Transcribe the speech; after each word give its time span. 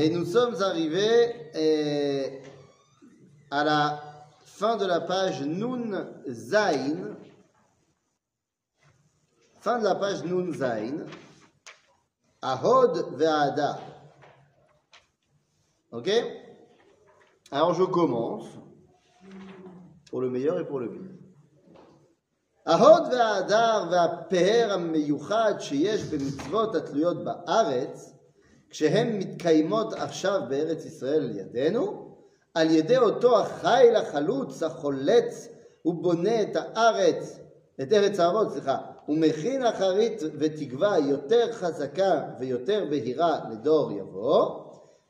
Et 0.00 0.10
nous 0.10 0.24
sommes 0.24 0.62
arrivés 0.62 1.50
eh, 1.54 2.40
à 3.50 3.64
la 3.64 4.00
fin 4.44 4.76
de 4.76 4.86
la 4.86 5.00
page 5.00 5.42
Nun 5.42 6.06
Zain. 6.28 7.16
Fin 9.58 9.80
de 9.80 9.84
la 9.84 9.96
page 9.96 10.22
Nun 10.22 10.52
Zain. 10.52 11.04
Ahod 12.40 13.16
Ve'ada. 13.16 13.80
Ok? 15.90 16.08
Alors 17.50 17.74
je 17.74 17.82
commence 17.82 18.46
pour 20.10 20.20
le 20.20 20.30
meilleur 20.30 20.60
et 20.60 20.64
pour 20.64 20.78
le 20.78 20.92
pire. 20.92 21.10
Ahod 22.66 23.10
Ve'adar 23.10 23.88
Ve'aper 23.88 24.70
Ameyuchad 24.70 25.60
Sheyesh 25.60 26.08
Bemitzvot 26.08 26.76
Atliot 26.76 27.24
Ba'aretz. 27.24 28.14
כשהן 28.70 29.18
מתקיימות 29.18 29.92
עכשיו 29.92 30.40
בארץ 30.48 30.84
ישראל 30.84 31.22
על 31.22 31.36
ידינו, 31.36 32.08
על 32.54 32.70
ידי 32.70 32.96
אותו 32.98 33.38
החיל 33.40 33.96
החלוץ 33.96 34.62
החולץ 34.62 35.48
ובונה 35.84 36.42
את 36.42 36.56
הארץ, 36.56 37.40
את 37.82 37.92
ארץ 37.92 38.20
האבות, 38.20 38.52
סליחה, 38.52 38.78
ומכין 39.08 39.66
אחרית 39.66 40.22
ותקווה 40.38 40.98
יותר 40.98 41.52
חזקה 41.52 42.22
ויותר 42.38 42.84
בהירה 42.90 43.38
לדור 43.50 43.92
יבוא, 43.92 44.64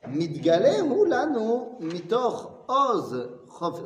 מתגלה 0.07 0.79
הוא 0.79 1.07
לנו 1.07 1.77
מתוך 1.79 2.51
עוז 2.65 3.15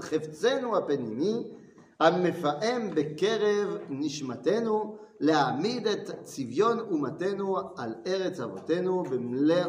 חפצנו 0.01 0.77
הפנימי, 0.77 1.51
המפעם 1.99 2.89
בקרב 2.95 3.77
נשמתנו, 3.89 4.97
להעמיד 5.22 5.86
את 5.86 6.10
צביון 6.22 6.80
אומתנו 6.80 7.58
על 7.76 7.94
ארץ 8.06 8.40
אבותינו 8.40 9.02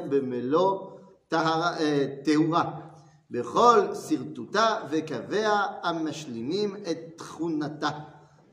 במלוא 0.10 0.88
טהורה, 2.24 2.72
בכל 3.32 3.80
שרטוטה 3.96 4.76
וקוויה 4.90 5.66
המשלימים 5.84 6.76
את 6.92 6.98
תכונתה, 7.16 7.90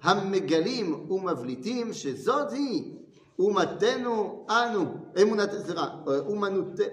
המגלים 0.02 1.11
ומבליטים 1.11 1.92
שזאת 1.92 2.52
היא 2.52 2.94
אומתנו 3.39 4.47
אנו, 4.50 4.84
אמונת, 5.22 5.50
סליחה, 5.52 5.89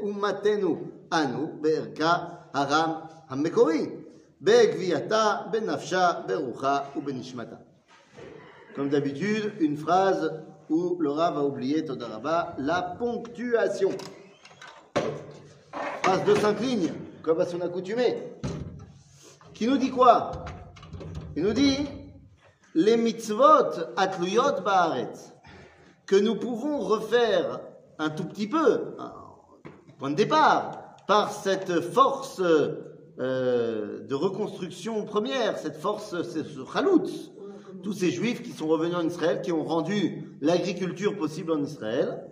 אומתנו 0.01 0.81
אנו 1.13 1.57
בערכה 1.61 2.25
הרם 2.53 2.91
המקורי, 3.29 3.89
בגווייתה, 4.41 5.37
בנפשה, 5.51 6.11
ברוחה 6.27 6.79
ובנשמתה. 6.95 7.66
Comme 8.78 8.90
d'habitude, 8.90 9.54
une 9.58 9.76
phrase 9.76 10.40
où 10.70 10.98
le 11.00 11.10
Rav 11.10 11.36
a 11.36 11.42
oublié, 11.42 11.84
Todaraba, 11.84 12.54
la 12.58 12.80
ponctuation. 12.80 13.90
Phrase 16.04 16.24
de 16.24 16.34
cinq 16.36 16.60
lignes, 16.60 16.92
comme 17.24 17.40
à 17.40 17.44
son 17.44 17.60
accoutumée. 17.60 18.22
Qui 19.52 19.66
nous 19.66 19.78
dit 19.78 19.90
quoi? 19.90 20.30
Il 21.34 21.42
nous 21.42 21.54
dit 21.54 21.88
les 22.76 22.96
mitzvot 22.96 23.80
atluyot 23.96 24.60
ba'aretz, 24.64 25.32
que 26.06 26.14
nous 26.14 26.36
pouvons 26.36 26.78
refaire 26.78 27.58
un 27.98 28.10
tout 28.10 28.26
petit 28.26 28.46
peu, 28.46 28.94
point 29.98 30.10
de 30.10 30.14
départ, 30.14 30.94
par 31.08 31.32
cette 31.32 31.80
force 31.80 32.40
euh, 32.40 34.06
de 34.06 34.14
reconstruction 34.14 35.04
première, 35.04 35.58
cette 35.58 35.78
force, 35.78 36.22
ce 36.22 36.64
chaloutz, 36.72 37.32
tous 37.82 37.92
ces 37.92 38.10
juifs 38.10 38.42
qui 38.42 38.52
sont 38.52 38.68
revenus 38.68 38.96
en 38.96 39.06
Israël, 39.06 39.40
qui 39.42 39.52
ont 39.52 39.64
rendu 39.64 40.36
l'agriculture 40.40 41.16
possible 41.16 41.52
en 41.52 41.62
Israël, 41.62 42.24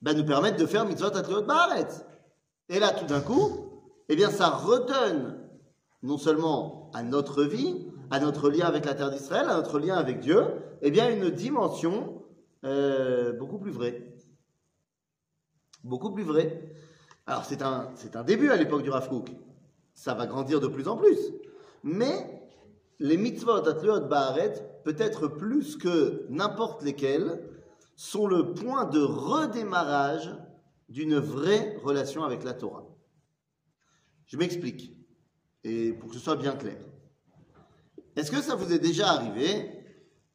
ben, 0.00 0.16
nous 0.16 0.24
permettent 0.24 0.58
de 0.58 0.66
faire 0.66 0.84
mitzvot 0.84 1.16
atriot 1.16 1.42
ba'aretz. 1.42 2.04
Et 2.68 2.78
là, 2.78 2.90
tout 2.90 3.06
d'un 3.06 3.20
coup, 3.20 3.70
eh 4.08 4.16
bien, 4.16 4.30
ça 4.30 4.50
redonne 4.50 5.38
non 6.02 6.18
seulement 6.18 6.90
à 6.94 7.02
notre 7.02 7.44
vie, 7.44 7.86
à 8.10 8.18
notre 8.18 8.50
lien 8.50 8.66
avec 8.66 8.84
la 8.84 8.94
terre 8.94 9.10
d'Israël, 9.10 9.48
à 9.48 9.56
notre 9.56 9.78
lien 9.78 9.94
avec 9.94 10.20
Dieu, 10.20 10.44
eh 10.82 10.90
bien, 10.90 11.08
une 11.10 11.30
dimension 11.30 12.22
euh, 12.64 13.32
beaucoup 13.32 13.58
plus 13.58 13.70
vraie. 13.70 14.14
Beaucoup 15.84 16.10
plus 16.10 16.24
vraie. 16.24 16.74
Alors, 17.26 17.44
c'est 17.44 17.62
un, 17.62 17.90
c'est 17.94 18.16
un 18.16 18.24
début 18.24 18.50
à 18.50 18.56
l'époque 18.56 18.82
du 18.82 18.90
Rav 18.90 19.08
Kook. 19.08 19.30
Ça 19.94 20.14
va 20.14 20.26
grandir 20.26 20.60
de 20.60 20.66
plus 20.66 20.88
en 20.88 20.96
plus. 20.96 21.18
Mais 21.84 22.41
les 23.02 23.16
mitzvot 23.16 23.68
atliot 23.68 24.00
ba'aret, 24.06 24.54
peut-être 24.84 25.26
plus 25.26 25.76
que 25.76 26.24
n'importe 26.30 26.82
lesquels, 26.84 27.42
sont 27.96 28.26
le 28.26 28.54
point 28.54 28.84
de 28.84 29.00
redémarrage 29.00 30.34
d'une 30.88 31.18
vraie 31.18 31.76
relation 31.82 32.22
avec 32.22 32.44
la 32.44 32.54
Torah. 32.54 32.86
Je 34.26 34.36
m'explique, 34.36 34.96
et 35.64 35.92
pour 35.92 36.10
que 36.10 36.14
ce 36.14 36.20
soit 36.20 36.36
bien 36.36 36.52
clair. 36.52 36.78
Est-ce 38.14 38.30
que 38.30 38.40
ça 38.40 38.54
vous 38.54 38.72
est 38.72 38.78
déjà 38.78 39.08
arrivé 39.10 39.84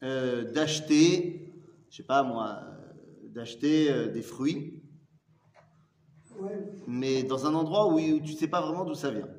euh, 0.04 0.52
d'acheter, 0.52 1.54
je 1.90 1.98
sais 1.98 2.04
pas 2.04 2.24
moi, 2.24 2.60
euh, 2.62 3.30
d'acheter 3.30 3.90
euh, 3.90 4.08
des 4.08 4.22
fruits, 4.22 4.84
mais 6.86 7.24
dans 7.24 7.48
un 7.48 7.56
endroit 7.56 7.92
où 7.92 8.00
tu 8.20 8.34
sais 8.34 8.48
pas 8.48 8.62
vraiment 8.62 8.84
d'où 8.84 8.94
ça 8.94 9.10
vient? 9.10 9.30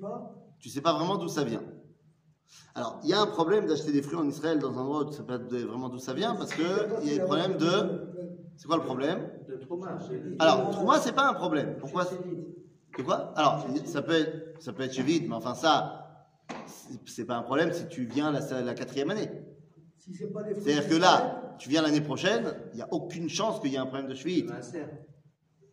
Pas? 0.00 0.36
Tu 0.60 0.68
sais 0.68 0.80
pas 0.80 0.92
vraiment 0.92 1.16
d'où 1.16 1.26
ça 1.26 1.42
vient? 1.42 1.64
Alors, 2.74 3.00
il 3.02 3.10
y 3.10 3.12
a 3.12 3.20
un 3.20 3.26
problème 3.26 3.66
d'acheter 3.66 3.92
des 3.92 4.02
fruits 4.02 4.18
en 4.18 4.28
Israël 4.28 4.58
dans 4.58 4.78
un 4.78 4.82
endroit 4.82 5.00
où 5.02 5.10
tu 5.10 5.16
sais 5.16 5.22
pas 5.22 5.38
vraiment 5.38 5.88
d'où 5.88 5.98
ça 5.98 6.14
vient, 6.14 6.34
parce 6.34 6.54
qu'il 6.54 6.64
y 6.64 7.14
a 7.14 7.18
le 7.18 7.24
problème 7.24 7.56
de... 7.56 8.06
C'est 8.56 8.66
quoi 8.66 8.76
le 8.76 8.82
problème 8.82 9.28
De 9.48 9.56
Trouma. 9.56 9.98
Alors, 10.38 10.70
Trouma, 10.70 10.98
c'est 10.98 11.14
pas 11.14 11.28
un 11.28 11.34
problème. 11.34 11.76
Pourquoi 11.78 12.04
De 12.04 13.02
quoi 13.02 13.32
Alors, 13.36 13.66
ça 13.86 14.02
peut 14.02 14.14
être, 14.14 14.62
ça 14.62 14.72
peut 14.72 14.82
être 14.82 14.92
chez 14.92 15.02
vide, 15.02 15.24
mais 15.28 15.34
enfin 15.34 15.54
ça, 15.54 16.28
c'est 17.06 17.24
pas 17.24 17.36
un 17.36 17.42
problème 17.42 17.72
si 17.72 17.86
tu 17.88 18.04
viens 18.04 18.30
la, 18.30 18.62
la 18.62 18.74
quatrième 18.74 19.10
année. 19.10 19.30
Si 19.96 20.14
c'est 20.14 20.32
pas 20.32 20.42
des 20.42 20.54
fruits 20.54 20.64
C'est-à-dire 20.64 20.88
que 20.88 20.96
là, 20.96 21.56
tu 21.58 21.68
viens 21.70 21.82
l'année 21.82 22.00
prochaine, 22.00 22.54
il 22.72 22.76
n'y 22.76 22.82
a 22.82 22.88
aucune 22.90 23.28
chance 23.28 23.60
qu'il 23.60 23.72
y 23.72 23.76
ait 23.76 23.78
un 23.78 23.86
problème 23.86 24.08
de 24.08 24.14
cheville. 24.14 24.46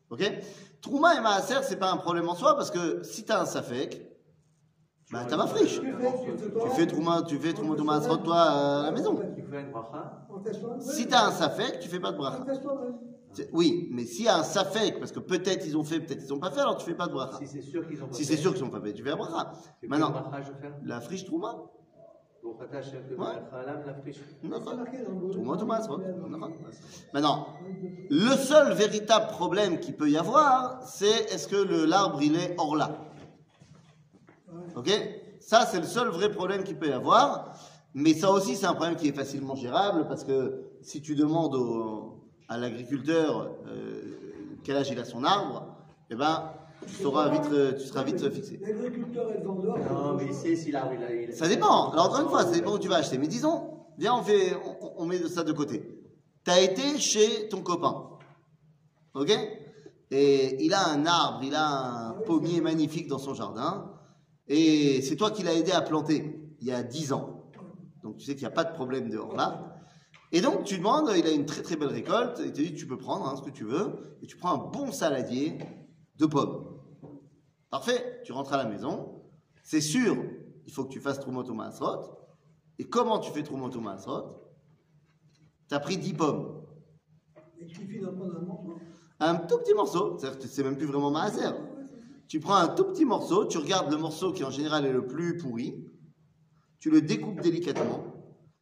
Ok 0.09 0.23
Trouma 0.81 1.16
et 1.16 1.21
Maaser, 1.21 1.63
c'est 1.63 1.77
pas 1.77 1.91
un 1.91 1.97
problème 1.97 2.29
en 2.29 2.35
soi, 2.35 2.55
parce 2.55 2.71
que 2.71 3.03
si 3.03 3.25
tu 3.25 3.31
as 3.31 3.41
un 3.41 3.45
Safek, 3.45 4.06
bah, 5.12 5.25
t'as 5.28 5.38
ma 5.38 5.47
friche. 5.47 5.79
Tu 5.81 6.69
fais 6.75 6.88
Trouma, 6.88 7.22
tu 7.23 7.38
fais 7.38 7.53
Trouma, 7.53 7.75
Trouma, 7.75 8.00
toi 8.23 8.41
à 8.41 8.84
la 8.84 8.91
maison. 8.91 9.16
Tu 9.35 9.44
fais 9.44 9.62
une 9.62 9.72
bracha. 9.72 10.28
Si 10.79 11.07
t'as 11.07 11.28
un 11.28 11.31
Safek, 11.31 11.79
tu 11.79 11.88
fais 11.90 12.00
pas 12.00 12.12
de 12.12 12.18
bracha. 12.18 12.45
Oui, 13.53 13.90
mais 13.91 14.06
s'il 14.06 14.25
y 14.25 14.28
a 14.28 14.38
un 14.38 14.44
Safek, 14.44 15.00
parce 15.00 15.12
que 15.12 15.19
peut-être 15.19 15.66
ils 15.66 15.78
ont 15.78 15.84
fait, 15.84 16.00
peut-être 16.00 16.23
ils 16.23 16.34
ont 16.34 16.40
pas 16.40 16.51
fait, 16.51 16.59
alors 16.62 16.78
tu 16.78 16.85
fais 16.85 16.96
pas 16.96 17.07
de 17.07 17.13
bracha. 17.13 17.38
Si 17.38 17.47
c'est 17.47 17.62
sûr 17.62 17.88
qu'ils 17.88 18.03
ont 18.03 18.07
pas 18.07 18.13
Si 18.13 18.25
fait, 18.25 18.35
c'est 18.35 18.41
sûr 18.41 18.53
qu'ils 18.53 18.63
ont 18.63 18.69
pas 18.69 18.81
fait, 18.81 18.94
tu 18.94 19.03
fais 19.03 19.09
la 19.09 19.16
bracha. 19.16 19.51
Maintenant, 19.84 20.13
la 20.84 21.01
friche 21.01 21.25
Trouma. 21.25 21.56
Maintenant, 27.13 27.47
le 28.09 28.35
seul 28.35 28.73
véritable 28.73 29.28
problème 29.28 29.79
qu'il 29.79 29.96
peut 29.96 30.09
y 30.09 30.17
avoir, 30.17 30.81
c'est 30.84 31.31
est-ce 31.34 31.47
que 31.47 31.56
le- 31.57 31.85
l'arbre 31.85 32.22
il 32.22 32.35
est 32.35 32.56
hors 32.57 32.75
là? 32.75 33.06
Ok? 34.77 34.89
Ça, 35.39 35.65
c'est 35.65 35.79
le 35.79 35.85
seul 35.88 36.07
vrai 36.09 36.31
problème 36.31 36.63
qu'il 36.63 36.77
peut 36.77 36.88
y 36.89 36.91
avoir. 36.93 37.53
Mais 37.93 38.13
ça 38.13 38.31
aussi, 38.31 38.55
c'est 38.55 38.65
un 38.67 38.73
problème 38.73 38.95
qui 38.95 39.07
est 39.07 39.13
facilement 39.15 39.55
gérable 39.55 40.07
parce 40.07 40.23
que 40.23 40.61
si 40.81 41.01
tu 41.01 41.15
demandes 41.15 41.55
au- 41.55 42.21
à 42.47 42.57
l'agriculteur 42.57 43.49
euh, 43.67 44.01
quel 44.63 44.77
âge 44.77 44.89
il 44.91 44.99
a 44.99 45.05
son 45.05 45.23
arbre, 45.23 45.66
eh 46.11 46.16
ben, 46.16 46.51
tu, 46.85 46.93
sauras 47.01 47.29
vite, 47.29 47.49
euh, 47.51 47.73
tu 47.73 47.85
seras 47.87 48.03
vite 48.03 48.29
fixé. 48.29 48.59
L'agriculteur 48.61 49.31
et 49.31 49.39
le 49.39 49.43
vendeur. 49.43 49.77
Non, 49.91 50.13
mais 50.16 50.25
il 50.27 50.33
sait 50.33 50.55
s'il 50.55 50.75
a. 50.75 50.89
Il 50.93 51.03
a, 51.03 51.11
il 51.13 51.29
a- 51.31 51.35
Ça 51.35 51.47
dépend. 51.47 51.89
Alors, 51.91 52.05
encore 52.07 52.21
une 52.21 52.29
fois, 52.29 52.43
ça 52.43 52.51
dépend 52.51 52.73
où 52.73 52.79
tu 52.79 52.87
vas 52.87 52.97
acheter. 52.97 53.17
Mais 53.17 53.27
disons, 53.27 53.85
viens, 53.97 54.13
on, 54.16 54.21
fait, 54.23 54.55
on, 54.81 54.93
on 55.01 55.05
met 55.05 55.17
ça 55.27 55.43
de 55.43 55.51
côté. 55.53 55.89
Tu 56.45 56.51
as 56.51 56.61
été 56.61 56.97
chez 56.99 57.49
ton 57.49 57.61
copain. 57.61 58.09
OK? 59.16 59.31
Et 60.11 60.63
il 60.63 60.73
a 60.73 60.87
un 60.89 61.05
arbre, 61.05 61.40
il 61.43 61.55
a 61.55 62.09
un 62.09 62.13
pommier 62.25 62.61
magnifique 62.61 63.07
dans 63.07 63.17
son 63.17 63.34
jardin. 63.34 63.91
Et 64.47 65.02
c'est 65.02 65.16
toi 65.16 65.32
qui 65.32 65.44
l'as 65.44 65.53
aidé 65.53 65.72
à 65.72 65.82
planter 65.82 66.40
il 66.59 66.67
y 66.67 66.72
a 66.72 66.84
10 66.84 67.14
ans. 67.14 67.52
Donc, 68.03 68.17
tu 68.17 68.26
sais 68.26 68.34
qu'il 68.34 68.44
n'y 68.44 68.52
a 68.52 68.55
pas 68.55 68.64
de 68.64 68.73
problème 68.73 69.09
dehors 69.09 69.35
là. 69.35 69.76
Et 70.32 70.41
donc, 70.41 70.64
tu 70.66 70.78
demandes, 70.78 71.09
il 71.16 71.26
a 71.26 71.32
une 71.32 71.46
très 71.46 71.61
très 71.61 71.76
belle 71.76 71.90
récolte. 71.90 72.41
Il 72.44 72.52
te 72.52 72.61
dit, 72.61 72.73
tu 72.73 72.88
peux 72.88 72.97
prendre 72.97 73.28
hein, 73.28 73.35
ce 73.38 73.41
que 73.41 73.49
tu 73.49 73.64
veux. 73.64 74.17
Et 74.22 74.28
tu 74.28 74.38
prends 74.38 74.53
un 74.53 74.70
bon 74.70 74.91
saladier 74.91 75.58
de 76.17 76.26
pommes. 76.26 76.66
Parfait. 77.70 78.22
Tu 78.26 78.32
rentres 78.32 78.53
à 78.53 78.58
la 78.58 78.66
maison. 78.66 79.22
C'est 79.64 79.82
sûr, 79.82 80.16
il 80.66 80.72
faut 80.72 80.85
que 80.85 80.91
tu 80.91 81.00
fasses 81.00 81.20
Trumot 81.20 81.43
Maasrot. 81.53 82.17
Et 82.79 82.85
comment 82.85 83.20
tu 83.20 83.32
fais 83.32 83.43
Trumot 83.43 83.70
Maasrot 83.79 84.53
Tu 85.70 85.76
as 85.76 85.79
pris 85.79 85.97
10 85.97 86.14
pommes. 86.14 86.66
Il 87.59 87.70
suffit 87.70 88.00
d'en 88.00 88.14
prendre 88.14 88.38
un 88.38 88.46
morceau? 88.46 88.78
Un 89.20 89.35
tout 89.35 89.58
petit 89.58 89.73
morceau, 89.73 90.17
c'est-à-dire 90.17 90.40
que 90.40 90.47
c'est 90.47 90.64
même 90.64 90.78
plus 90.78 90.85
vraiment 90.85 91.09
Maaser. 91.09 91.50
Tu 92.28 92.40
prends 92.40 92.56
un 92.56 92.68
tout 92.68 92.84
petit 92.85 93.06
morceau, 93.06 93.46
tu 93.46 93.58
regardes 93.58 93.91
le 93.91 93.97
morceau 93.97 94.34
qui 94.34 94.44
en 94.44 94.50
général 94.52 94.85
est 94.85 94.91
le 94.91 95.06
plus 95.08 95.38
pourri, 95.38 95.85
tu 96.79 96.90
le 96.90 97.02
découpes 97.02 97.40
délicatement, 97.41 98.03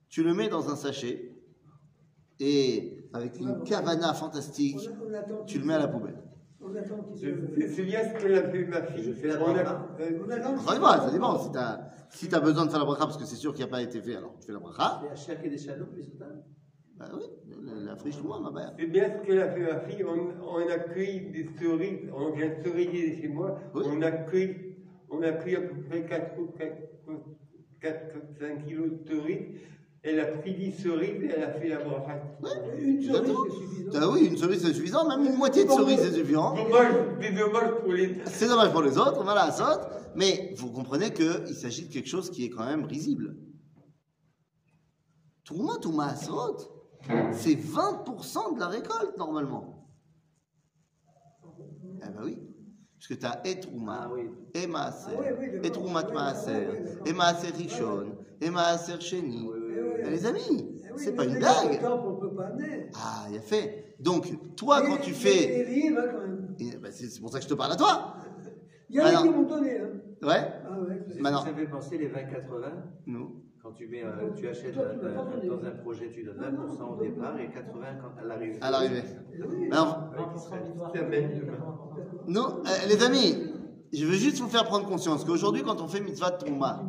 tu 0.10 0.24
le 0.24 0.34
mets 0.34 0.50
dans 0.50 0.70
un 0.70 0.76
sachet, 0.76 1.32
et 2.40 3.08
avec 3.14 3.40
une 3.40 3.64
cavana 3.64 4.14
fantastique, 4.14 4.78
tu 5.48 5.60
le 5.60 5.66
mets 5.66 5.74
à 5.74 5.80
la 5.80 5.88
poubelle. 5.88 6.22
On 6.62 6.76
attend 6.76 7.04
qu'il 7.14 7.70
C'est 7.70 7.84
bien 7.84 8.00
ce 8.04 8.20
que 8.22 8.28
l'a 8.28 8.50
fait 8.50 8.66
ma 8.66 8.82
fille. 8.84 9.04
Je 9.04 9.14
fais 9.14 9.28
la 9.28 9.42
On 9.44 9.50
a- 9.50 9.54
bracha. 9.64 9.88
euh, 10.00 10.58
Ça 10.66 10.74
dépend, 10.74 10.92
ça 10.94 11.12
dépend. 11.12 11.40
Si 11.40 11.52
tu 11.52 11.58
as, 11.58 11.90
si 12.10 12.28
t'as 12.30 12.40
besoin 12.40 12.66
de 12.66 12.72
faire 12.72 12.80
la 12.80 12.86
bracha 12.86 13.06
parce 13.06 13.18
que 13.18 13.26
c'est 13.26 13.36
sûr 13.36 13.54
qu'il 13.54 13.64
n'a 13.66 13.70
pas 13.70 13.84
été 13.84 14.02
fait, 14.02 14.16
alors 14.16 14.34
tu 14.40 14.48
fais 14.48 14.54
la 14.54 14.60
bracha. 14.60 15.02
Ça. 16.98 17.06
Bah 17.06 17.12
oui, 17.16 17.24
la, 17.64 17.92
la 17.92 17.96
friche, 17.96 18.22
moi, 18.24 18.40
ma 18.40 18.52
mère. 18.52 18.74
C'est 18.80 18.86
bien 18.86 19.10
ce 19.10 19.26
qu'elle 19.28 19.40
a 19.42 19.50
fait 19.52 19.62
ma 19.62 19.80
fille. 19.82 20.04
On, 20.06 20.46
on 20.48 20.70
accueille 20.70 21.32
des 21.32 21.50
cerises. 21.60 22.10
On 22.14 22.32
vient 22.32 22.48
de 22.50 22.64
cerisier 22.64 23.22
chez 23.22 23.28
moi. 23.28 23.60
Oui. 23.74 23.84
On 23.88 24.02
accueille, 24.02 24.78
on 25.10 25.22
accueille 25.22 25.56
à 25.58 25.62
peu 25.62 25.82
près 25.90 26.06
4 26.06 26.40
ou 26.40 26.48
5 28.40 28.66
kilos 28.66 28.88
de 28.92 29.10
cerises. 29.10 29.60
Elle 30.08 30.20
a 30.20 30.26
pris 30.26 30.54
10 30.54 30.72
cerises 30.74 31.24
et 31.24 31.32
elle 31.36 31.44
a 31.44 31.52
fait 31.54 31.68
la 31.68 31.80
bracha. 31.84 32.22
Une 32.78 33.02
cerise, 33.02 33.34
c'est 33.50 33.58
suffisant. 33.58 33.92
Ah 33.96 34.10
oui, 34.12 34.28
une 34.28 34.38
cerise 34.38 34.62
c'est 34.62 34.74
suffisant, 34.74 35.08
même 35.10 35.26
une 35.26 35.38
moitié 35.38 35.66
de 35.66 35.70
cerise 35.70 36.00
c'est 36.00 36.14
suffisant. 36.14 36.56
C'est 37.20 37.34
dommage 37.34 37.72
pour 37.82 37.92
les. 37.92 38.16
C'est 38.26 38.48
dommage 38.48 38.72
pour 38.72 38.84
les 38.84 38.98
autres, 38.98 39.24
voilà, 39.24 39.52
saute. 39.52 39.82
Mais 40.16 40.54
vous 40.58 40.72
comprenez 40.72 41.12
qu'il 41.12 41.56
s'agit 41.56 41.88
de 41.88 41.92
quelque 41.94 42.08
chose 42.08 42.30
qui 42.30 42.46
est 42.46 42.50
quand 42.50 42.66
même 42.66 42.86
risible. 42.86 43.36
Touma, 45.44 45.74
Touma, 45.82 46.16
saute. 46.16 46.72
C'est 47.34 47.56
20% 47.56 48.56
de 48.56 48.60
la 48.60 48.68
récolte 48.68 49.18
normalement. 49.18 49.88
Eh 52.02 52.10
ben 52.10 52.22
oui. 52.24 52.40
Parce 52.98 53.08
que 53.08 53.14
tu 53.14 53.26
as 53.26 53.42
et 53.46 53.60
Trouma, 53.60 54.02
Ah 54.06 54.12
oui. 54.14 54.30
et 54.54 54.68
Maaser, 54.68 55.12
Ah 55.16 55.20
oui, 55.22 55.28
oui, 55.40 55.46
d'accord. 55.52 55.66
et 55.66 55.72
Troumat 55.72 56.06
Oui, 56.08 56.14
Maaser, 56.14 56.68
et 57.06 57.14
Maaser 57.14 57.48
Rishon, 57.52 58.06
et 58.42 58.50
Maaser 58.50 59.00
Sheni. 59.00 59.48
Eh. 59.48 60.02
Eh, 60.06 60.10
Les 60.10 60.26
amis, 60.26 60.82
Eh 60.84 60.98
c'est 60.98 61.14
pas 61.16 61.26
une 61.26 61.38
blague. 61.38 61.82
Ah, 62.96 63.28
il 63.30 63.38
a 63.38 63.42
fait. 63.42 63.96
Donc, 64.00 64.56
toi, 64.56 64.82
quand 64.82 64.98
tu 64.98 65.14
fais. 65.14 65.66
Hein. 65.68 66.56
Et, 66.60 66.78
ben, 66.78 66.92
c'est 66.92 67.20
pour 67.20 67.32
ça 67.32 67.38
que 67.40 67.44
je 67.44 67.50
te 67.50 67.54
parle 67.54 67.74
à 67.74 67.76
toi. 67.76 68.16
Il 68.90 68.96
y 68.96 69.02
en 69.02 69.06
a 69.06 69.08
Alors. 69.10 69.24
qui 69.24 69.30
m'ont 69.30 69.44
donné. 69.44 69.80
Hein. 69.80 69.90
Ouais, 70.24 70.52
Ah 70.66 70.78
vous 70.80 71.48
avez 71.50 71.68
pensé 71.68 71.98
les 71.98 72.08
20-80 72.08 72.72
nous. 73.08 73.44
Quand 73.66 73.72
tu, 73.72 73.88
mets, 73.88 74.04
euh, 74.04 74.30
tu 74.38 74.48
achètes 74.48 74.76
Toi, 74.76 74.84
tu 74.94 75.00
un- 75.08 75.10
m'as 75.10 75.16
pas 75.16 75.22
un- 75.22 75.36
donné. 75.38 75.48
dans 75.48 75.66
un 75.66 75.72
projet, 75.72 76.12
tu 76.14 76.24
donnes 76.24 76.38
20% 76.38 76.88
au 76.92 77.02
départ 77.02 77.36
et 77.40 77.50
80% 77.50 77.98
quand, 78.00 78.22
à 78.22 78.24
l'arrivée. 78.28 78.60
À 78.62 78.70
l'arrivée. 78.70 79.02
Oui. 79.50 79.70
Alors, 79.72 80.12
20% 80.16 80.64
victoire. 80.68 80.92
Ça 80.96 81.02
mène. 81.02 81.42
nous, 82.28 82.42
euh, 82.42 82.88
les 82.88 83.04
amis, 83.04 83.36
je 83.92 84.06
veux 84.06 84.14
juste 84.18 84.40
vous 84.40 84.50
faire 84.50 84.66
prendre 84.66 84.86
conscience 84.88 85.26
qu'aujourd'hui, 85.26 85.64
quand 85.64 85.82
on 85.82 85.88
fait 85.88 86.00
mitzvah 86.00 86.30
Trouma 86.30 86.84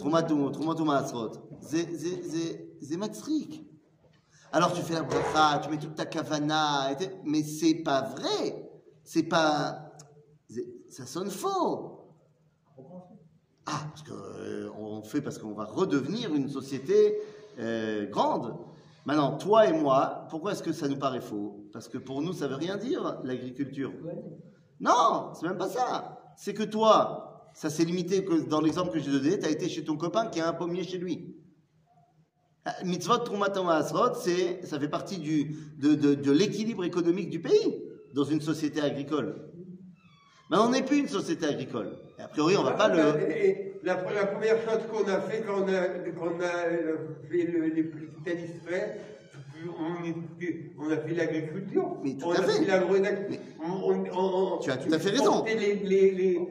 Touma, 0.00 0.22
Trouma 0.24 0.74
Touma 0.74 0.96
Asrot, 0.96 1.30
c'est- 1.60 1.94
c'est 1.96 2.22
c'est- 2.24 2.70
c'est 2.82 2.96
matzrik. 2.96 3.64
Alors 4.50 4.72
tu 4.72 4.82
fais 4.82 4.94
la 4.94 5.02
bracha, 5.02 5.60
tu 5.62 5.70
mets 5.70 5.78
toute 5.78 5.94
ta 5.94 6.06
kavana, 6.06 6.88
mais 7.24 7.44
c'est 7.44 7.84
pas 7.84 8.02
vrai. 8.02 8.68
C'est 9.04 9.22
pas. 9.28 9.92
Ça 10.88 11.06
sonne 11.06 11.30
faux. 11.30 11.95
Ah, 13.66 13.80
parce 13.90 14.02
qu'on 14.04 15.02
fait 15.02 15.20
parce 15.20 15.38
qu'on 15.38 15.52
va 15.54 15.64
redevenir 15.64 16.34
une 16.34 16.48
société 16.48 17.18
euh, 17.58 18.06
grande. 18.06 18.54
Maintenant, 19.06 19.36
toi 19.36 19.66
et 19.68 19.72
moi, 19.72 20.26
pourquoi 20.30 20.52
est-ce 20.52 20.62
que 20.62 20.72
ça 20.72 20.88
nous 20.88 20.98
paraît 20.98 21.20
faux? 21.20 21.64
Parce 21.72 21.88
que 21.88 21.98
pour 21.98 22.22
nous, 22.22 22.32
ça 22.32 22.48
veut 22.48 22.54
rien 22.56 22.76
dire, 22.76 23.20
l'agriculture. 23.24 23.92
Non, 24.80 25.32
c'est 25.34 25.46
même 25.46 25.58
pas 25.58 25.68
ça. 25.68 26.18
C'est 26.36 26.54
que 26.54 26.62
toi, 26.64 27.50
ça 27.54 27.70
s'est 27.70 27.84
limité 27.84 28.24
que 28.24 28.48
dans 28.48 28.60
l'exemple 28.60 28.92
que 28.92 28.98
j'ai 28.98 29.10
donné, 29.10 29.38
tu 29.38 29.46
as 29.46 29.50
été 29.50 29.68
chez 29.68 29.84
ton 29.84 29.96
copain 29.96 30.26
qui 30.26 30.40
a 30.40 30.48
un 30.48 30.52
pommier 30.52 30.84
chez 30.84 30.98
lui. 30.98 31.36
Ah, 32.64 32.74
Mitzvot 32.84 33.18
Trumatam 33.18 33.68
Asrot, 33.68 34.14
ça 34.14 34.78
fait 34.80 34.88
partie 34.88 35.18
du, 35.18 35.56
de, 35.78 35.94
de- 35.94 36.14
de 36.14 36.32
l'équilibre 36.32 36.84
économique 36.84 37.30
du 37.30 37.40
pays 37.40 37.80
dans 38.12 38.24
une 38.24 38.40
société 38.40 38.80
agricole. 38.80 39.50
Mais 40.50 40.56
on 40.58 40.70
n'est 40.70 40.82
plus 40.82 40.98
une 40.98 41.08
société 41.08 41.46
agricole. 41.46 41.90
Et 42.18 42.22
a 42.22 42.28
priori, 42.28 42.56
on 42.56 42.62
va 42.62 42.72
pas 42.72 42.88
le. 42.88 43.30
Et 43.30 43.80
la, 43.82 43.94
la 43.94 44.26
première 44.26 44.56
chose 44.64 44.80
qu'on 44.90 45.08
a 45.10 45.20
fait 45.20 45.42
quand 45.46 45.62
on 45.62 45.68
a, 45.68 45.86
quand 46.18 46.26
on 46.36 46.40
a 46.40 46.66
euh, 46.68 46.96
fait 47.30 47.44
le, 47.44 47.66
les 47.66 47.82
d'Israël, 47.82 48.96
on, 49.78 50.84
on 50.84 50.90
a 50.90 50.96
fait 50.98 51.14
l'agriculture. 51.14 51.96
Mais 52.04 52.14
tout 52.14 52.26
on 52.26 52.32
à 52.32 52.38
a 52.38 52.42
fait. 52.42 52.64
fait 52.64 52.70
l'agroénergie. 52.70 53.22
Mais- 53.30 53.40
On, 54.14 54.58
Tu 54.58 54.70
as 54.70 54.76
tout 54.76 54.92
à 54.94 54.98
fait 54.98 55.08
on 55.10 55.12
raison. 55.18 55.44
Les, 55.44 55.74
les, 55.74 56.10
les. 56.12 56.48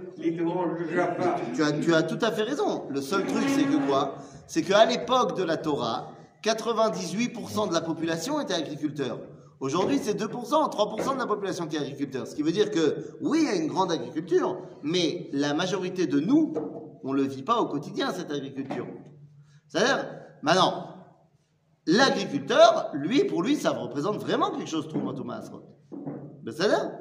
Tu 1.56 1.64
as, 1.64 1.72
tu 1.72 1.94
as 1.94 2.04
tout 2.04 2.20
à 2.22 2.32
fait 2.32 2.44
raison. 2.44 2.84
Le 2.90 3.00
seul 3.02 3.26
truc, 3.26 3.44
c'est 3.48 3.64
que 3.64 3.88
quoi? 3.88 4.16
C'est 4.48 4.62
qu'à 4.62 4.86
l'époque 4.86 5.38
de 5.38 5.44
la 5.44 5.56
Torah, 5.58 6.12
98% 6.44 7.70
de 7.70 7.74
la 7.74 7.82
population 7.82 8.40
était 8.42 8.54
agriculteur. 8.54 9.20
Aujourd'hui, 9.60 10.00
c'est 10.02 10.20
2%, 10.20 10.28
3% 10.28 11.14
de 11.14 11.20
la 11.20 11.26
population 11.26 11.68
qui 11.68 11.78
est 11.78 11.80
agriculteur. 11.80 12.28
Ce 12.28 12.36
qui 12.36 12.42
veut 12.42 12.52
dire 12.52 12.72
que, 12.72 12.98
oui, 13.22 13.40
il 13.44 13.48
y 13.48 13.50
a 13.50 13.56
une 13.56 13.68
grande 13.68 13.92
agriculture, 13.92 14.58
mais 14.84 15.30
la 15.32 15.54
majorité 15.54 16.08
de 16.08 16.20
nous, 16.20 16.54
on 17.04 17.14
ne 17.14 17.18
le 17.18 17.24
vit 17.24 17.44
pas 17.44 17.60
au 17.62 17.68
quotidien, 17.68 18.12
cette 18.12 18.32
agriculture. 18.32 18.86
C'est-à-dire, 19.68 20.08
maintenant, 20.42 20.96
l'agriculteur, 21.88 22.92
lui, 22.94 23.24
pour 23.24 23.44
lui, 23.44 23.56
ça 23.56 23.72
représente 23.72 24.18
vraiment 24.18 24.52
quelque 24.52 24.70
chose, 24.70 24.88
Asrot. 25.32 25.64
Ben, 26.44 26.52
c'est-à-dire, 26.52 26.92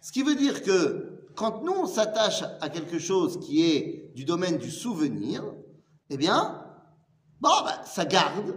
ce 0.00 0.12
qui 0.12 0.22
veut 0.22 0.34
dire 0.34 0.62
que 0.62 1.28
quand 1.36 1.62
nous 1.62 1.72
on 1.72 1.86
s'attache 1.86 2.42
à 2.60 2.68
quelque 2.68 2.98
chose 2.98 3.38
qui 3.40 3.70
est 3.70 4.12
du 4.14 4.24
domaine 4.24 4.58
du 4.58 4.70
souvenir, 4.70 5.44
eh 6.10 6.16
bien, 6.16 6.64
bon, 7.40 7.50
bah, 7.64 7.82
ça 7.84 8.04
garde. 8.04 8.54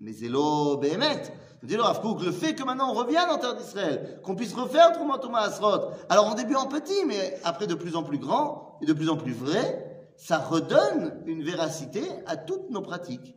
Mais 0.00 0.12
Zélo 0.12 0.76
Béhémet. 0.76 1.22
Dit 1.62 1.74
le 1.74 1.82
Rav 1.82 2.00
Kook, 2.00 2.22
le 2.22 2.30
fait 2.30 2.54
que 2.54 2.62
maintenant 2.62 2.90
on 2.90 2.94
revient 2.94 3.18
en 3.30 3.38
terre 3.38 3.56
d'Israël, 3.56 4.20
qu'on 4.22 4.36
puisse 4.36 4.54
refaire 4.54 4.92
Trouma 4.92 5.18
Thomas 5.18 5.40
Asrot, 5.40 5.90
alors 6.08 6.26
en 6.26 6.34
début 6.34 6.54
en 6.54 6.66
petit, 6.66 7.04
mais 7.06 7.38
après 7.42 7.66
de 7.66 7.74
plus 7.74 7.96
en 7.96 8.04
plus 8.04 8.18
grand 8.18 8.78
et 8.80 8.86
de 8.86 8.92
plus 8.92 9.08
en 9.08 9.16
plus 9.16 9.32
vrai, 9.32 10.06
ça 10.16 10.38
redonne 10.38 11.20
une 11.26 11.42
véracité 11.42 12.02
à 12.26 12.36
toutes 12.36 12.70
nos 12.70 12.82
pratiques. 12.82 13.34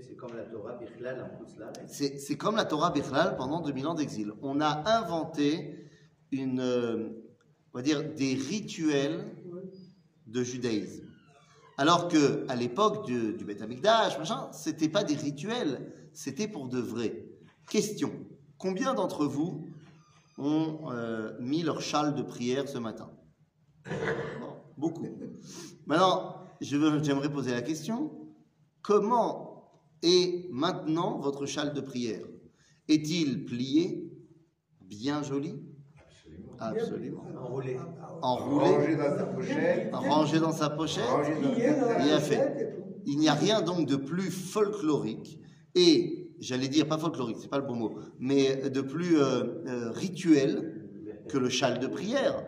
C'est 0.00 0.16
comme 0.16 0.36
la 0.36 0.44
Torah 0.44 0.74
Bichlal 0.74 1.20
en. 1.22 1.86
C'est 1.88 2.36
comme 2.36 2.56
la 2.56 2.64
Torah 2.64 2.90
Bichlal 2.90 3.36
pendant 3.36 3.60
2000 3.60 3.86
ans 3.88 3.94
d'exil. 3.94 4.32
On 4.40 4.60
a 4.60 4.88
inventé 4.98 5.88
une, 6.30 6.60
euh, 6.60 7.08
on 7.72 7.78
va 7.78 7.82
dire, 7.82 8.02
des 8.14 8.34
rituels 8.34 9.24
de 10.26 10.42
judaïsme. 10.42 11.01
Alors 11.78 12.08
que 12.08 12.44
à 12.48 12.56
l'époque 12.56 13.06
du, 13.06 13.34
du 13.34 13.44
Beth 13.44 13.62
Amikdash, 13.62 14.18
machin, 14.18 14.50
c'était 14.52 14.88
pas 14.88 15.04
des 15.04 15.14
rituels, 15.14 15.92
c'était 16.12 16.48
pour 16.48 16.68
de 16.68 16.78
vrai. 16.78 17.28
Question 17.70 18.12
combien 18.62 18.94
d'entre 18.94 19.26
vous 19.26 19.68
ont 20.38 20.92
euh, 20.92 21.36
mis 21.40 21.64
leur 21.64 21.80
châle 21.80 22.14
de 22.14 22.22
prière 22.22 22.68
ce 22.68 22.78
matin? 22.78 23.10
Beaucoup. 24.78 25.04
Maintenant, 25.86 26.36
j'aimerais 26.60 27.30
poser 27.30 27.50
la 27.50 27.62
question 27.62 28.12
comment 28.80 29.82
est 30.02 30.48
maintenant 30.50 31.18
votre 31.18 31.44
châle 31.44 31.74
de 31.74 31.80
prière? 31.80 32.24
Est-il 32.88 33.44
plié, 33.44 34.12
bien 34.80 35.22
joli? 35.22 35.60
Absolument. 36.58 37.24
Enroulé. 37.40 37.78
Enroulé, 38.22 38.66
Rangé 38.66 38.96
dans 38.96 39.16
sa 39.16 39.26
pochette. 39.26 39.90
rangé 39.92 40.40
dans 40.40 40.52
sa 40.52 40.70
pochette 40.70 41.04
Bien 41.98 42.20
fait. 42.20 42.78
Il 43.04 43.18
n'y 43.18 43.28
a 43.28 43.34
rien 43.34 43.62
donc 43.62 43.86
de 43.86 43.96
plus 43.96 44.30
folklorique 44.30 45.40
et, 45.74 46.34
j'allais 46.38 46.68
dire 46.68 46.86
pas 46.86 46.98
folklorique, 46.98 47.38
c'est 47.40 47.48
pas 47.48 47.58
le 47.58 47.66
bon 47.66 47.74
mot, 47.74 47.98
mais 48.18 48.70
de 48.70 48.80
plus 48.80 49.18
euh, 49.18 49.64
euh, 49.66 49.90
rituel 49.90 50.88
que 51.28 51.38
le 51.38 51.48
châle 51.48 51.78
de 51.80 51.86
prière. 51.86 52.44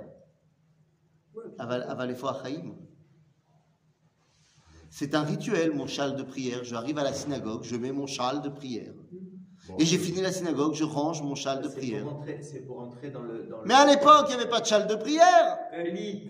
C'est 4.91 5.15
un 5.15 5.23
rituel, 5.23 5.73
mon 5.75 5.87
châle 5.87 6.17
de 6.17 6.23
prière. 6.23 6.63
Je 6.63 6.75
arrive 6.75 6.99
à 6.99 7.03
la 7.05 7.13
synagogue, 7.13 7.65
je 7.65 7.77
mets 7.77 7.93
mon 7.93 8.07
châle 8.07 8.43
de 8.43 8.49
prière. 8.49 8.95
Et 9.79 9.85
j'ai 9.85 9.99
fini 9.99 10.21
la 10.21 10.31
synagogue, 10.33 10.75
je 10.75 10.85
range 10.85 11.23
mon 11.23 11.35
châle 11.35 11.63
de 11.63 11.69
prière. 11.69 12.03
pour 12.05 12.19
entrer- 12.19 12.41
C'est 12.43 12.61
pour 12.67 12.81
entrer 12.81 13.11
dans 13.11 13.23
le. 13.23 13.45
Dans 13.51 13.59
le- 13.59 13.65
Mais 13.67 13.75
à 13.75 13.87
l'époque, 13.87 14.27
il 14.29 14.37
n'y 14.37 14.41
avait 14.43 14.51
pas 14.51 14.61
de 14.61 14.67
châle 14.67 14.87
de 14.87 14.95
prière. 14.95 15.59
Élite. 15.73 16.29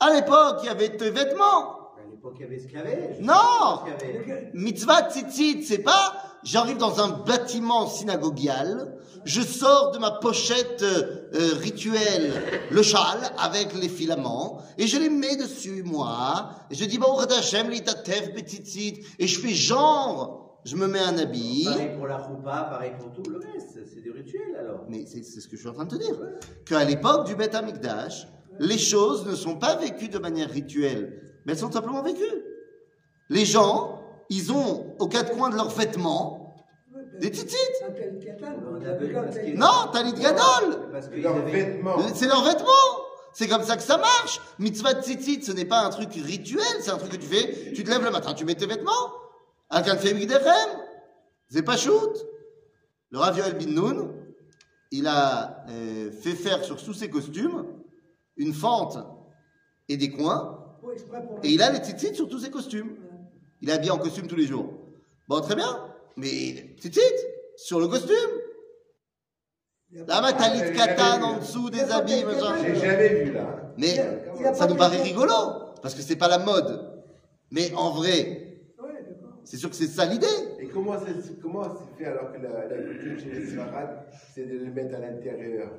À 0.00 0.12
l'époque, 0.12 0.58
il 0.62 0.66
y 0.66 0.68
avait 0.68 0.96
tes 0.96 1.10
vêtements. 1.10 1.94
À 1.96 2.10
l'époque, 2.10 2.34
il 2.38 2.42
y 2.42 2.44
avait. 2.44 2.58
Je 2.58 3.22
Non. 3.22 3.80
Mitzvah 4.54 5.10
tzitzit, 5.10 5.64
c'est 5.64 5.78
pas 5.78 6.14
j'arrive 6.44 6.76
dans 6.76 7.00
un 7.00 7.08
bâtiment 7.08 7.86
synagogial, 7.86 8.98
je 9.24 9.40
sors 9.42 9.92
de 9.92 9.98
ma 9.98 10.10
pochette 10.10 10.82
euh, 10.82 11.30
euh, 11.34 11.50
rituelle 11.54 12.32
le 12.70 12.82
châle 12.82 13.20
avec 13.38 13.74
les 13.74 13.88
filaments 13.88 14.60
et 14.78 14.88
je 14.88 14.98
les 14.98 15.08
mets 15.08 15.36
dessus 15.36 15.84
moi 15.84 16.50
et 16.70 16.74
je 16.74 16.84
dis 16.84 16.98
Baruch 16.98 17.30
Hashem 17.30 17.70
et 17.70 19.26
je 19.28 19.38
fais 19.40 19.54
genre 19.54 20.41
je 20.64 20.76
me 20.76 20.86
mets 20.86 21.00
un 21.00 21.18
habit 21.18 21.64
Pareil 21.64 21.90
pour 21.96 22.06
la 22.06 22.18
choupa, 22.18 22.66
pareil 22.70 22.92
pour 22.98 23.12
tout 23.12 23.28
le 23.30 23.38
reste. 23.38 23.78
C'est 23.92 24.00
des 24.00 24.10
rituels 24.10 24.56
alors. 24.58 24.84
mais 24.88 25.04
c'est 25.06 25.22
c'est 25.24 25.40
ce 25.40 25.48
que 25.48 25.56
je 25.56 25.60
suis 25.60 25.68
en 25.68 25.74
train 25.74 25.84
de 25.84 25.96
te 25.96 26.02
dire 26.02 26.16
qu'à 26.64 26.84
l'époque 26.84 27.26
du 27.26 27.34
Beth 27.34 27.54
Amikdash 27.54 28.26
les 28.58 28.78
choses 28.78 29.26
ne 29.26 29.34
sont 29.34 29.56
pas 29.56 29.76
vécues 29.76 30.08
de 30.08 30.18
manière 30.18 30.50
rituelle 30.50 31.20
mais 31.44 31.52
elles 31.52 31.58
sont 31.58 31.72
simplement 31.72 32.02
vécues 32.02 32.44
les 33.30 33.44
gens 33.44 34.00
ils 34.28 34.52
ont 34.52 34.94
aux 34.98 35.08
quatre 35.08 35.32
coins 35.32 35.50
de 35.50 35.56
leurs 35.56 35.70
vêtements 35.70 36.54
Des 37.20 37.30
parce 37.30 37.42
un 37.42 37.46
qu'il- 39.42 39.58
Non, 39.58 39.90
talit 39.92 40.12
gadol 40.14 40.90
Leurs 40.92 41.36
avaient- 41.36 41.50
vêtements. 41.52 41.96
C'est 42.14 42.26
leurs 42.26 42.44
vêtements 42.44 42.90
C'est 43.34 43.48
comme 43.48 43.62
ça 43.62 43.76
que 43.76 43.82
ça 43.82 43.96
marche 43.98 44.40
Mitzvah 44.58 44.94
tzitzit, 45.02 45.42
ce 45.44 45.52
n'est 45.52 45.64
pas 45.64 45.80
un 45.80 45.90
truc 45.90 46.10
rituel, 46.14 46.62
c'est 46.80 46.90
un 46.90 46.98
truc 46.98 47.12
que 47.12 47.16
tu 47.16 47.26
fais, 47.26 47.72
tu 47.72 47.82
te 47.84 47.90
lèves 47.90 48.04
le 48.04 48.10
matin, 48.10 48.34
tu 48.34 48.44
mets 48.44 48.54
tes 48.54 48.66
vêtements. 48.66 48.90
Migdechem 49.72 50.70
C'est 51.48 51.62
pas 51.62 51.76
shoot? 51.76 52.26
Le 53.10 53.18
Rav 53.18 53.36
Yoel 53.36 53.58
bin 53.58 53.72
Nun, 53.72 54.14
il 54.90 55.06
a 55.06 55.64
euh, 55.68 56.10
fait 56.10 56.34
faire 56.34 56.64
sur 56.64 56.82
tous 56.82 56.94
ses 56.94 57.10
costumes 57.10 57.66
une 58.36 58.54
fente 58.54 58.98
et 59.88 59.96
des 59.96 60.10
coins, 60.10 60.58
et 61.42 61.50
il 61.50 61.62
a 61.62 61.70
les 61.70 61.78
tzitzit 61.78 62.14
sur 62.14 62.28
tous 62.28 62.40
ses 62.40 62.50
costumes. 62.50 62.96
Il 63.60 63.68
est 63.68 63.72
habillé 63.72 63.90
en 63.90 63.98
costume 63.98 64.26
tous 64.26 64.36
les 64.36 64.46
jours. 64.46 64.72
Bon, 65.28 65.40
très 65.40 65.54
bien, 65.54 65.86
mais 66.16 66.74
tzitzit 66.78 67.00
sur 67.56 67.80
le 67.80 67.88
costume. 67.88 68.16
Là-bas, 69.92 70.32
talit 70.32 70.72
katan 70.74 71.22
en 71.22 71.38
dessous 71.38 71.68
des 71.68 71.90
habits, 71.90 72.24
machin. 72.24 72.56
J'ai 72.64 72.76
jamais 72.76 73.24
vu 73.24 73.32
là. 73.32 73.72
Mais 73.76 73.96
ça 74.54 74.66
nous 74.66 74.76
paraît 74.76 75.02
rigolo, 75.02 75.34
parce 75.82 75.94
que 75.94 76.00
c'est 76.00 76.16
pas 76.16 76.28
la 76.28 76.38
mode. 76.38 77.04
Mais 77.50 77.74
en 77.74 77.90
vrai. 77.90 78.51
C'est 79.44 79.56
sûr 79.56 79.70
que 79.70 79.76
c'est 79.76 79.86
ça 79.86 80.04
l'idée. 80.06 80.26
Et 80.60 80.68
comment 80.68 80.98
ça, 80.98 81.06
se- 81.06 81.32
comment 81.42 81.64
fait 81.98 82.06
alors 82.06 82.32
que 82.32 82.38
la, 82.40 82.68
la 82.68 82.82
coutume 82.82 83.18
chez 83.18 83.30
les 83.30 83.46
Sfarades, 83.46 84.06
c'est 84.34 84.44
de 84.46 84.64
le 84.64 84.72
mettre 84.72 84.94
à 84.96 84.98
l'intérieur? 84.98 85.70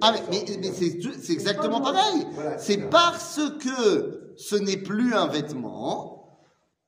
Ah, 0.00 0.12
mais, 0.12 0.20
mais, 0.30 0.36
sortir. 0.38 0.56
mais 0.60 0.72
c'est 0.72 0.98
tout- 0.98 1.12
c'est 1.20 1.32
exactement 1.34 1.80
pareil. 1.80 2.26
Voilà, 2.32 2.58
C'est 2.58 2.88
parce 2.90 3.40
que 3.62 4.32
ce 4.36 4.56
n'est 4.56 4.78
plus 4.78 5.14
un 5.14 5.26
vêtement 5.26 6.40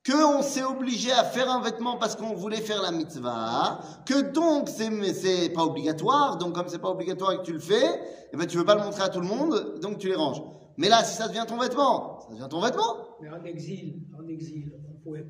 qu'on 0.08 0.40
s'est 0.42 0.62
obligé 0.62 1.10
à 1.12 1.24
faire 1.24 1.50
un 1.50 1.60
vêtement 1.60 1.96
parce 1.98 2.14
qu'on 2.16 2.32
voulait 2.34 2.60
faire 2.60 2.80
la 2.80 2.92
mitzvah, 2.92 3.80
que 4.06 4.20
donc 4.32 4.68
c'est 4.68 4.88
mais 4.88 5.12
c'est 5.12 5.48
pas 5.50 5.64
obligatoire, 5.64 6.36
donc 6.38 6.54
comme 6.54 6.68
c'est 6.68 6.78
pas 6.78 6.90
obligatoire 6.90 7.32
et 7.32 7.38
que 7.38 7.42
tu 7.42 7.52
le 7.52 7.58
fais, 7.58 8.00
eh 8.32 8.36
ben 8.36 8.46
tu 8.46 8.56
veux 8.56 8.64
pas 8.64 8.76
le 8.76 8.82
montrer 8.82 9.02
à 9.02 9.08
tout 9.08 9.20
le 9.20 9.26
monde, 9.26 9.78
donc 9.82 9.98
tu 9.98 10.06
les 10.08 10.14
ranges. 10.14 10.40
Mais 10.78 10.88
là, 10.88 11.02
si 11.02 11.16
ça 11.16 11.26
devient 11.28 11.44
ton 11.48 11.58
vêtement, 11.58 12.20
ça 12.20 12.28
devient 12.32 12.46
ton 12.48 12.60
vêtement. 12.60 12.96
Mais 13.20 13.28
en 13.30 13.44
exil, 13.44 13.94
en 14.18 14.28
exil, 14.28 14.72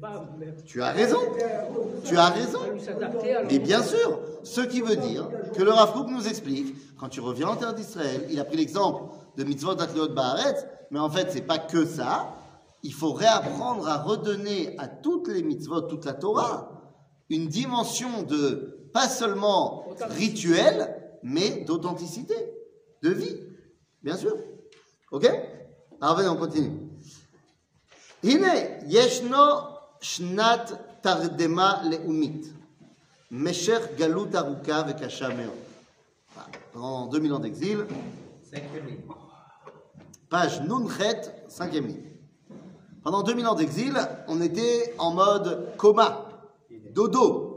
pas. 0.01 0.27
Tu 0.65 0.83
as 0.83 0.93
raison. 0.93 1.19
Tu 2.05 2.17
as 2.17 2.31
raison. 2.31 2.61
Et 3.51 3.59
bien 3.59 3.83
sûr, 3.83 4.21
ce 4.43 4.61
qui 4.61 4.81
veut 4.81 4.97
dire 4.97 5.29
que 5.55 5.63
le 5.63 5.71
Rav 5.71 5.93
Kook 5.93 6.09
nous 6.09 6.27
explique, 6.29 6.75
quand 6.99 7.09
tu 7.09 7.21
reviens 7.21 7.49
en 7.49 7.57
terre 7.57 7.75
d'Israël, 7.75 8.27
il 8.31 8.41
a 8.41 8.45
pris 8.45 8.57
l'exemple 8.57 9.05
de 9.37 9.45
mitzvot 9.45 9.81
atleot 9.81 10.09
ba'aretz, 10.09 10.67
mais 10.91 10.99
en 10.99 11.11
fait, 11.11 11.31
c'est 11.31 11.43
pas 11.47 11.59
que 11.59 11.85
ça. 11.85 12.35
Il 12.83 12.93
faut 12.93 13.13
réapprendre 13.13 13.89
à 13.89 13.99
redonner 14.03 14.77
à 14.79 14.89
toutes 14.89 15.29
les 15.29 15.43
mitzvot, 15.43 15.83
toute 15.83 16.05
la 16.05 16.13
Torah, 16.15 16.71
une 17.29 17.49
dimension 17.49 18.23
de, 18.23 18.89
pas 18.93 19.09
seulement 19.09 19.85
rituel, 20.11 20.95
mais 21.23 21.65
d'authenticité, 21.67 22.35
de 23.03 23.11
vie. 23.11 23.37
Bien 24.03 24.17
sûr. 24.17 24.37
Ok? 25.11 25.29
Alors 26.01 26.17
venez, 26.17 26.29
on 26.29 26.37
continue. 26.37 26.86
הנה, 28.26 28.54
ישנו 28.88 29.38
שנת 30.02 30.72
תרדמה 31.02 31.84
לאומית. 31.92 32.48
משך 33.32 33.82
גלות 33.98 34.36
ארוכה 34.36 34.82
וקשה 34.88 35.30
מאוד. 35.30 35.58
Pendant 36.74 37.08
2000 37.08 37.34
ans 37.34 37.40
d'exil, 37.40 37.86
Cinquième 38.50 38.86
ligne. 38.86 39.02
page 40.30 40.62
Nunchet, 40.62 41.22
cinquième 41.48 41.88
ligne. 41.88 42.04
Pendant 43.04 43.24
2000 43.24 43.48
ans 43.48 43.56
d'exil, 43.56 43.98
on 44.28 44.42
était 44.42 44.94
en 44.98 45.12
mode 45.14 45.76
coma, 45.78 46.26
dodo. 46.94 47.48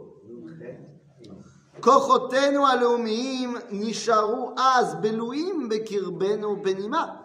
כוחותינו 1.80 2.66
הלאומיים 2.66 3.56
נשארו 3.70 4.54
אז 4.56 4.94
בלויים 4.94 5.68
בקרבנו 5.68 6.62
בנימה. 6.62 7.16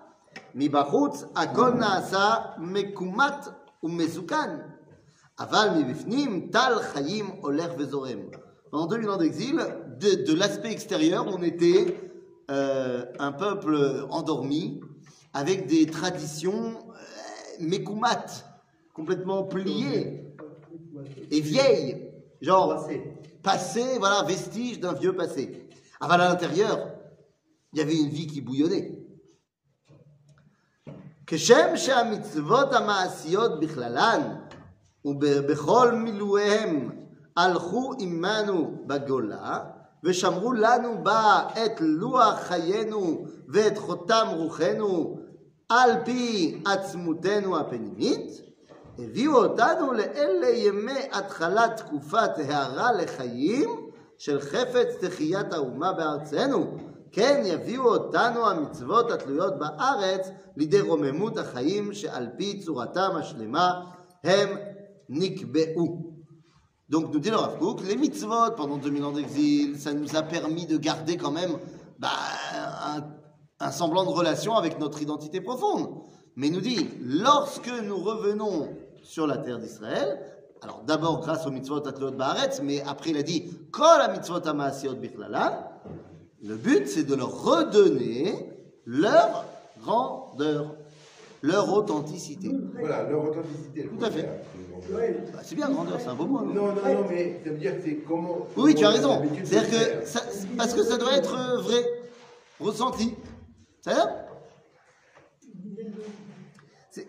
מבחוץ 0.55 1.23
הכל 1.35 1.69
נעשה 1.69 2.35
מקומט 2.57 3.47
ומסוכן, 3.83 4.49
אבל 5.39 5.67
מבפנים 5.77 6.49
טל 6.51 6.73
חיים 6.81 7.25
הולך 7.41 7.71
וזורם. 7.77 8.19
Pendant 8.71 8.85
2000 8.85 9.09
ans 9.09 9.17
d'exil, 9.17 9.57
de, 9.97 10.23
de 10.23 10.33
l'aspect 10.35 10.71
extérieur, 10.71 11.25
on 11.27 11.41
était 11.41 11.97
euh, 12.51 13.03
un 13.17 13.31
peuple 13.31 14.05
endormi, 14.11 14.79
avec 15.33 15.65
des 15.65 15.87
traditions 15.87 16.77
euh, 16.77 16.95
mékoumates, 17.59 18.45
complètement 18.93 19.43
pliées 19.43 20.35
et 21.31 21.41
vieilles. 21.41 22.11
Genre, 22.41 22.75
Passé. 22.75 23.13
passé, 23.43 23.83
voilà, 23.99 24.23
vestige 24.23 24.79
d'un 24.79 24.93
vieux 24.93 25.15
passé. 25.15 25.67
Aval 25.99 26.21
à 26.21 26.29
l'intérieur, 26.29 26.93
il 27.73 27.79
y 27.79 27.81
avait 27.81 27.97
une 27.97 28.09
vie 28.09 28.27
qui 28.27 28.41
bouillonnait. 28.41 28.99
כשם 31.26 31.76
שהמצוות 31.76 32.72
המעשיות 32.72 33.60
בכללן 33.60 34.20
ובכל 35.04 35.92
מילואיהם 35.92 36.90
הלכו 37.36 37.92
עמנו 37.98 38.74
בגולה 38.86 39.58
ושמרו 40.04 40.52
לנו 40.52 41.04
בה 41.04 41.48
את 41.52 41.80
לוח 41.80 42.40
חיינו 42.40 43.24
ואת 43.48 43.78
חותם 43.78 44.26
רוחנו 44.36 45.18
על 45.68 45.90
פי 46.04 46.62
עצמותנו 46.66 47.58
הפנימית, 47.58 48.40
הביאו 48.98 49.34
אותנו 49.34 49.92
לאלה 49.92 50.48
ימי 50.48 50.98
התחלת 51.12 51.76
תקופת 51.76 52.30
הערה 52.38 52.92
לחיים 52.92 53.90
של 54.18 54.40
חפץ 54.40 54.88
תחיית 55.00 55.52
האומה 55.52 55.92
בארצנו. 55.92 56.76
כן 57.13 57.41
יביאו 57.45 57.83
אותנו 57.83 58.49
המצוות 58.49 59.11
התלויות 59.11 59.59
בארץ 59.59 60.29
לידי 60.57 60.81
רוממות 60.81 61.37
החיים 61.37 61.93
שעל 61.93 62.27
פי 62.37 62.59
צורתם 62.59 63.11
השלמה 63.15 63.81
הם 64.23 64.49
נקבעו. 65.09 66.09
Donc 66.89 67.13
nous 67.13 67.19
dit 67.19 67.29
le 67.29 67.35
Rav 67.35 67.59
Kook, 67.59 67.81
les 67.87 67.95
mitzvot 67.95 68.55
pendant 68.57 68.77
2000 68.77 69.03
ans 69.05 69.11
d'exil, 69.11 69.77
ça 69.77 69.93
nous 69.93 70.15
a 70.15 70.23
permis 70.23 70.65
de 70.65 70.75
garder 70.75 71.17
quand 71.17 71.29
même 71.29 71.51
bah, 71.99 72.09
un, 72.51 73.03
un 73.59 73.71
semblant 73.71 74.05
de 74.05 74.09
relation 74.09 74.55
avec 74.55 74.79
notre 74.79 74.99
identité 74.99 75.39
profonde. 75.39 76.01
Mais 76.35 76.47
il 76.47 76.53
nous 76.53 76.61
dit, 76.61 76.89
lorsque 76.99 77.71
nous 77.83 77.97
revenons 77.97 78.69
sur 79.03 79.27
la 79.27 79.37
terre 79.37 79.59
d'Israël, 79.59 80.19
alors 80.61 80.83
d'abord 80.83 81.19
grâce 81.19 81.45
aux 81.45 81.51
mitzvot 81.51 81.87
atlot 81.87 82.11
ba'aretz, 82.11 82.61
mais 82.63 82.81
après 82.81 83.11
il 83.11 83.17
a 83.17 83.23
dit, 83.23 83.49
kol 83.71 83.97
la 83.97 84.07
mitzvot 84.07 84.47
amasiot 84.47 84.95
bichlalan, 84.95 85.63
le 86.44 86.56
but 86.56 86.86
c'est 86.86 87.04
de 87.04 87.14
leur 87.14 87.42
redonner 87.42 88.34
leur 88.86 89.44
grandeur, 89.80 90.76
leur 91.42 91.72
authenticité. 91.72 92.50
Voilà, 92.78 93.02
leur 93.08 93.24
authenticité. 93.24 93.84
Tout 93.88 94.04
à 94.04 94.10
fait. 94.10 94.28
Bah, 95.32 95.40
c'est 95.42 95.54
bien, 95.54 95.70
grandeur, 95.70 95.98
c'est 96.00 96.08
un 96.08 96.14
beau 96.14 96.26
mot. 96.26 96.42
non 96.44 96.52
Non, 96.54 96.66
non, 96.74 96.74
non, 96.74 97.06
mais 97.08 97.40
ça 97.42 97.50
veut 97.50 97.56
dire 97.56 97.76
que 97.76 97.82
c'est 97.82 97.96
comment. 98.06 98.46
Oui, 98.56 98.74
tu 98.74 98.84
as 98.84 98.90
raison. 98.90 99.22
C'est-à-dire 99.42 100.00
que 100.00 100.06
ça, 100.06 100.20
parce 100.58 100.74
que 100.74 100.82
ça 100.82 100.98
doit 100.98 101.16
être 101.16 101.34
euh, 101.34 101.60
vrai, 101.62 101.82
ressenti. 102.60 103.14
Ça 103.80 103.94
va? 103.94 104.20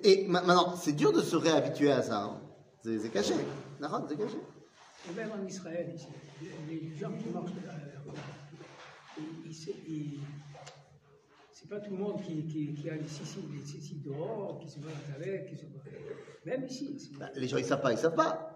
Et 0.04 0.26
ma- 0.28 0.42
maintenant, 0.42 0.76
c'est 0.76 0.94
dur 0.94 1.12
de 1.12 1.22
se 1.22 1.36
réhabituer 1.36 1.92
à 1.92 2.02
ça. 2.02 2.24
hein. 2.24 2.42
C'est 2.84 3.12
caché. 3.12 3.34
D'accord, 3.82 4.06
c'est 4.08 4.16
caché. 4.18 4.38
Et 5.10 5.14
même 5.16 5.30
en 5.32 5.46
Israël, 5.46 5.94
les 6.70 6.96
gens 6.98 7.12
qui 7.12 7.30
marchent, 7.30 7.52
euh, 7.52 7.72
ils- 8.02 8.08
ils- 8.08 8.14
ils- 8.14 8.56
c'est 11.52 11.70
pas 11.70 11.80
tout 11.80 11.92
le 11.92 11.98
monde 11.98 12.22
qui, 12.22 12.46
qui, 12.48 12.74
qui 12.74 12.90
a 12.90 12.96
les 12.96 13.08
sissi 13.08 14.02
dehors, 14.06 14.60
qui 14.60 14.70
se 14.70 14.80
battent 14.80 14.94
avec, 15.16 15.48
qui 15.50 15.56
se 15.56 15.66
battent. 15.66 16.46
Même 16.46 16.66
ici. 16.66 17.00
c'est- 17.00 17.18
Bah, 17.18 17.30
les 17.36 17.48
gens, 17.48 17.58
ils 17.58 17.66
savent 17.66 17.82
pas, 17.82 17.92
ils 17.92 17.98
savent 17.98 18.16
pas. 18.16 18.52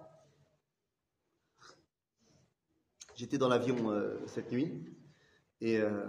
J'étais 3.15 3.37
dans 3.37 3.49
l'avion 3.49 3.91
euh, 3.91 4.17
cette 4.27 4.51
nuit 4.51 4.85
et, 5.59 5.77
euh, 5.77 6.05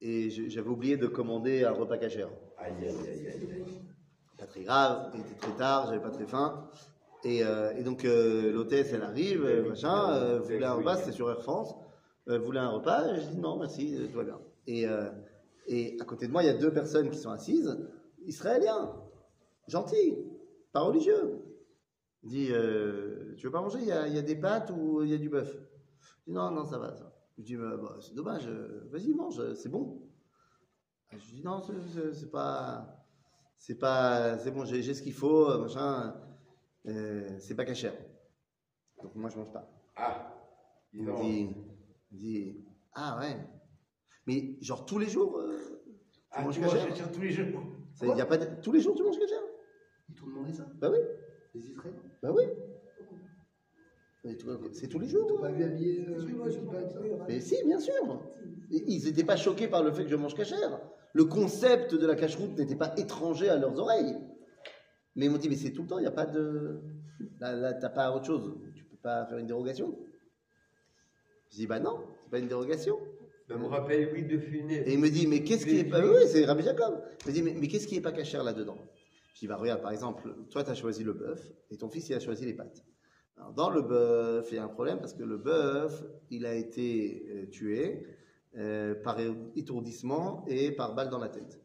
et 0.00 0.30
j'avais 0.30 0.68
oublié 0.70 0.96
de 0.96 1.06
commander 1.06 1.64
un 1.64 1.72
repas 1.72 1.98
cachère. 1.98 2.30
Aïe, 2.56 2.72
aïe, 2.80 3.08
aïe, 3.08 3.26
aïe. 3.28 3.82
pas 4.38 4.46
très 4.46 4.62
grave, 4.62 5.10
il 5.14 5.20
était 5.20 5.34
très 5.34 5.54
tard, 5.56 5.86
j'avais 5.88 6.00
pas 6.00 6.10
très 6.10 6.26
faim. 6.26 6.70
Et, 7.24 7.44
euh, 7.44 7.76
et 7.76 7.82
donc 7.82 8.04
euh, 8.04 8.52
l'hôtesse, 8.52 8.92
elle 8.92 9.02
arrive, 9.02 9.44
machin, 9.68 10.12
euh, 10.14 10.40
voulait 10.40 10.64
un 10.64 10.74
repas, 10.74 10.96
c'était 10.96 11.12
sur 11.12 11.30
Air 11.30 11.42
France, 11.42 11.74
euh, 12.28 12.38
voulait 12.38 12.60
un 12.60 12.70
repas, 12.70 13.14
je 13.16 13.28
dis 13.28 13.38
non, 13.38 13.58
merci, 13.58 13.96
euh, 13.96 14.06
tout 14.08 14.16
va 14.18 14.24
bien. 14.24 14.40
Et, 14.66 14.86
euh, 14.86 15.10
et 15.66 15.96
à 16.00 16.04
côté 16.04 16.26
de 16.26 16.32
moi, 16.32 16.42
il 16.42 16.46
y 16.46 16.50
a 16.50 16.54
deux 16.54 16.72
personnes 16.72 17.10
qui 17.10 17.18
sont 17.18 17.30
assises, 17.30 17.76
israéliens, 18.26 18.92
gentils, 19.68 20.16
pas 20.72 20.80
religieux. 20.80 21.42
Il 22.24 22.30
dit, 22.30 22.48
euh, 22.52 23.34
tu 23.36 23.46
veux 23.46 23.52
pas 23.52 23.60
manger, 23.60 23.78
il 23.80 23.86
y, 23.88 23.92
a, 23.92 24.06
il 24.06 24.14
y 24.14 24.18
a 24.18 24.22
des 24.22 24.36
pâtes 24.36 24.70
ou 24.70 25.02
il 25.02 25.10
y 25.10 25.14
a 25.14 25.18
du 25.18 25.28
bœuf? 25.28 25.52
Je 26.20 26.30
dis 26.30 26.32
non, 26.32 26.50
non, 26.50 26.64
ça 26.64 26.78
va, 26.78 26.94
ça. 26.94 27.12
Je 27.38 27.42
dis, 27.42 27.56
bah, 27.56 27.76
bah, 27.76 27.96
c'est 28.00 28.14
dommage, 28.14 28.46
vas-y, 28.90 29.12
mange, 29.12 29.54
c'est 29.54 29.68
bon. 29.68 30.02
Je 31.12 31.34
dis 31.34 31.42
non, 31.42 31.60
c'est- 31.60 32.30
pas 32.30 32.98
c'est 33.58 33.78
pas, 33.78 34.38
c'est 34.38 34.50
bon, 34.50 34.64
j'ai 34.64 34.82
ce 34.94 35.02
qu'il 35.02 35.12
faut, 35.12 35.56
machin, 35.58 36.14
euh, 36.86 37.38
c'est 37.38 37.54
pas 37.54 37.64
cachère. 37.64 37.94
Donc 39.02 39.14
moi 39.14 39.30
je 39.30 39.36
mange 39.38 39.52
pas. 39.52 39.68
Ah, 39.96 40.34
Il 40.92 41.02
me 41.04 41.14
dit, 41.22 41.48
dit, 42.16 42.64
ah 42.94 43.18
ouais. 43.20 43.36
Mais 44.26 44.56
genre 44.60 44.84
tous 44.84 44.98
les 44.98 45.08
jours, 45.08 45.38
euh, 45.38 45.82
tu 46.12 46.20
Ah, 46.30 46.42
manges 46.42 46.54
tu 46.54 46.60
manges 46.60 46.72
cachère 46.74 47.12
tous 47.12 47.20
les 47.20 47.30
jours. 47.30 47.62
Y 48.02 48.20
a 48.20 48.26
pas 48.26 48.38
de- 48.38 48.60
Tous 48.62 48.72
les 48.72 48.80
jours 48.80 48.94
tu 48.94 49.02
manges 49.02 49.18
cachère? 49.18 49.42
Ils 50.08 50.14
t'ont 50.14 50.26
demandé 50.26 50.52
ça? 50.52 50.66
Bah 50.80 50.90
oui, 50.90 50.98
Les 51.54 51.60
Israéliens? 51.70 52.00
Bah 52.22 52.32
oui. 52.32 52.44
C'est 54.72 54.86
tous 54.88 54.98
les 55.00 55.08
jours. 55.08 55.26
T'as 55.40 55.48
pas 55.48 55.52
vu 55.52 55.64
habiller 55.64 56.06
euh, 56.08 56.18
ça 56.50 57.24
Mais 57.26 57.40
si, 57.40 57.56
bien 57.64 57.80
sûr. 57.80 58.22
Ils 58.70 59.04
n'étaient 59.04 59.24
pas 59.24 59.36
choqués 59.36 59.66
par 59.68 59.82
le 59.82 59.92
fait 59.92 60.04
que 60.04 60.10
je 60.10 60.16
mange 60.16 60.34
cachère. 60.34 60.80
Le 61.12 61.24
concept 61.24 61.94
de 61.94 62.06
la 62.06 62.14
cacheroute 62.14 62.56
n'était 62.56 62.76
pas 62.76 62.94
étranger 62.96 63.48
à 63.48 63.56
leurs 63.56 63.78
oreilles. 63.78 64.16
Mais 65.16 65.26
ils 65.26 65.30
m'ont 65.30 65.38
dit, 65.38 65.48
mais 65.48 65.56
c'est 65.56 65.72
tout 65.72 65.82
le 65.82 65.88
temps, 65.88 65.98
il 65.98 66.02
n'y 66.02 66.06
a 66.06 66.12
pas 66.12 66.24
de... 66.26 66.80
Là, 67.40 67.52
là 67.54 67.74
t'as 67.74 67.90
pas 67.90 68.14
autre 68.14 68.24
chose. 68.26 68.54
Tu 68.74 68.84
peux 68.84 68.96
pas 68.96 69.26
faire 69.26 69.38
une 69.38 69.46
dérogation. 69.46 69.98
Je 71.52 71.58
dis, 71.58 71.66
bah 71.66 71.80
non, 71.80 72.00
c'est 72.24 72.30
pas 72.30 72.38
une 72.38 72.48
dérogation. 72.48 72.98
Ça 73.46 73.56
me 73.56 73.66
rappelle 73.66 74.10
Louis 74.10 74.24
de 74.24 74.38
Funès. 74.38 74.86
Et 74.86 74.94
il 74.94 74.98
me 74.98 75.10
dit, 75.10 75.26
mais 75.26 75.42
qu'est-ce 75.44 75.66
qui 75.66 75.78
est 75.78 75.84
pas... 75.84 76.00
Oui, 76.00 76.22
c'est 76.26 76.44
Rabbi 76.46 76.62
Jacob. 76.62 77.02
Il 77.24 77.28
me 77.28 77.34
dit, 77.34 77.42
mais, 77.42 77.54
mais 77.58 77.68
qu'est-ce 77.68 77.86
qui 77.86 77.96
est 77.96 78.00
pas 78.00 78.12
cachère 78.12 78.42
là-dedans? 78.42 78.78
Je 79.34 79.40
dis, 79.40 79.46
bah 79.46 79.56
regarde, 79.56 79.82
par 79.82 79.92
exemple, 79.92 80.34
toi, 80.50 80.64
tu 80.64 80.70
as 80.70 80.74
choisi 80.74 81.04
le 81.04 81.12
bœuf 81.12 81.52
et 81.70 81.76
ton 81.76 81.90
fils, 81.90 82.08
il 82.08 82.14
a 82.14 82.20
choisi 82.20 82.46
les 82.46 82.54
pâtes. 82.54 82.84
Alors, 83.36 83.52
dans 83.52 83.70
le 83.70 83.82
bœuf, 83.82 84.48
il 84.50 84.54
y 84.54 84.58
a 84.58 84.64
un 84.64 84.68
problème 84.68 84.98
parce 84.98 85.12
que 85.12 85.24
le 85.24 85.36
bœuf, 85.36 86.04
il 86.30 86.46
a 86.46 86.54
été 86.54 87.26
euh, 87.28 87.46
tué 87.50 88.06
euh, 88.56 88.94
par 88.94 89.18
étourdissement 89.56 90.44
et 90.48 90.70
par 90.72 90.94
balle 90.94 91.10
dans 91.10 91.18
la 91.18 91.28
tête. 91.28 91.60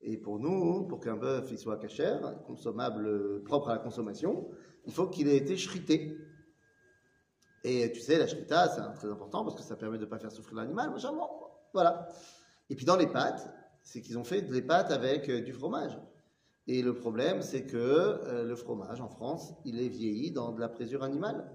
Et 0.00 0.16
pour 0.16 0.40
nous, 0.40 0.84
pour 0.84 1.00
qu'un 1.00 1.16
bœuf 1.16 1.48
il 1.50 1.58
soit 1.58 1.78
cachère, 1.78 2.42
consommable, 2.44 3.06
euh, 3.06 3.42
propre 3.44 3.68
à 3.68 3.74
la 3.74 3.78
consommation, 3.78 4.50
il 4.84 4.92
faut 4.92 5.06
qu'il 5.06 5.28
ait 5.28 5.36
été 5.36 5.56
shrité. 5.56 6.18
Et 7.64 7.92
tu 7.92 8.00
sais, 8.00 8.18
la 8.18 8.26
shrita, 8.26 8.68
c'est 8.68 8.80
très 8.98 9.10
important 9.10 9.44
parce 9.44 9.56
que 9.56 9.62
ça 9.62 9.76
permet 9.76 9.98
de 9.98 10.04
ne 10.04 10.10
pas 10.10 10.18
faire 10.18 10.32
souffrir 10.32 10.56
l'animal. 10.56 10.92
Voilà. 11.72 12.08
Et 12.70 12.74
puis 12.74 12.84
dans 12.84 12.96
les 12.96 13.06
pâtes, 13.06 13.48
c'est 13.82 14.00
qu'ils 14.00 14.18
ont 14.18 14.24
fait 14.24 14.42
des 14.42 14.62
pâtes 14.62 14.90
avec 14.90 15.28
euh, 15.28 15.40
du 15.40 15.52
fromage. 15.52 15.98
Et 16.68 16.82
le 16.82 16.94
problème, 16.94 17.42
c'est 17.42 17.66
que 17.66 17.76
euh, 17.76 18.44
le 18.44 18.54
fromage 18.54 19.00
en 19.00 19.08
France, 19.08 19.54
il 19.64 19.80
est 19.80 19.88
vieilli 19.88 20.30
dans 20.30 20.52
de 20.52 20.60
la 20.60 20.68
présure 20.68 21.02
animale. 21.02 21.50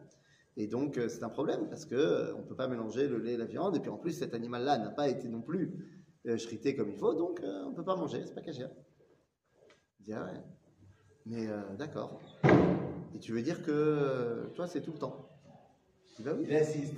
Et 0.58 0.68
donc, 0.68 0.98
euh, 0.98 1.08
c'est 1.08 1.24
un 1.24 1.30
problème 1.30 1.70
parce 1.70 1.88
euh, 1.92 2.34
on 2.38 2.44
peut 2.44 2.56
pas 2.56 2.68
mélanger 2.68 3.08
le 3.08 3.20
lait 3.20 3.34
et 3.34 3.38
la 3.38 3.46
viande. 3.46 3.76
Et 3.76 3.80
puis 3.80 3.90
en 3.90 3.98
plus, 3.98 4.12
cet 4.12 4.34
animal-là 4.34 4.78
n'a 4.78 4.90
pas 4.90 5.08
été 5.08 5.28
non 5.30 5.42
plus 5.42 5.94
shrité 6.38 6.76
comme 6.76 6.90
il 6.90 6.98
faut, 6.98 7.14
donc 7.14 7.40
on 7.42 7.72
peut 7.72 7.86
pas 7.86 7.96
manger, 7.96 8.22
c'est 8.26 8.36
pas 8.36 8.42
cachère. 8.42 8.70
Ouais. 10.06 10.16
Mais 11.26 11.48
d'accord. 11.78 12.20
Et 13.16 13.20
tu 13.20 13.32
veux 13.32 13.42
dire 13.42 13.64
que 13.64 14.52
toi, 14.54 14.68
c'est 14.68 14.82
tout 14.82 14.92
le 14.92 14.98
temps 14.98 15.37
bah 16.24 16.32
oui. 16.38 16.46
Il 16.50 16.56
insiste. 16.56 16.94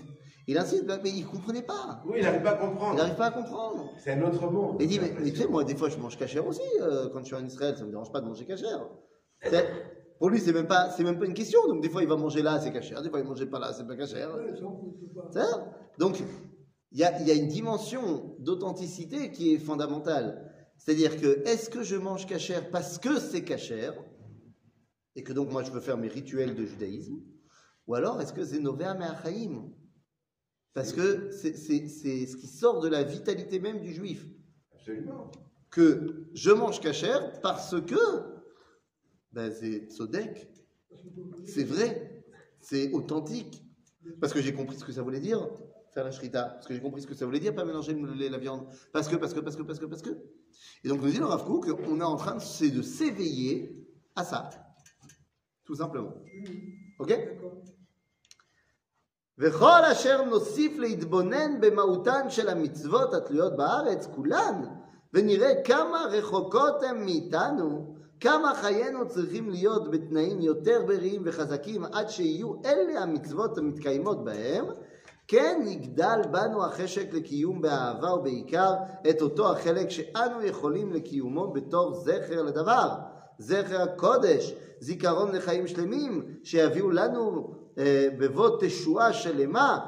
Il 0.47 0.57
insiste, 0.57 0.85
mais 1.03 1.09
il 1.11 1.25
comprenait 1.25 1.61
pas. 1.61 2.01
Oui, 2.05 2.15
il 2.17 2.23
n'arrive 2.23 2.41
pas 2.41 2.51
à 2.51 2.55
Il 2.63 2.67
comprendre. 2.69 2.95
n'arrive 2.97 3.15
pas 3.15 3.27
à 3.27 3.31
comprendre. 3.31 3.91
C'est 4.03 4.11
un 4.13 4.21
autre 4.23 4.49
monde. 4.49 4.77
Il 4.79 4.87
dit, 4.87 4.99
mais, 4.99 5.13
mais 5.19 5.29
tu 5.31 5.37
sais, 5.37 5.47
moi, 5.47 5.63
des 5.63 5.75
fois, 5.75 5.89
je 5.89 5.97
mange 5.97 6.17
cachère 6.17 6.47
aussi. 6.47 6.61
euh, 6.81 7.09
quand 7.09 7.19
je 7.19 7.25
suis 7.25 7.35
en 7.35 7.45
Israël, 7.45 7.75
ça 7.77 7.85
me 7.85 7.91
dérange 7.91 8.11
pas 8.11 8.19
de 8.21 8.25
manger 8.25 8.45
cachère. 8.45 8.87
C'est- 9.43 9.67
Pour 10.17 10.29
lui, 10.29 10.39
c'est 10.39 10.51
même 10.51 10.67
pas, 10.67 10.89
c'est 10.91 11.03
même 11.03 11.17
pas 11.19 11.25
une 11.25 11.33
question. 11.33 11.59
Donc, 11.67 11.81
des 11.81 11.89
fois, 11.89 12.01
il 12.01 12.07
va 12.09 12.17
manger 12.17 12.41
là, 12.41 12.59
c'est 12.59 12.71
cachère. 12.73 13.01
Des 13.01 13.09
fois, 13.09 13.19
il 13.19 13.25
mange 13.25 13.45
pas 13.45 13.59
là, 13.59 13.71
c'est 13.73 13.85
pas 13.87 13.95
cachère. 13.95 14.29
Donc, 15.97 16.21
il 16.91 16.97
y 16.97 17.03
a, 17.03 17.19
il 17.21 17.27
y 17.27 17.31
a 17.31 17.35
une 17.35 17.47
dimension 17.47 18.35
d'authenticité 18.39 19.31
qui 19.31 19.53
est 19.53 19.59
fondamentale. 19.59 20.45
C'est-à-dire 20.77 21.19
que, 21.21 21.47
est-ce 21.47 21.69
que 21.69 21.83
je 21.83 21.95
mange 21.95 22.25
cachère 22.25 22.69
parce 22.71 22.97
que 22.97 23.19
c'est 23.19 23.43
cachère? 23.43 23.93
Et 25.15 25.23
que 25.23 25.33
donc 25.33 25.51
moi 25.51 25.63
je 25.63 25.71
veux 25.71 25.81
faire 25.81 25.97
mes 25.97 26.07
rituels 26.07 26.55
de 26.55 26.65
judaïsme? 26.65 27.17
Ou 27.89 27.95
alors, 27.95 28.21
est-ce 28.21 28.33
que 28.33 28.45
c'est 28.45 28.59
Novea 28.59 28.93
Me'achaim? 28.93 29.67
Parce 30.75 30.93
que 30.93 31.31
c'est 31.31 31.55
ce 31.55 32.35
qui 32.35 32.45
sort 32.45 32.81
de 32.81 32.87
la 32.87 33.01
vitalité 33.01 33.59
même 33.59 33.81
du 33.81 33.91
juif. 33.91 34.27
Absolument. 34.75 35.31
Que 35.71 36.27
je 36.35 36.51
mange 36.51 36.79
cachère 36.81 37.41
parce 37.41 37.81
que 37.81 37.95
ben, 39.31 39.51
c'est 39.51 39.89
Sodek, 39.89 40.51
c'est 41.45 41.63
vrai, 41.63 42.23
c'est 42.61 42.91
authentique. 42.91 43.65
Parce 44.21 44.33
que 44.33 44.41
j'ai 44.41 44.53
compris 44.53 44.77
ce 44.77 44.85
que 44.85 44.91
ça 44.91 45.01
voulait 45.01 45.19
dire, 45.19 45.49
faire 45.91 46.03
la 46.03 46.11
shrita. 46.11 46.43
Parce 46.43 46.67
que 46.67 46.75
j'ai 46.75 46.81
compris 46.81 47.01
ce 47.01 47.07
que 47.07 47.15
ça 47.15 47.25
voulait 47.25 47.39
dire, 47.39 47.55
pas 47.55 47.65
mélanger 47.65 47.95
le 47.95 48.13
lait 48.13 48.27
et 48.27 48.29
la 48.29 48.37
viande. 48.37 48.67
Parce 48.93 49.07
que, 49.07 49.15
parce 49.15 49.33
que, 49.33 49.39
parce 49.39 49.55
que, 49.55 49.63
parce 49.63 49.79
que, 49.79 49.85
parce 49.87 50.03
que. 50.03 50.11
Et 50.83 50.89
donc 50.89 51.01
nous 51.01 51.09
dit 51.09 51.17
le 51.17 51.25
Rav 51.25 51.43
Kook 51.43 51.71
qu'on 51.83 52.01
est 52.01 52.03
en 52.03 52.17
train 52.17 52.35
de 52.35 52.81
s'éveiller 52.83 53.83
à 54.15 54.23
ça. 54.23 54.51
Tout 55.65 55.75
simplement. 55.75 56.13
Ok? 56.99 57.17
וכל 59.39 59.85
אשר 59.91 60.23
נוסיף 60.23 60.77
להתבונן 60.77 61.61
במהותן 61.61 62.29
של 62.29 62.49
המצוות 62.49 63.13
התלויות 63.13 63.55
בארץ, 63.55 64.07
כולן, 64.15 64.61
ונראה 65.13 65.63
כמה 65.63 66.05
רחוקות 66.11 66.83
הן 66.83 67.05
מאיתנו, 67.05 67.95
כמה 68.19 68.53
חיינו 68.55 69.07
צריכים 69.07 69.49
להיות 69.49 69.91
בתנאים 69.91 70.41
יותר 70.41 70.83
בריאים 70.87 71.21
וחזקים 71.25 71.85
עד 71.85 72.09
שיהיו 72.09 72.53
אלה 72.65 72.99
המצוות 72.99 73.57
המתקיימות 73.57 74.23
בהם, 74.23 74.65
כן 75.27 75.61
יגדל 75.65 76.21
בנו 76.31 76.65
החשק 76.65 77.13
לקיום 77.13 77.61
באהבה 77.61 78.13
ובעיקר 78.13 78.73
את 79.09 79.21
אותו 79.21 79.51
החלק 79.51 79.89
שאנו 79.89 80.43
יכולים 80.43 80.93
לקיומו 80.93 81.53
בתור 81.53 81.93
זכר 81.93 82.41
לדבר, 82.41 82.89
זכר 83.37 83.81
הקודש, 83.81 84.53
זיכרון 84.79 85.35
לחיים 85.35 85.67
שלמים, 85.67 86.25
שיביאו 86.43 86.91
לנו 86.91 87.58
בבוא 88.18 88.50
תשועה 88.60 89.12
שלמה 89.12 89.86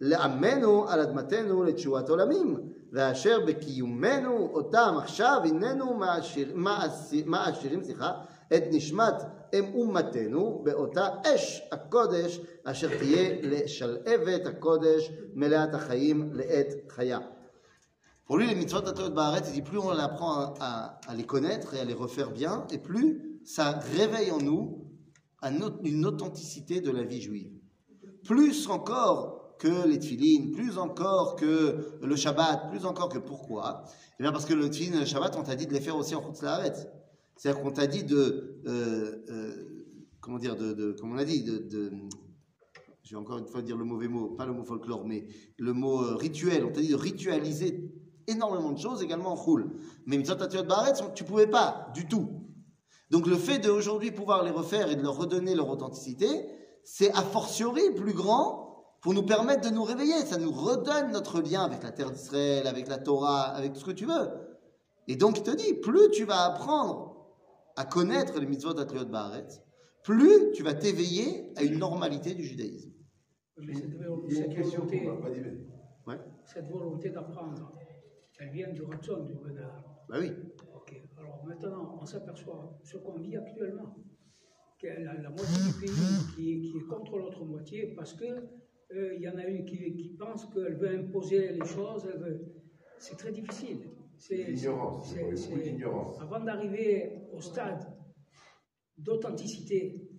לעמנו 0.00 0.88
על 0.88 1.00
אדמתנו 1.00 1.62
לתשועת 1.64 2.08
עולמים, 2.08 2.56
ואשר 2.92 3.38
בקיומנו 3.46 4.50
אותם 4.52 4.94
עכשיו 4.98 5.40
הננו 5.44 5.94
מעשיר, 5.94 6.52
מעשיר, 6.54 7.24
מעשירים 7.26 7.84
סליחה, 7.84 8.12
את 8.54 8.62
נשמת 8.70 9.14
אם 9.54 9.64
אומתנו 9.74 10.60
באותה 10.64 11.08
אש 11.26 11.62
הקודש 11.72 12.40
אשר 12.64 12.98
תהיה 12.98 13.34
לשלהבת 13.42 14.46
הקודש 14.46 15.10
מלאת 15.34 15.74
החיים 15.74 16.30
לעת 16.32 16.68
חיה. 16.88 17.18
Pour 18.28 18.38
lui, 18.38 18.46
les 18.46 18.54
mitzvot 18.54 18.86
atayot 18.88 19.10
ba'aretz, 19.10 19.48
il 19.48 19.54
dit 19.54 19.62
plus 19.62 19.78
on 19.78 19.90
apprend 19.90 20.34
à, 20.40 20.54
à- 20.60 21.00
à 21.10 21.14
les 21.14 21.24
connaître 21.24 21.74
et 21.74 21.80
à 21.80 21.84
les 21.84 21.92
refaire 21.92 22.30
bien, 22.30 22.64
et 22.72 22.78
plus 22.78 23.40
ça 23.44 23.66
réveille 23.96 24.30
en 24.30 24.38
nous 24.38 24.62
une 25.43 26.05
authenticité 26.05 26.81
de 26.81 26.91
la 26.91 27.03
vie 27.03 27.21
juive. 27.21 27.51
Plus 28.23 28.67
encore 28.69 29.55
que 29.59 29.87
les 29.87 29.97
tefilines, 29.99 30.51
plus 30.51 30.77
encore 30.77 31.35
que 31.35 31.97
le 32.01 32.15
Shabbat, 32.15 32.69
plus 32.69 32.85
encore 32.85 33.09
que 33.09 33.17
pourquoi? 33.19 33.83
Eh 34.19 34.23
bien 34.23 34.31
parce 34.31 34.45
que 34.45 34.53
le 34.53 34.69
tefilin 34.69 34.97
et 34.97 34.99
le 35.01 35.05
Shabbat, 35.05 35.35
on 35.37 35.43
t'a 35.43 35.55
dit 35.55 35.67
de 35.67 35.73
les 35.73 35.81
faire 35.81 35.95
aussi 35.97 36.15
en 36.15 36.21
Chutz 36.21 36.41
La'aretz. 36.41 36.87
C'est-à-dire 37.35 37.61
qu'on 37.61 37.71
t'a 37.71 37.87
dit 37.87 38.03
de, 38.03 38.59
euh, 38.67 39.23
euh, 39.29 39.53
comment 40.21 40.37
dire, 40.39 40.55
de, 40.55 40.91
comme 40.99 41.11
on 41.13 41.17
a 41.17 41.25
dit, 41.25 41.43
de, 41.43 41.57
de- 41.57 41.91
je 43.03 43.11
vais 43.11 43.15
encore 43.21 43.37
une 43.37 43.47
fois 43.47 43.61
dire 43.61 43.77
le 43.77 43.85
mauvais 43.85 44.07
mot, 44.07 44.29
pas 44.31 44.45
le 44.45 44.53
mot 44.53 44.63
folklore, 44.63 45.05
mais 45.05 45.27
le 45.57 45.73
mot 45.73 46.01
euh, 46.03 46.15
rituel. 46.15 46.65
On 46.65 46.71
t'a 46.71 46.81
dit 46.81 46.89
de 46.89 46.95
ritualiser 46.95 47.91
énormément 48.27 48.71
de 48.71 48.77
choses, 48.79 49.01
également 49.01 49.31
en 49.33 49.37
choule. 49.43 49.71
Mais 50.05 50.17
Mitzvot 50.17 50.41
Atiyot 50.41 50.63
Baaretz, 50.63 51.01
on- 51.01 51.11
tu 51.13 51.23
pouvais 51.23 51.47
pas, 51.47 51.89
du 51.95 52.07
tout. 52.07 52.46
Donc 53.09 53.27
le 53.27 53.35
fait 53.35 53.59
d'aujourd'hui 53.59 54.11
pouvoir 54.11 54.43
les 54.43 54.51
refaire 54.51 54.91
et 54.91 54.95
de 54.95 55.01
leur 55.01 55.17
redonner 55.17 55.55
leur 55.55 55.69
authenticité, 55.69 56.27
c'est 56.83 57.11
a 57.11 57.21
fortiori 57.21 57.93
plus 57.95 58.13
grand 58.13 58.67
pour 59.01 59.13
nous 59.13 59.23
permettre 59.23 59.69
de 59.69 59.73
nous 59.73 59.83
réveiller. 59.83 60.19
Ça 60.25 60.37
nous 60.37 60.51
redonne 60.51 61.11
notre 61.11 61.41
lien 61.41 61.63
avec 61.63 61.83
la 61.83 61.91
terre 61.91 62.11
d'Israël, 62.11 62.67
avec 62.67 62.87
la 62.87 62.97
Torah, 62.97 63.43
avec 63.43 63.73
tout 63.73 63.79
ce 63.79 63.85
que 63.85 63.91
tu 63.91 64.05
veux. 64.05 64.29
Et 65.07 65.15
donc 65.15 65.37
il 65.37 65.43
te 65.43 65.51
dit, 65.51 65.73
plus 65.75 66.09
tu 66.11 66.25
vas 66.25 66.45
apprendre 66.45 67.15
à 67.77 67.85
connaître 67.85 68.39
les 68.39 68.45
mitzvot 68.45 68.73
d'Atliot 68.73 69.05
Baaretz, 69.05 69.61
plus 70.03 70.51
tu 70.53 70.63
vas 70.63 70.73
t'éveiller 70.73 71.53
à 71.55 71.63
une 71.63 71.77
normalité 71.77 72.33
du 72.33 72.43
judaïsme. 72.43 72.91
Mais 73.57 73.73
cette, 73.73 73.93
volonté, 73.95 74.35
cette 77.01 77.13
d'apprendre, 77.13 77.73
elle 78.39 78.51
vient 78.51 78.71
du 78.71 78.83
ratson, 78.83 79.23
du 79.23 79.33
bonheur. 79.33 79.83
Bah 80.09 80.17
oui. 80.19 80.31
Maintenant, 81.47 81.97
on 82.01 82.05
s'aperçoit 82.05 82.77
ce 82.83 82.97
qu'on 82.97 83.17
vit 83.19 83.35
actuellement, 83.37 83.95
que 84.79 84.87
la, 84.87 85.13
la 85.21 85.29
moitié 85.29 85.57
du 85.71 85.79
pays 85.79 86.17
qui, 86.35 86.61
qui 86.61 86.77
est 86.77 86.87
contre 86.87 87.17
l'autre 87.17 87.43
moitié 87.45 87.93
parce 87.95 88.13
que 88.13 88.25
euh, 88.25 89.13
il 89.15 89.21
y 89.21 89.29
en 89.29 89.37
a 89.37 89.45
une 89.45 89.65
qui, 89.65 89.95
qui 89.95 90.09
pense 90.09 90.45
qu'elle 90.53 90.75
veut 90.77 90.89
imposer 90.99 91.51
les 91.53 91.65
choses. 91.65 92.07
elle 92.13 92.19
veut- 92.19 92.53
C'est 92.99 93.17
très 93.17 93.31
difficile. 93.31 93.89
C'est 94.17 94.43
L'ignorance. 94.43 95.13
Avant 96.21 96.39
d'arriver 96.43 97.21
au 97.33 97.39
stade 97.41 97.85
d'authenticité, 98.97 100.09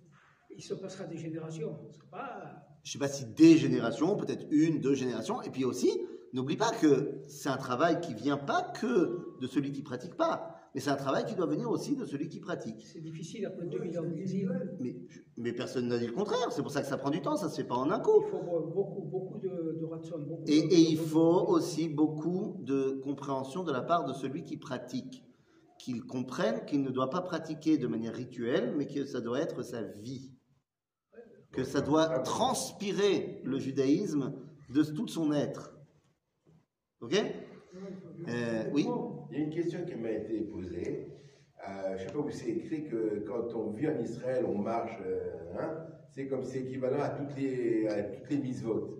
il 0.55 0.61
se 0.63 0.73
passera 0.73 1.05
des 1.05 1.17
générations. 1.17 1.77
Pas 2.11 2.55
je 2.83 2.93
sais 2.93 2.99
pas 2.99 3.09
si 3.09 3.25
des 3.25 3.57
générations, 3.57 4.15
peut-être 4.15 4.45
une, 4.51 4.79
deux 4.79 4.93
générations, 4.95 5.41
et 5.41 5.49
puis 5.49 5.65
aussi, 5.65 5.91
n'oublie 6.33 6.55
pas 6.55 6.71
que 6.71 7.21
c'est 7.27 7.49
un 7.49 7.57
travail 7.57 7.99
qui 7.99 8.13
vient 8.13 8.37
pas 8.37 8.63
que 8.79 9.37
de 9.41 9.47
celui 9.47 9.73
qui 9.73 9.81
pratique 9.83 10.15
pas, 10.15 10.55
mais 10.73 10.81
c'est 10.81 10.89
un 10.89 10.95
travail 10.95 11.25
qui 11.25 11.35
doit 11.35 11.45
venir 11.47 11.69
aussi 11.69 11.95
de 11.95 12.05
celui 12.05 12.27
qui 12.29 12.39
pratique. 12.39 12.85
C'est 12.85 13.01
difficile 13.01 13.45
après 13.45 13.65
2000 13.65 13.97
ans. 13.99 14.03
Mais, 14.79 14.95
mais 15.37 15.53
personne 15.53 15.87
n'a 15.87 15.97
dit 15.97 16.07
le 16.07 16.13
contraire, 16.13 16.51
c'est 16.51 16.61
pour 16.61 16.71
ça 16.71 16.81
que 16.81 16.87
ça 16.87 16.97
prend 16.97 17.09
du 17.09 17.21
temps, 17.21 17.35
ça 17.37 17.49
se 17.49 17.55
fait 17.61 17.67
pas 17.67 17.75
en 17.75 17.89
un 17.89 17.99
coup. 17.99 18.23
Il 18.25 18.29
faut 18.31 18.71
beaucoup, 18.73 19.01
beaucoup 19.01 19.39
de, 19.39 19.77
de 19.79 19.85
ratson. 19.85 20.19
Beaucoup 20.19 20.43
Et, 20.47 20.61
de- 20.61 20.73
et 20.73 20.79
il 20.91 20.97
faut 20.97 21.45
aussi 21.47 21.89
beaucoup 21.89 22.57
de 22.61 22.99
compréhension 23.03 23.63
de 23.63 23.71
la 23.71 23.81
part 23.81 24.05
de 24.05 24.13
celui 24.13 24.43
qui 24.43 24.57
pratique, 24.57 25.23
qu'il 25.79 26.03
comprenne 26.05 26.65
qu'il 26.65 26.81
ne 26.83 26.89
doit 26.91 27.09
pas 27.09 27.21
pratiquer 27.21 27.77
de 27.77 27.87
manière 27.87 28.13
rituelle, 28.13 28.73
mais 28.77 28.85
que 28.87 29.05
ça 29.05 29.21
doit 29.21 29.39
être 29.39 29.63
sa 29.63 29.81
vie, 29.81 30.31
que 31.51 31.63
ça 31.63 31.81
doit 31.81 32.19
transpirer 32.19 33.41
le 33.43 33.59
judaïsme 33.59 34.33
de 34.69 34.83
tout 34.83 35.07
son 35.07 35.31
être. 35.33 35.73
Ok? 37.01 37.15
Euh, 38.27 38.63
Oui 38.73 38.87
Il 39.31 39.37
y 39.37 39.41
a 39.41 39.43
une 39.45 39.49
question 39.51 39.79
qui 39.85 39.95
m'a 39.95 40.11
été 40.11 40.39
posée. 40.41 41.07
Euh, 41.67 41.97
je 41.97 42.03
ne 42.03 42.07
sais 42.07 42.13
pas 42.13 42.19
où 42.19 42.29
c'est 42.29 42.49
écrit 42.49 42.85
que 42.85 43.23
quand 43.27 43.53
on 43.55 43.71
vit 43.71 43.87
en 43.87 43.99
Israël, 43.99 44.45
on 44.47 44.57
marche, 44.57 44.97
euh, 45.05 45.59
hein, 45.59 45.85
c'est 46.09 46.27
comme 46.27 46.43
c'est 46.43 46.59
équivalent 46.59 47.01
à 47.01 47.09
toutes 47.09 47.35
les, 47.37 47.87
à 47.87 48.01
toutes 48.03 48.29
les 48.29 48.37
mises-votes. 48.37 48.95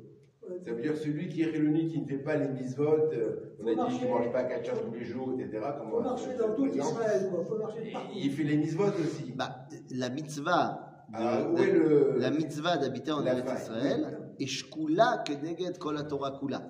Ça 0.65 0.71
veut 0.73 0.81
dire 0.81 0.95
celui 0.97 1.29
qui 1.29 1.43
est 1.43 1.45
réuni, 1.51 1.87
qui 1.87 2.01
ne 2.01 2.07
fait 2.07 2.17
pas 2.17 2.35
les 2.35 2.47
mises-votes, 2.49 3.13
euh, 3.13 3.55
on 3.63 3.67
a 3.67 3.89
dit 3.89 3.97
qu'il 3.97 4.07
ne 4.07 4.13
mange 4.13 4.31
pas 4.31 4.43
cacha 4.43 4.73
tous 4.73 4.91
les 4.93 5.05
jours, 5.05 5.33
etc. 5.39 5.49
Il 5.53 5.61
Comment 5.79 5.91
faut 5.91 6.01
marcher 6.01 6.37
dans 6.37 6.53
tout 6.55 6.65
Israël, 6.65 7.29
quoi. 7.31 7.39
Il 7.41 7.47
faut 7.47 7.57
marcher 7.57 7.91
partout. 7.93 8.11
Il 8.15 8.31
fait 8.31 8.43
les 8.43 8.57
mises-votes 8.57 8.99
aussi. 8.99 9.31
bah, 9.35 9.67
La 9.91 10.09
mitzvah, 10.09 11.05
de- 11.09 11.15
Ah, 11.17 11.49
où 11.51 11.55
de- 11.55 11.61
est 11.63 11.71
le- 11.71 12.13
la 12.17 12.31
mitzvah 12.31 12.77
d'habiter 12.77 13.11
en 13.11 13.23
Israël, 13.25 14.17
et 14.39 14.45
shkula 14.47 15.23
keneged 15.25 15.77
kol 15.79 15.97
haTorah 15.97 16.37
kula. 16.39 16.61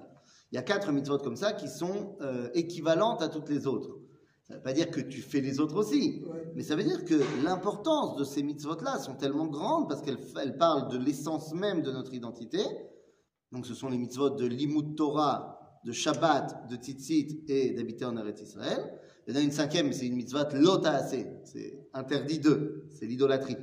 Il 0.52 0.56
y 0.56 0.58
a 0.58 0.64
quatre 0.64 0.92
mitzvot 0.92 1.20
comme 1.20 1.36
ça 1.36 1.54
qui 1.54 1.68
sont 1.68 2.18
euh, 2.22 2.50
équivalentes 2.54 3.22
à 3.22 3.30
toutes 3.30 3.50
les 3.50 3.68
autres. 3.68 3.98
Ça 4.48 4.54
ne 4.54 4.58
veut 4.60 4.64
pas 4.64 4.74
dire 4.74 4.90
que 4.90 5.00
tu 5.00 5.22
fais 5.22 5.42
les 5.42 5.60
autres 5.60 5.76
aussi, 5.76 6.24
Ouais. 6.26 6.52
mais 6.56 6.64
ça 6.64 6.76
veut 6.76 6.84
dire 6.84 7.06
que 7.06 7.22
l'importance 7.44 8.16
de 8.18 8.24
ces 8.24 8.42
mitzvot-là 8.42 8.98
sont 8.98 9.14
tellement 9.14 9.46
grandes 9.46 9.88
parce 9.88 10.02
qu'elles 10.02 10.18
elles 10.42 10.58
parlent 10.58 10.90
de 10.92 10.98
l'essence 10.98 11.54
même 11.54 11.84
de 11.84 11.92
notre 11.92 12.14
identité. 12.16 12.60
Donc 13.52 13.68
ce 13.68 13.76
sont 13.76 13.90
les 13.90 13.98
mitzvot 14.00 14.32
de 14.32 14.46
Limud 14.46 14.96
Torah, 14.96 15.60
de 15.86 15.92
Shabbat, 15.92 16.68
de 16.68 16.76
Tzitzit 16.78 17.44
et 17.48 17.72
d'habiter 17.72 18.06
en 18.06 18.18
Eretz 18.18 18.42
Israël. 18.42 19.00
Il 19.28 19.36
y 19.36 19.38
en 19.38 19.40
a 19.40 19.44
une 19.44 19.52
cinquième, 19.52 19.94
c'est 19.94 20.08
une 20.08 20.16
mitzvah 20.16 20.50
lotaase, 20.54 21.16
c'est 21.44 21.88
interdit 21.94 22.40
d'eux, 22.40 22.88
c'est 22.90 23.06
l'idolâtrie. 23.06 23.58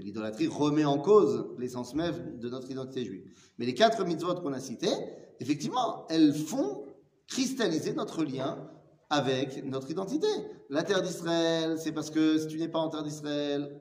L'idolâtrie 0.00 0.46
remet 0.46 0.84
en 0.84 0.98
cause 0.98 1.46
l'essence 1.58 1.94
même 1.94 2.38
de 2.38 2.48
notre 2.48 2.70
identité 2.70 3.04
juive. 3.04 3.30
Mais 3.58 3.66
les 3.66 3.74
quatre 3.74 4.04
mitzvot 4.04 4.34
qu'on 4.36 4.52
a 4.52 4.60
citées, 4.60 4.94
effectivement, 5.40 6.06
elles 6.08 6.34
font 6.34 6.84
cristalliser 7.26 7.92
notre 7.92 8.24
lien 8.24 8.70
avec 9.10 9.64
notre 9.64 9.90
identité. 9.90 10.28
La 10.70 10.82
terre 10.82 11.02
d'Israël, 11.02 11.78
c'est 11.78 11.92
parce 11.92 12.10
que 12.10 12.38
si 12.38 12.46
tu 12.48 12.58
n'es 12.58 12.68
pas 12.68 12.78
en 12.78 12.88
terre 12.88 13.02
d'Israël, 13.02 13.80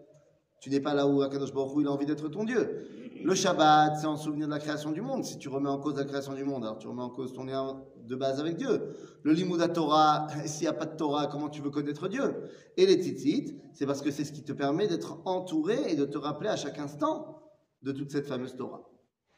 tu 0.60 0.70
n'es 0.70 0.80
pas 0.80 0.94
là 0.94 1.08
où 1.08 1.22
Akadosh 1.22 1.54
Baruch 1.54 1.86
a 1.86 1.92
envie 1.92 2.06
d'être 2.06 2.30
ton 2.30 2.44
Dieu. 2.44 2.88
Le 3.24 3.36
Shabbat, 3.36 3.98
c'est 4.00 4.08
en 4.08 4.16
souvenir 4.18 4.48
de 4.48 4.52
la 4.54 4.60
création 4.60 4.92
du 4.92 5.02
monde. 5.02 5.24
Si 5.26 5.38
tu 5.38 5.50
remets 5.50 5.70
en 5.70 5.80
cause 5.80 5.96
la 5.98 6.06
création 6.06 6.34
du 6.34 6.44
monde, 6.44 6.64
alors 6.64 6.78
tu 6.78 6.88
remets 6.88 7.02
en 7.02 7.10
cause 7.10 7.34
ton 7.34 7.44
lien 7.44 7.82
de 8.06 8.16
base 8.16 8.40
avec 8.40 8.56
Dieu. 8.58 8.96
Le 9.24 9.34
Limouda 9.34 9.68
Torah, 9.68 10.28
s'il 10.46 10.64
n'y 10.64 10.68
a 10.68 10.74
pas 10.74 10.86
de 10.86 10.96
Torah, 10.96 11.28
comment 11.28 11.50
tu 11.50 11.62
veux 11.62 11.70
connaître 11.70 12.08
Dieu? 12.08 12.44
Et 12.78 12.86
les 12.86 12.96
tzitzit, 13.02 13.58
c'est 13.74 13.86
parce 13.86 14.02
que 14.02 14.12
c'est 14.12 14.24
ce 14.24 14.32
qui 14.32 14.44
te 14.44 14.54
permet 14.54 14.88
d'être 14.88 15.18
entouré 15.26 15.78
et 15.88 15.96
de 15.96 16.06
te 16.06 16.18
rappeler 16.18 16.50
à 16.50 16.56
chaque 16.56 16.80
instant 16.80 17.40
de 17.84 17.92
toute 17.92 18.12
cette 18.12 18.28
fameuse 18.28 18.56
Torah. 18.56 18.82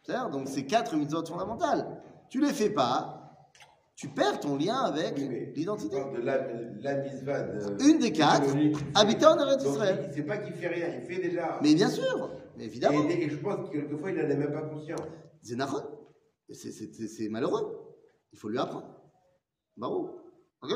C'est-à-dire, 0.03 0.29
donc 0.29 0.47
ces 0.47 0.65
quatre 0.65 0.95
mitzvot 0.95 1.25
fondamentales. 1.25 2.01
Tu 2.29 2.39
les 2.39 2.53
fais 2.53 2.69
pas, 2.69 3.15
tu 3.95 4.07
perds 4.07 4.39
ton 4.39 4.55
lien 4.57 4.75
avec 4.75 5.15
Oui, 5.17 5.51
l'identité. 5.55 5.97
de 6.15 6.21
la, 6.21 6.37
la 6.81 6.95
mitzvah 7.01 7.41
de- 7.41 7.83
Une 7.83 7.99
des 7.99 8.11
quatre, 8.13 8.53
de- 8.55 8.71
habiter 8.95 9.25
en 9.25 9.37
Eretz 9.39 9.63
Israël. 9.65 10.09
C'est 10.13 10.23
pas 10.23 10.37
qu'il 10.37 10.53
fait 10.53 10.67
rien, 10.67 10.87
il 11.01 11.05
fait 11.05 11.21
déjà. 11.21 11.59
Mais 11.61 11.73
bien 11.73 11.89
sûr, 11.89 12.29
mais 12.59 12.64
évidemment. 12.64 13.09
Et, 13.09 13.24
et 13.24 13.28
je 13.30 13.37
pense 13.37 13.68
que 13.68 13.72
quelquefois, 13.72 14.11
il 14.11 14.16
n'en 14.16 14.28
est 14.30 14.37
même 14.37 14.52
pas 14.52 14.62
conscient. 14.62 14.96
C'est 15.42 15.57
Nahon. 15.57 15.83
Et 16.48 16.54
c'est- 16.54 16.72
C'est 16.72 16.92
c'est- 16.94 17.09
c'est 17.09 17.28
malheureux. 17.28 17.66
Il 18.33 18.38
faut 18.38 18.48
lui 18.48 18.59
apprendre. 18.59 18.90
Bravo. 19.76 19.98
Ok 20.62 20.72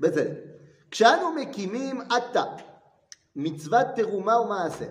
בסדר. 0.00 0.34
כשאנו 0.90 1.32
מקימים 1.34 2.00
עתה 2.00 2.44
מצוות 3.36 3.86
תרומה 3.96 4.40
ומעשר, 4.40 4.90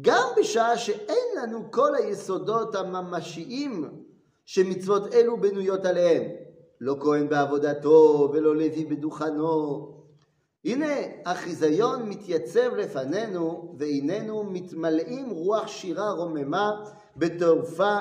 גם 0.00 0.28
בשעה 0.38 0.78
שאין 0.78 1.24
לנו 1.42 1.70
כל 1.70 1.94
היסודות 1.94 2.74
הממשיים 2.74 3.84
שמצוות 4.46 5.14
אלו 5.14 5.40
בנויות 5.40 5.84
עליהם, 5.84 6.22
לא 6.80 6.96
כהן 7.00 7.28
בעבודתו 7.28 8.30
ולא 8.32 8.56
לוי 8.56 8.84
בדוכנו, 8.84 9.88
הנה 10.64 10.94
החיזיון 11.26 12.08
מתייצב 12.08 12.74
לפנינו 12.74 13.74
והננו 13.78 14.44
מתמלאים 14.44 15.30
רוח 15.30 15.66
שירה 15.66 16.10
רוממה 16.10 16.70
בתעופה, 17.16 17.96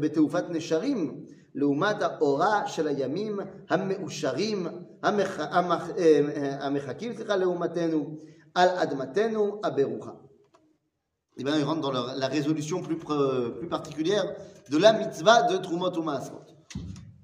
בתעופת 0.00 0.44
נשרים 0.48 1.24
לעומת 1.54 2.02
האורה 2.02 2.68
של 2.68 2.88
הימים 2.88 3.40
המאושרים 3.70 4.66
המח, 5.02 5.40
המח, 5.40 5.90
אה, 5.98 6.66
המחכים 6.66 7.14
סליחה, 7.14 7.36
לעומתנו 7.36 8.16
על 8.54 8.68
אדמתנו 8.68 9.60
הברוכה. 9.64 10.10
Et 11.38 11.44
bien, 11.44 11.58
il 11.58 11.64
rentre 11.64 11.82
dans 11.82 11.92
la, 11.92 12.14
la 12.14 12.28
résolution 12.28 12.80
plus, 12.80 12.96
pre- 12.96 13.50
plus 13.58 13.68
particulière 13.68 14.24
de 14.70 14.78
la 14.78 14.94
mitzvah 14.94 15.42
de 15.42 15.58
Trumot 15.58 15.94
ou 15.98 16.02
Maasrot. 16.02 16.40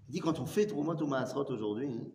Il 0.09 0.12
dit 0.12 0.20
quand 0.20 0.38
on 0.38 0.44
fait 0.44 0.66
Trumot 0.66 1.00
ou 1.00 1.07
Maasrot 1.07 1.46
aujourd'hui, 1.50 2.12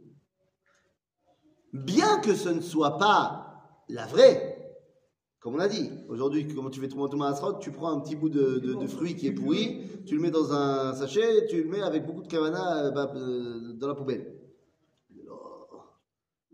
bien 1.73 2.19
que 2.21 2.35
ce 2.35 2.49
ne 2.49 2.61
soit 2.61 2.99
pas 2.99 3.63
la 3.89 4.07
vraie, 4.07 4.59
comme 5.41 5.57
on 5.57 5.59
a 5.59 5.69
dit, 5.69 5.91
aujourd'hui, 6.09 6.47
comment 6.55 6.71
tu 6.71 6.81
fais 6.81 6.89
Trumot 6.89 7.09
ou 7.13 7.17
Maasrot, 7.17 7.55
tu 7.59 7.73
prends 7.73 7.91
un 7.91 8.01
petit 8.01 8.15
bout 8.15 8.29
de, 8.29 8.59
de- 8.59 8.75
de 8.75 8.87
fruit 8.87 9.17
qui 9.17 9.27
est 9.27 9.33
pourri, 9.33 9.89
tu 10.07 10.15
le 10.15 10.21
mets 10.23 10.31
dans 10.31 10.53
un 10.53 10.95
sachet, 10.95 11.47
tu 11.49 11.63
le 11.65 11.69
mets 11.69 11.83
avec 11.83 12.07
beaucoup 12.07 12.23
de 12.23 12.29
kavana 12.29 12.85
euh, 12.85 12.91
bah, 12.93 13.11
euh, 13.17 13.73
dans 13.75 13.89
la 13.89 13.95
poubelle. 13.95 14.39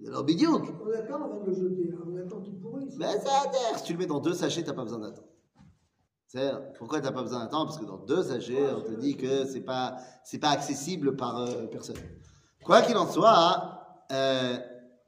Alors, 0.07 0.25
bidiouk, 0.25 0.63
On 0.87 0.91
attend 0.93 1.17
avant 1.25 1.41
de 1.43 1.47
le 1.51 1.53
jeter, 1.55 1.93
hein. 1.93 2.03
on 2.11 2.17
attend 2.17 2.41
qu'il 2.41 2.59
pourrisse. 2.59 2.95
mais 2.97 3.07
Ben, 3.07 3.21
ça. 3.21 3.43
Si 3.77 3.85
tu 3.85 3.93
le 3.93 3.99
mets 3.99 4.07
dans 4.07 4.21
deux 4.21 4.33
sachets, 4.33 4.63
t'as 4.63 4.73
pas 4.73 4.85
besoin 4.85 5.01
d'attendre. 5.01 5.27
Pourquoi 6.79 7.01
t'as 7.01 7.11
pas 7.11 7.23
besoin 7.23 7.41
d'attendre? 7.41 7.67
Parce 7.67 7.79
que 7.79 7.85
dans 7.85 7.99
deux 7.99 8.23
sachets, 8.23 8.73
on 8.75 8.81
te 8.81 8.93
dit 8.93 9.17
que 9.17 9.45
c'est 9.45 9.61
pas 9.63 9.97
c'est 10.25 10.39
pas 10.39 10.51
accessible 10.51 11.17
par 11.17 11.41
euh, 11.41 11.67
personne. 11.67 11.97
Quoi 12.65 12.83
qu'il 12.83 12.97
en 12.97 13.07
soit, 13.09 13.81
euh, 14.13 14.57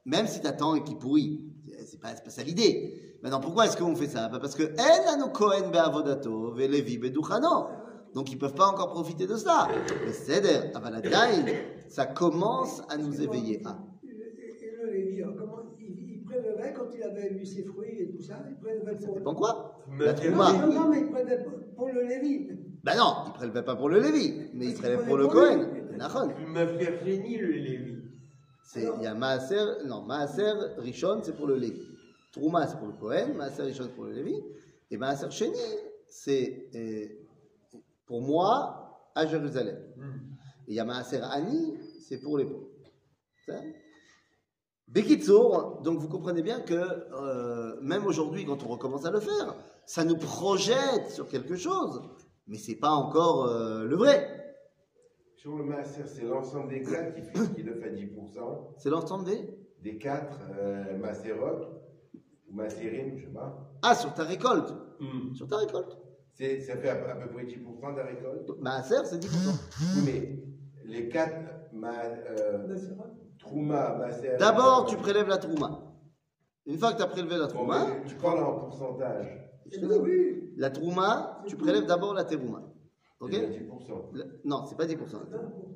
même 0.05 0.27
si 0.27 0.41
t'attends 0.41 0.75
et 0.75 0.83
qu'il 0.83 0.97
pourrit, 0.97 1.41
c'est 1.85 1.99
pas 1.99 2.09
c'est 2.15 2.23
pas 2.23 2.29
ça 2.29 2.43
l'idée. 2.43 3.17
Maintenant, 3.23 3.39
pourquoi 3.39 3.65
est-ce 3.65 3.77
qu'on 3.77 3.95
fait 3.95 4.07
ça? 4.07 4.29
Bah, 4.29 4.39
Parce 4.39 4.55
que. 4.55 4.63
Donc 8.13 8.31
ils 8.31 8.37
peuvent 8.37 8.55
pas 8.55 8.65
encore 8.65 8.89
profiter 8.89 9.27
de 9.27 9.35
ça. 9.35 9.67
Mais 10.05 10.11
c'est 10.11 10.75
avaladain, 10.75 11.45
ça 11.87 12.05
commence 12.05 12.81
à 12.89 12.97
nous 12.97 13.21
éveiller. 13.21 13.61
Ah. 13.65 13.77
Et, 14.03 14.07
le 14.11 14.91
Lévi, 14.91 15.23
comment 15.37 15.59
il, 15.79 16.15
il 16.15 16.23
prélevait 16.23 16.73
quand 16.73 16.87
il 16.93 17.03
avait 17.03 17.31
eu 17.31 17.45
ses 17.45 17.63
fruits 17.63 17.99
et 18.01 18.09
tout 18.09 18.21
ça, 18.21 18.43
il 18.49 18.57
prélevait 18.57 18.97
Ça 18.99 19.07
pour. 19.07 19.15
dépend 19.15 19.35
quoi? 19.35 19.83
La 19.99 20.15
c'est 20.17 20.29
non, 20.29 20.43
trouma. 20.43 20.65
non, 20.65 20.73
non, 20.73 20.89
mais 20.89 20.99
il 21.01 21.09
prélevait 21.11 21.45
pour, 21.75 21.87
le 21.87 22.01
Lévi. 22.01 22.49
Ben 22.83 22.97
non, 22.97 23.13
il 23.27 23.33
prélevait 23.33 23.63
pas 23.63 23.75
pour 23.75 23.89
le 23.89 23.99
Lévi, 23.99 24.49
mais 24.53 24.65
il 24.67 24.73
prélève 24.73 25.05
pour 25.05 25.17
le. 25.17 25.27
Cohen. 25.27 25.67
Nachon. 25.97 26.31
Ma 26.47 26.65
génie, 27.05 27.37
le 27.37 27.51
Lévi. 27.51 27.90
C'est 28.73 28.89
il 28.97 29.03
y 29.03 29.05
a 29.05 29.13
Maaser, 29.13 29.83
non, 29.85 30.03
Maaser 30.03 30.53
Rishon 30.77 31.19
c'est 31.23 31.35
pour 31.35 31.47
le 31.47 31.55
Lévi. 31.55 31.81
Trouma 32.31 32.65
c'est 32.67 32.77
pour 32.77 32.87
le 32.87 32.93
Cohen, 32.93 33.33
Maaser 33.35 33.63
Rishon 33.63 33.83
c'est 33.83 33.95
pour 33.95 34.05
le 34.05 34.13
Lévi, 34.13 34.41
et 34.89 34.95
Maaser 34.95 35.29
Sheni 35.29 35.59
c'est 36.07 36.69
euh, 36.73 37.05
pour 38.05 38.21
moi 38.21 39.09
à 39.13 39.25
Jérusalem. 39.27 39.77
Et 40.67 40.71
il 40.71 40.75
y 40.75 40.79
a 40.79 40.85
Maaser 40.85 41.19
Ani, 41.21 41.73
c'est 42.07 42.21
pour 42.21 42.37
les 42.37 42.45
pauvres. 42.45 42.69
Bekitsour, 44.87 45.81
donc 45.83 45.99
vous 45.99 46.07
comprenez 46.07 46.41
bien 46.41 46.61
que 46.61 46.73
euh, 46.73 47.75
même 47.81 48.05
aujourd'hui, 48.05 48.45
quand 48.45 48.63
on 48.63 48.69
recommence 48.69 49.03
à 49.03 49.11
le 49.11 49.19
faire, 49.19 49.53
ça 49.85 50.05
nous 50.05 50.17
projette 50.17 51.09
sur 51.09 51.27
quelque 51.27 51.57
chose, 51.57 52.01
mais 52.47 52.57
c'est 52.57 52.75
pas 52.75 52.91
encore 52.91 53.47
euh, 53.47 53.83
le 53.83 53.97
vrai. 53.97 54.40
Sur 55.41 55.57
le 55.57 55.63
master, 55.63 56.07
c'est 56.07 56.21
l'ensemble 56.23 56.69
des 56.69 56.83
quatre 56.83 57.15
qui, 57.15 57.21
fait, 57.23 57.55
qui 57.55 57.63
le 57.63 57.73
fait 57.73 57.89
10%. 57.95 58.75
C'est 58.77 58.91
l'ensemble 58.91 59.25
des? 59.25 59.49
Des 59.79 59.97
quatre, 59.97 60.37
euh, 60.55 60.95
Maserot, 60.99 61.81
ou 62.47 62.53
Maserim, 62.53 63.17
je 63.17 63.25
sais 63.25 63.31
pas. 63.33 63.73
Ah, 63.81 63.95
sur 63.95 64.13
ta 64.13 64.23
récolte? 64.23 64.71
Hmm. 64.99 65.33
Sur 65.33 65.47
ta 65.47 65.57
récolte. 65.57 65.97
C'est- 66.35 66.61
Ça 66.61 66.77
fait 66.77 66.89
à, 66.89 67.11
à 67.11 67.15
peu 67.15 67.27
près 67.33 67.45
10% 67.45 67.91
de 67.91 67.97
la 67.97 68.03
récolte. 68.05 68.51
Maaser, 68.59 69.03
c'est 69.05 69.17
10%. 69.17 69.57
Oui, 69.95 70.01
mais 70.05 70.43
les 70.85 71.09
quatre, 71.09 71.49
ma, 71.73 72.03
euh. 72.05 72.77
Trouma. 73.39 73.97
D'abord, 74.37 74.85
tu 74.85 74.95
prélèves 74.97 75.27
la 75.27 75.39
trouma. 75.39 75.91
Une 76.67 76.77
fois 76.77 76.91
que 76.91 76.97
tu 76.97 77.01
as 77.03 77.07
prélevé 77.07 77.37
la 77.37 77.47
Bon, 77.47 77.53
trouma, 77.53 77.87
mais 77.87 78.07
tu 78.07 78.13
parles 78.15 78.43
en 78.43 78.59
pourcentage. 78.59 79.25
je 79.71 79.79
te 79.79 79.85
dis, 79.87 79.99
oui. 79.99 80.53
la 80.55 80.69
trouma, 80.69 81.41
tu 81.47 81.55
prélèves 81.57 81.87
d'abord 81.87 82.13
la 82.13 82.25
terouma. 82.25 82.70
Ok 83.21 83.31
C'est 83.33 83.47
10%. 83.47 84.09
Le- 84.13 84.41
Non, 84.45 84.65
c'est 84.65 84.75
pas 84.75 84.85
10%. 84.85 85.17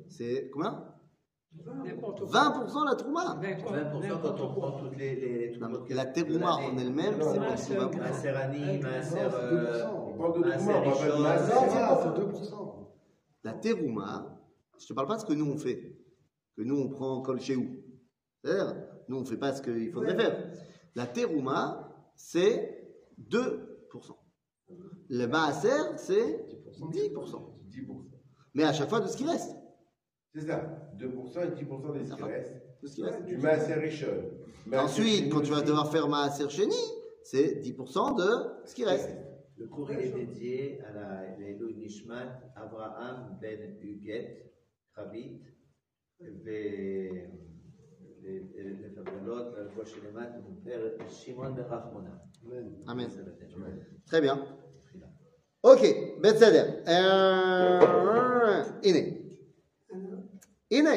C'est 0.08 0.50
combien 0.52 0.92
N'importe 1.84 2.20
quoi. 2.20 2.28
20% 2.28 2.84
la 2.84 2.94
trouma. 2.96 3.38
20 3.40 3.54
quoi, 3.62 3.72
20% 3.72 3.90
quand 3.92 4.00
n'importe 4.00 4.40
on 4.42 4.48
prend 4.54 4.72
toutes 4.72 4.96
les. 4.98 5.14
les, 5.14 5.50
les 5.52 5.58
Non, 5.58 5.84
la 5.88 6.04
terouma 6.06 6.52
en 6.56 6.76
elle-même, 6.76 7.14
c'est 7.20 7.38
pas 7.38 7.56
c'est 7.56 7.72
du 7.72 7.78
tout 7.78 7.82
un- 7.82 7.88
20%. 7.88 7.98
Maaser 7.98 8.28
Ani, 8.28 8.78
Maaser. 8.82 9.20
Non, 9.22 9.30
c'est 9.30 9.36
euh, 9.36 9.84
2%. 9.86 10.12
On 10.14 10.18
parle 10.18 10.34
de 10.34 10.38
Maaser 10.48 10.64
Trouma, 10.72 10.78
on 10.78 10.82
parle 10.82 10.98
de 10.98 11.02
Rishon, 11.06 11.22
Maaser. 11.22 11.54
Non, 11.54 11.60
Maaser- 11.60 11.70
c'est 11.70 11.78
pas, 11.80 12.02
c'est 12.02 12.20
2%. 12.20 12.92
La 13.44 13.52
terouma, 13.54 14.40
je 14.78 14.86
te 14.86 14.92
parle 14.92 15.06
pas 15.08 15.14
de 15.16 15.20
ce 15.20 15.26
que 15.26 15.32
nous 15.32 15.50
on 15.50 15.56
fait, 15.56 15.96
que 16.56 16.62
nous 16.62 16.76
on 16.78 16.88
prend 16.88 17.22
col 17.22 17.40
chez 17.40 17.56
où. 17.56 17.66
C'est-à-dire, 18.44 18.74
nous 19.08 19.16
on 19.18 19.24
fait 19.24 19.38
pas 19.38 19.52
ce 19.54 19.62
qu'il 19.62 19.90
faudrait 19.92 20.14
Ouais. 20.14 20.22
faire. 20.22 20.50
La 20.94 21.06
terouma, 21.06 21.88
c'est 22.16 22.86
2%. 23.16 24.16
Le 25.08 25.26
maaser, 25.26 25.96
c'est 25.96 26.44
10%. 26.80 27.12
10%. 27.70 28.10
Mais 28.54 28.64
à 28.64 28.72
chaque 28.72 28.88
fois 28.88 29.00
de 29.00 29.06
ce 29.08 29.16
qui 29.16 29.24
reste. 29.24 29.54
C'est 30.34 30.42
ça. 30.42 30.90
2% 30.98 31.04
et 31.04 31.64
10% 31.64 31.98
de 31.98 32.04
ce 32.04 32.14
qui 32.14 32.22
reste. 32.22 32.52
Tout 32.80 32.86
ce 32.86 32.94
qui 32.94 33.02
reste. 33.02 33.24
Du 33.24 33.38
maaser. 33.38 33.74
Ensuite, 34.72 35.32
quand 35.32 35.40
tu 35.40 35.50
vas 35.50 35.62
devoir 35.62 35.90
faire 35.90 36.08
maaser 36.08 36.48
chéni, 36.48 36.74
c'est 37.22 37.60
10% 37.60 38.16
de 38.16 38.66
ce 38.66 38.74
qui 38.74 38.84
reste. 38.84 39.10
Le 39.58 39.66
cours 39.68 39.90
est 39.90 40.10
dédié 40.10 40.80
à 40.82 40.92
la 40.92 41.38
Elou 41.38 41.70
Abraham 42.54 43.38
Ben 43.40 43.78
Huguet, 43.80 44.52
Rabit, 44.92 45.40
Très 54.06 54.20
bien. 54.20 54.46
Ok, 55.66 55.82
בסדר. 56.20 56.64
אה, 56.86 57.80
הנה. 58.84 58.98
הנה. 60.70 60.90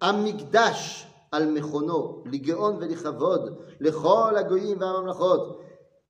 המקדש 0.00 1.06
על 1.32 1.50
מכונו, 1.50 2.22
לגאון 2.26 2.76
ולכבוד 2.80 3.62
לכל 3.80 4.34
הגויים 4.36 4.80
והממלכות. 4.80 5.62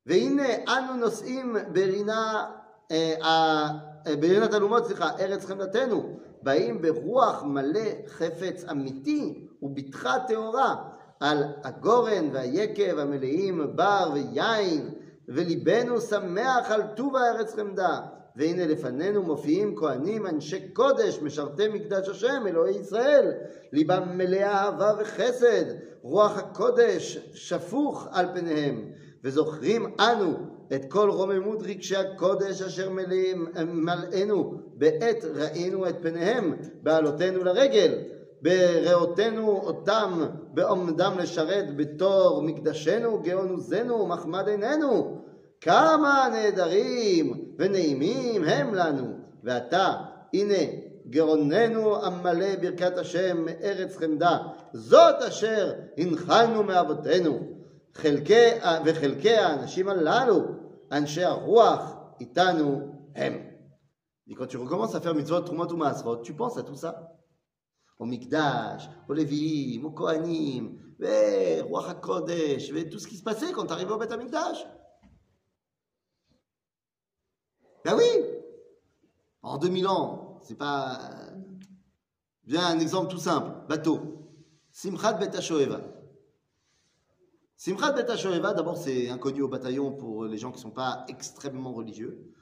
והנה 0.06 0.48
אנו 0.68 0.96
נושאים 0.96 1.56
ברינה, 1.72 2.46
אה, 2.90 3.14
אה, 3.22 3.68
ברינת 4.20 4.54
אלומות, 4.54 4.86
סליחה, 4.86 5.10
ארץ 5.18 5.44
חמדתנו, 5.44 6.16
באים 6.42 6.82
ברוח 6.82 7.42
מלא 7.42 7.90
חפץ 8.08 8.64
אמיתי 8.70 9.46
ובטחה 9.62 10.14
טהורה 10.28 10.76
על 11.20 11.44
הגורן 11.64 12.28
והיקב 12.32 12.98
המלאים 12.98 13.76
בר 13.76 14.10
ויין, 14.14 14.94
וליבנו 15.29 16.01
שמח 16.01 16.71
על 16.71 16.81
טוב 16.95 17.15
הארץ 17.15 17.55
חמדה. 17.55 17.99
והנה 18.35 18.67
לפנינו 18.67 19.23
מופיעים 19.23 19.75
כהנים 19.75 20.27
אנשי 20.27 20.69
קודש, 20.73 21.19
משרתי 21.21 21.67
מקדש 21.67 22.09
השם, 22.09 22.43
אלוהי 22.47 22.75
ישראל, 22.75 23.31
ליבם 23.73 24.17
מלא 24.17 24.37
אהבה 24.37 24.93
וחסד, 24.99 25.65
רוח 26.01 26.37
הקודש 26.37 27.29
שפוך 27.33 28.07
על 28.11 28.25
פניהם, 28.33 28.85
וזוכרים 29.23 29.95
אנו 29.99 30.33
את 30.75 30.85
כל 30.89 31.09
רוממות 31.09 31.61
רגשי 31.61 31.95
הקודש 31.95 32.61
אשר 32.61 32.89
מלאים- 32.89 33.47
מלאנו 33.65 34.53
בעת 34.73 35.25
ראינו 35.35 35.89
את 35.89 35.95
פניהם 36.01 36.55
בעלותנו 36.83 37.43
לרגל, 37.43 37.93
בראותנו 38.41 39.51
אותם 39.51 40.25
בעומדם 40.53 41.13
לשרת 41.19 41.75
בתור 41.75 42.41
מקדשנו, 42.43 43.21
גאון 43.23 43.49
עוזנו 43.49 43.99
ומחמד 43.99 44.47
עינינו. 44.47 45.21
כמה 45.61 46.27
נהדרים 46.31 47.55
ונעימים 47.57 48.43
הם 48.43 48.73
לנו. 48.73 49.07
ועתה, 49.43 49.93
הנה, 50.33 50.63
גרוננו 51.09 52.05
המלא 52.05 52.55
ברכת 52.61 52.97
השם 52.97 53.45
מארץ 53.45 53.97
חמדה, 53.97 54.37
זאת 54.73 55.15
אשר 55.27 55.73
הנחלנו 55.97 56.63
מאבותינו. 56.63 57.39
חלקי, 57.95 58.49
וחלקי 58.85 59.35
האנשים 59.35 59.89
הללו, 59.89 60.41
אנשי 60.91 61.23
הרוח, 61.23 61.95
איתנו 62.19 62.91
הם. 63.15 63.33
Et 64.27 64.33
quand 64.33 64.47
tu 64.47 64.57
recommences 64.57 64.95
à 64.95 65.01
faire 65.01 65.13
mitzvot, 65.13 65.41
trumot 65.41 65.71
ou 65.71 65.77
maasrot, 65.77 66.17
tu 66.17 66.33
penses 66.33 66.57
à 66.57 66.63
tout 66.63 66.75
ça. 66.75 66.91
Au 68.00 68.06
mikdash, 68.06 68.88
au 69.08 69.12
lévi'im, 69.12 69.84
au 69.84 69.90
kohanim, 69.90 70.78
roi 71.68 71.90
HaKodesh, 71.90 72.70
et 72.70 72.88
tout 72.88 72.98
ce 72.98 73.06
qui 73.06 73.18
se 73.18 73.22
passait 73.22 73.52
quand 73.52 73.66
tu 73.66 73.72
arrivais 73.72 73.92
au 73.92 73.98
Beth 73.98 74.10
HaMikdash. 74.10 74.66
Ben 77.84 77.94
oui 77.96 78.04
En 79.42 79.58
2000 79.58 79.86
ans, 79.86 80.38
c'est 80.42 80.56
pas... 80.56 80.98
Viens 82.44 82.66
un 82.68 82.78
exemple 82.80 83.10
tout 83.10 83.18
simple, 83.18 83.52
bateau. 83.68 84.20
Simchat 84.72 85.14
Bet 85.14 85.36
HaShoeva. 85.36 85.82
Simchat 87.54 87.92
Bet 87.92 88.04
d'abord 88.04 88.78
c'est 88.78 89.10
inconnu 89.10 89.42
au 89.42 89.48
bataillon 89.48 89.92
pour 89.92 90.24
les 90.24 90.38
gens 90.38 90.50
qui 90.50 90.56
ne 90.56 90.62
sont 90.62 90.70
pas 90.70 91.04
extrêmement 91.08 91.74
religieux. 91.74 92.34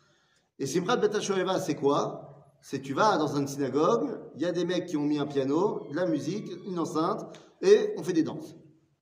Et 0.60 0.66
Simchat 0.66 0.96
Bet 0.96 1.16
HaShoeva, 1.16 1.58
c'est 1.58 1.74
quoi? 1.74 2.27
C'est 2.60 2.80
tu 2.80 2.92
vas 2.92 3.16
dans 3.16 3.36
une 3.36 3.46
synagogue, 3.46 4.20
il 4.34 4.42
y 4.42 4.46
a 4.46 4.52
des 4.52 4.64
mecs 4.64 4.86
qui 4.86 4.96
ont 4.96 5.04
mis 5.04 5.18
un 5.18 5.26
piano, 5.26 5.86
de 5.90 5.96
la 5.96 6.06
musique, 6.06 6.50
une 6.66 6.78
enceinte, 6.78 7.24
et 7.62 7.94
on 7.96 8.02
fait 8.02 8.12
des 8.12 8.22
danses. 8.22 8.56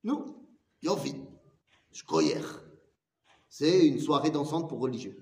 Nous, 0.04 0.36
Yofi, 0.82 1.14
Shkoyer. 1.92 2.42
C'est 3.48 3.86
une 3.86 3.98
soirée 3.98 4.30
dansante 4.30 4.68
pour 4.68 4.80
religieux. 4.80 5.16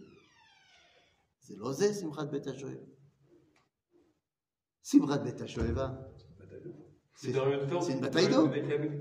C'est 1.40 1.56
l'osé, 1.56 1.92
Simchat 1.92 2.26
Bet 2.26 2.48
HaShoeva. 2.48 2.80
Simchat 4.82 5.18
Bet 5.18 5.42
HaShoeva, 5.42 6.10
C'est 7.14 7.92
une 7.92 8.00
bataille 8.00 8.28
d'eau. 8.28 8.50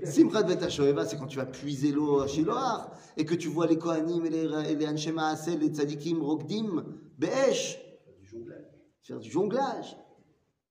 Simchat 0.04 0.42
Bet 0.44 0.62
HaShoeva, 0.62 1.04
c'est 1.04 1.16
quand 1.16 1.26
tu 1.26 1.38
vas 1.38 1.46
puiser 1.46 1.90
l'eau 1.90 2.20
à 2.20 2.28
Shiloh 2.28 2.54
et 3.16 3.24
que 3.24 3.34
tu 3.34 3.48
vois 3.48 3.66
les 3.66 3.78
Kohanim 3.78 4.24
et 4.24 4.30
les, 4.30 4.70
et 4.70 4.76
les 4.76 5.56
les 5.56 5.68
Tzadikim, 5.68 6.22
Rokdim, 6.22 6.84
Be'esh, 7.18 7.78
faire 9.04 9.18
du 9.20 9.30
jonglage. 9.30 9.96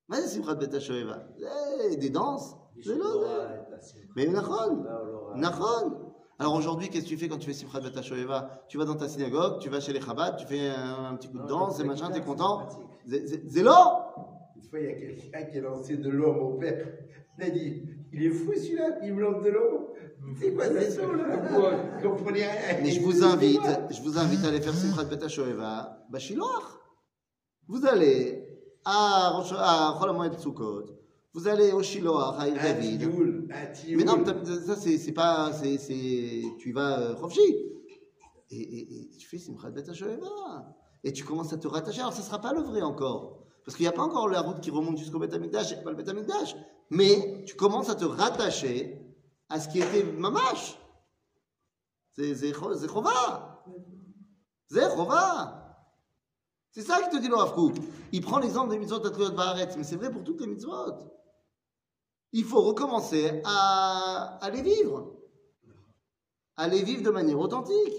Mais 0.10 0.17
c'est 0.17 0.28
Simchat 0.41 0.56
Bet 0.56 0.76
HaShoeva. 0.76 1.24
Eh, 1.89 1.96
Des 1.98 2.10
danses. 2.10 2.56
C'est 2.84 2.96
l'eau. 2.96 3.24
Mais 4.15 4.26
Nachon, 4.28 4.84
Nachon. 5.36 5.98
Alors 6.39 6.56
aujourd'hui, 6.56 6.89
qu'est-ce 6.89 7.06
que 7.06 7.10
tu 7.10 7.17
fais 7.17 7.28
quand 7.30 7.38
tu 7.38 7.48
fais 7.48 7.54
Simchat 7.54 7.80
Bet 7.80 7.98
HaShoeva 7.98 8.63
Tu 8.67 8.78
vas 8.78 8.86
dans 8.86 8.96
ta 8.96 9.08
synagogue, 9.08 9.60
tu 9.60 9.69
vas 9.69 9.80
chez 9.80 9.93
les 9.93 10.02
Chabad, 10.02 10.36
tu 10.38 10.46
fais 10.48 10.69
un, 10.69 11.06
un 11.12 11.15
petit 11.15 11.30
coup 11.30 11.38
de 11.39 11.48
danse 11.48 11.80
et 11.80 11.84
machin, 11.84 12.10
t'es 12.12 12.22
content? 12.22 12.67
C'est- 13.08 13.26
Une 14.56 14.63
fois, 14.69 14.80
il 14.80 14.86
y 14.86 14.89
a 14.89 14.93
quelqu'un 14.93 15.43
qui 15.43 15.58
a 15.60 15.62
lancé 15.62 15.98
de 15.98 16.10
l'eau 16.10 16.32
à 16.32 16.36
mon 16.36 16.58
père. 16.58 16.88
Il 17.38 17.43
a 17.46 17.50
dit 17.50 17.84
Il 18.12 18.24
est 18.26 18.30
fou 18.32 18.52
celui-là, 18.56 19.00
il 19.04 19.13
me 19.13 19.22
lance 19.22 19.43
de 19.43 19.50
l'eau. 19.50 19.93
C'est 20.39 20.54
quoi 20.54 20.67
là? 20.67 20.80
Rien. 22.26 22.48
Mais 22.82 22.91
je 22.91 23.02
vous 23.02 23.24
invite, 23.24 23.62
je 23.91 24.02
vous 24.02 24.17
invite 24.17 24.43
à 24.43 24.48
aller 24.48 24.62
faire 24.62 24.74
Simchat 24.74 25.04
Bet 25.06 25.24
HaShoeva, 25.24 26.06
Bashiloach. 26.10 26.80
Vous 27.67 27.86
allez 27.86 28.43
à 28.86 29.38
à 29.38 29.97
Chol 29.99 30.10
HaMoed 30.10 30.39
Sukkot, 30.39 30.86
vous 31.34 31.47
allez 31.47 31.71
au 31.71 31.82
Shiloach, 31.82 32.36
à 32.39 32.49
David. 32.52 33.10
Mais 33.95 34.04
non, 34.04 34.23
ça 34.26 34.76
c'est 34.76 35.12
pas, 35.13 35.52
c'est, 35.54 35.78
c'est, 35.78 36.43
tu 36.60 36.69
y 36.69 36.71
vas 36.73 36.99
euh. 36.99 37.15
Et, 38.52 38.56
et, 38.56 39.02
et 39.02 39.10
tu 39.17 39.28
fais 39.28 39.38
Simchat 39.39 39.71
Bet. 39.71 39.84
Et 41.06 41.12
tu 41.12 41.23
commences 41.23 41.54
à 41.54 41.58
te 41.58 41.67
rattacher. 41.67 42.02
Alors 42.02 42.13
ça 42.13 42.21
sera 42.21 42.39
pas 42.39 42.54
le 42.54 42.62
vrai 42.62 42.82
encore. 42.82 43.39
Parce 43.65 43.78
qu'il 43.78 43.86
n'y 43.86 43.89
a 43.89 43.93
pas 43.93 44.04
encore 44.04 44.28
la 44.28 44.41
route 44.41 44.60
qui 44.60 44.69
remonte 44.69 44.97
jusqu'au 44.97 45.19
Bet 45.19 45.34
HaMikdash, 45.34 45.71
et 45.71 45.84
pas 45.84 45.91
le 45.91 45.95
Bet 45.95 46.10
HaMikdash. 46.10 46.56
Mais 46.89 47.43
tu 47.47 47.56
commences 47.56 47.89
à 47.89 47.95
te 47.95 48.06
rattacher 48.06 49.02
à 49.49 49.60
ce 49.60 49.69
qui 49.69 49.80
était 49.80 50.04
Mamash. 50.04 50.78
C'est 52.15 52.54
Chova. 52.54 53.63
C'est 54.69 54.95
Chova. 54.95 55.62
C'est 56.73 56.83
ça 56.83 57.01
que 57.03 57.11
te 57.11 57.21
dit 57.21 57.29
le 57.29 57.35
Rav 57.35 57.55
Kook. 57.55 57.75
Il 58.12 58.21
prend 58.21 58.38
l'exemple 58.38 58.71
des 58.71 58.79
mitzvot 58.79 59.05
Atluyot 59.05 59.33
Baaretz, 59.33 59.77
mais 59.77 59.85
c'est 59.85 59.97
vrai 59.97 60.11
pour 60.11 60.23
toutes 60.25 60.41
les 60.41 60.47
mitzvot. 60.47 60.95
Il 62.33 62.45
faut 62.45 62.61
recommencer 62.62 63.41
à, 63.45 64.38
à 64.41 64.51
les 64.51 64.62
vivre. 64.62 65.14
À 66.57 66.69
les 66.69 66.83
vivre 66.83 67.03
de 67.03 67.11
manière 67.11 67.38
authentique. 67.38 67.95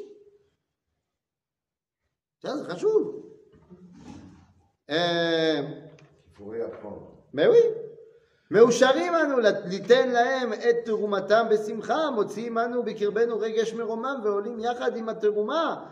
Ça, 2.42 2.56
c'est 2.58 2.68
Khashuv. 2.68 3.24
Euh, 4.92 5.62
Il 5.62 6.34
faut 6.36 6.46
réapprendre. 6.46 7.12
mais 7.34 7.48
oui. 7.48 7.58
מאושרים 8.52 9.14
אנו 9.16 9.38
ליתן 9.66 10.10
להם 10.10 10.54
את 10.54 10.76
תרומתם 10.86 11.46
בשמחה, 11.52 12.10
מוציאים 12.12 12.58
אנו 12.58 12.84
בקרבנו 12.84 13.40
רגש 13.40 13.74
מרומם 13.74 14.22
ועולים 14.24 14.60
יחד 14.60 14.98
עם 14.98 15.10
התרומה 15.10 15.92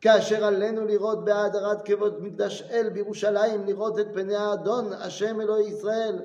כאשר 0.00 0.44
עלינו 0.44 0.84
לראות 0.84 1.24
בהאדרת 1.24 1.86
כבוד 1.86 2.22
מקדש 2.22 2.62
אל 2.70 2.88
בירושלים, 2.88 3.64
לראות 3.66 3.98
את 3.98 4.06
פני 4.12 4.34
האדון, 4.34 4.92
השם 4.92 5.40
אלוהי 5.40 5.66
ישראל, 5.66 6.18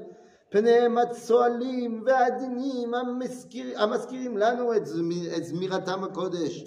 פניהם 0.50 0.98
הצוהלים 0.98 2.04
והעדינים 2.06 2.94
המזכיר, 2.94 3.82
המזכירים 3.82 4.38
לנו 4.38 4.76
את, 4.76 4.86
זמי, 4.86 5.36
את 5.38 5.46
זמירתם 5.46 6.04
הקודש, 6.04 6.64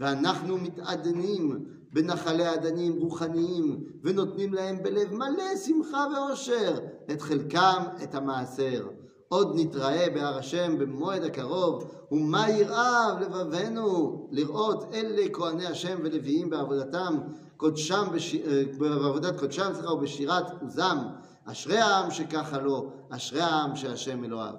ואנחנו 0.00 0.58
מתעדנים 0.58 1.64
בנחלי 1.92 2.54
אדנים 2.54 2.98
רוחניים, 2.98 3.84
ונותנים 4.04 4.54
להם 4.54 4.82
בלב 4.82 5.14
מלא 5.14 5.56
שמחה 5.66 6.06
ואושר 6.16 6.78
את 7.10 7.22
חלקם, 7.22 7.82
את 8.02 8.14
המעשר. 8.14 8.88
עוד 9.28 9.52
נתראה 9.56 10.10
בהר 10.14 10.38
השם 10.38 10.78
במועד 10.78 11.22
הקרוב, 11.22 11.84
ומה 12.12 12.50
ירעב 12.50 13.18
לבבנו 13.20 14.28
לראות 14.32 14.94
אלה 14.94 15.22
כהני 15.32 15.66
השם 15.66 15.98
ולוויים 16.04 16.50
בעבודתם, 16.50 17.18
קודשם, 17.56 18.04
בש... 18.14 18.34
בעבודת 18.78 19.38
קודשם, 19.38 19.70
סליחה, 19.74 19.92
ובשירת 19.92 20.62
עוזם. 20.62 20.98
אשרי 21.44 21.78
העם 21.78 22.10
שככה 22.10 22.58
לו, 22.58 22.92
אשרי 23.10 23.40
העם 23.40 23.76
שהשם 23.76 24.24
אלוהיו. 24.24 24.54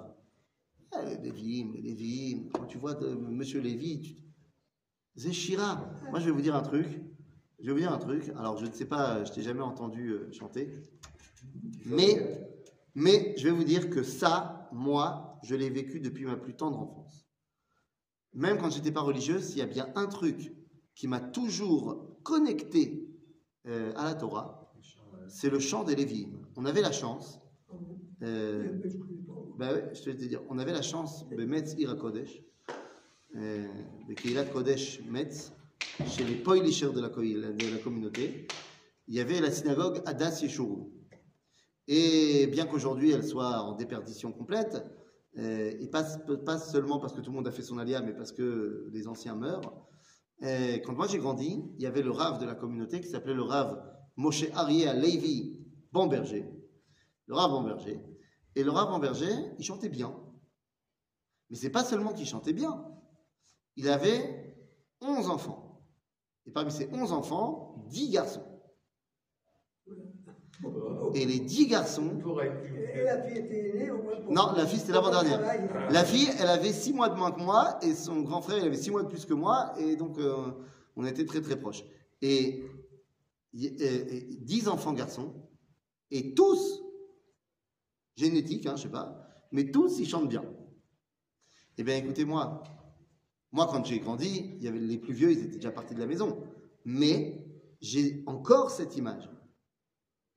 אה, 0.94 1.14
לוויים, 1.24 1.74
לוויים, 1.84 2.48
quand 2.52 2.66
tu 2.68 2.78
vois 2.78 2.94
de- 2.94 3.14
monsieur 3.38 3.60
Lévy, 3.62 4.00
tu- 4.02 4.16
c'est 5.16 5.32
Shira. 5.32 5.70
Moi, 6.10 6.18
je 6.20 6.24
vais 6.26 6.30
vous 6.32 6.40
dire 6.40 6.56
un 6.56 6.62
truc. 6.62 6.88
Je 7.60 7.66
vais 7.66 7.72
vous 7.72 7.78
dire 7.78 7.92
un 7.92 7.98
truc. 7.98 8.22
Alors, 8.38 8.56
je 8.58 8.66
ne 8.66 8.72
sais 8.72 8.86
pas, 8.86 9.22
je 9.24 9.32
t'ai 9.32 9.42
jamais 9.42 9.62
entendu 9.62 10.10
euh, 10.12 10.32
chanter. 10.32 10.82
Mais, 11.86 12.12
mais 12.94 13.34
je 13.38 13.44
vais 13.48 13.54
vous 13.54 13.64
dire 13.64 13.90
que 13.90 14.02
ça, 14.02 14.53
moi, 14.75 15.39
je 15.43 15.55
l'ai 15.55 15.69
vécu 15.69 15.99
depuis 15.99 16.25
ma 16.25 16.35
plus 16.35 16.55
tendre 16.55 16.79
enfance. 16.79 17.25
Même 18.33 18.57
quand 18.57 18.69
j'étais 18.69 18.91
pas 18.91 19.01
religieuse, 19.01 19.53
il 19.53 19.59
y 19.59 19.61
a 19.61 19.65
bien 19.65 19.87
un 19.95 20.07
truc 20.07 20.53
qui 20.95 21.07
m'a 21.07 21.21
toujours 21.21 22.17
connecté 22.23 23.07
euh, 23.67 23.93
à 23.95 24.03
la 24.03 24.15
Torah, 24.15 24.73
c'est 25.27 25.49
le 25.49 25.59
chant 25.59 25.83
des 25.83 25.95
Lévi'im. 25.95 26.31
On 26.55 26.65
avait 26.65 26.81
la 26.81 26.91
chance. 26.91 27.39
euh, 28.21 28.81
bah 29.57 29.93
je 29.93 30.01
te 30.01 30.09
dire, 30.09 30.41
on 30.49 30.59
avait 30.59 30.73
la 30.73 30.81
chance 30.81 31.27
de 31.29 31.45
Metz 31.45 31.75
Ira 31.77 31.95
Kodesh, 31.95 32.43
euh, 33.35 33.67
de 34.09 34.13
Keilat 34.13 34.45
Kodesh 34.45 35.01
Metz, 35.09 35.53
chez 36.05 36.25
les 36.25 36.35
Poilishers 36.35 36.91
de 36.91 36.99
la, 36.99 37.09
de 37.09 37.71
la 37.71 37.77
communauté, 37.77 38.47
il 39.07 39.15
y 39.15 39.21
avait 39.21 39.39
la 39.39 39.51
synagogue 39.51 40.01
Adas 40.05 40.41
Yeshurun. 40.41 40.87
Et 41.87 42.47
bien 42.47 42.65
qu'aujourd'hui 42.65 43.11
elle 43.11 43.23
soit 43.23 43.61
en 43.61 43.73
déperdition 43.73 44.31
complète, 44.31 44.83
euh, 45.37 45.73
et 45.79 45.87
pas, 45.87 46.57
seulement 46.57 46.99
parce 46.99 47.13
que 47.13 47.21
tout 47.21 47.29
le 47.29 47.35
monde 47.35 47.47
a 47.47 47.51
fait 47.51 47.61
son 47.61 47.77
alia, 47.77 48.01
mais 48.01 48.13
parce 48.13 48.31
que 48.31 48.89
les 48.91 49.07
anciens 49.07 49.35
meurent, 49.35 49.85
euh, 50.43 50.77
quand 50.83 50.93
moi 50.93 51.07
j'ai 51.07 51.17
grandi, 51.17 51.63
il 51.77 51.81
y 51.81 51.85
avait 51.85 52.01
le 52.01 52.11
Rav 52.11 52.39
de 52.39 52.45
la 52.45 52.55
communauté 52.55 53.01
qui 53.01 53.07
s'appelait 53.07 53.33
le 53.33 53.43
Rav 53.43 53.81
Moshe 54.15 54.45
Arié 54.53 54.93
Levi 54.93 55.59
Bomberger. 55.91 56.45
Le 57.27 57.35
Rav 57.35 57.51
Bomberger. 57.51 58.01
Et 58.55 58.63
le 58.63 58.71
Rav 58.71 58.89
Bomberger, 58.89 59.33
il 59.57 59.65
chantait 59.65 59.89
bien. 59.89 60.15
Mais 61.49 61.57
c'est 61.57 61.69
pas 61.69 61.83
seulement 61.83 62.13
qu'il 62.13 62.25
chantait 62.25 62.53
bien. 62.53 62.85
Il 63.75 63.89
avait 63.89 64.55
11 65.01 65.29
enfants. 65.29 65.85
Et 66.45 66.51
parmi 66.51 66.71
ces 66.71 66.89
11 66.91 67.11
enfants, 67.11 67.85
10 67.89 68.09
garçons. 68.09 68.54
Et 71.13 71.25
les 71.25 71.39
10 71.39 71.67
garçons, 71.67 72.17
Et 72.93 73.03
la 73.03 73.21
fille 73.21 73.37
était 73.37 73.73
née 73.75 73.91
au 73.91 74.01
moins 74.01 74.15
pour- 74.21 74.33
Non, 74.33 74.51
la 74.55 74.65
fille, 74.65 74.79
c'était 74.79 74.93
l'avant-dernière. 74.93 75.41
La 75.91 76.03
fille, 76.03 76.29
elle 76.39 76.47
avait 76.47 76.71
six 76.71 76.93
mois 76.93 77.09
de 77.09 77.15
moins 77.15 77.31
que 77.31 77.41
moi, 77.41 77.77
et 77.81 77.93
son 77.93 78.21
grand 78.21 78.41
frère, 78.41 78.57
il 78.59 78.65
avait 78.65 78.77
six 78.77 78.91
mois 78.91 79.03
de 79.03 79.07
plus 79.09 79.25
que 79.25 79.33
moi, 79.33 79.73
et 79.77 79.95
donc 79.95 80.17
euh, 80.17 80.51
on 80.95 81.05
était 81.05 81.25
très 81.25 81.41
très 81.41 81.57
proches. 81.59 81.83
Et, 82.21 82.63
y- 83.53 83.65
et- 83.67 84.17
et 84.17 84.35
dix 84.37 84.67
enfants 84.67 84.93
garçons, 84.93 85.33
et 86.11 86.33
tous, 86.33 86.81
génétique, 88.15 88.65
hein, 88.65 88.75
je 88.77 88.83
sais 88.83 88.89
pas, 88.89 89.27
mais 89.51 89.71
tous, 89.71 89.99
ils 89.99 90.07
chantent 90.07 90.29
bien. 90.29 90.43
Eh 91.77 91.83
bien, 91.83 91.97
écoutez-moi, 91.97 92.63
moi, 93.51 93.67
quand 93.69 93.83
j'ai 93.85 93.99
grandi, 93.99 94.53
il 94.57 94.63
y 94.63 94.67
avait 94.67 94.79
les 94.79 94.97
plus 94.97 95.13
vieux, 95.13 95.31
ils 95.31 95.39
étaient 95.43 95.55
déjà 95.57 95.71
partis 95.71 95.93
de 95.95 95.99
la 95.99 96.07
maison, 96.07 96.37
mais 96.85 97.45
j'ai 97.81 98.23
encore 98.25 98.69
cette 98.69 98.95
image 98.95 99.29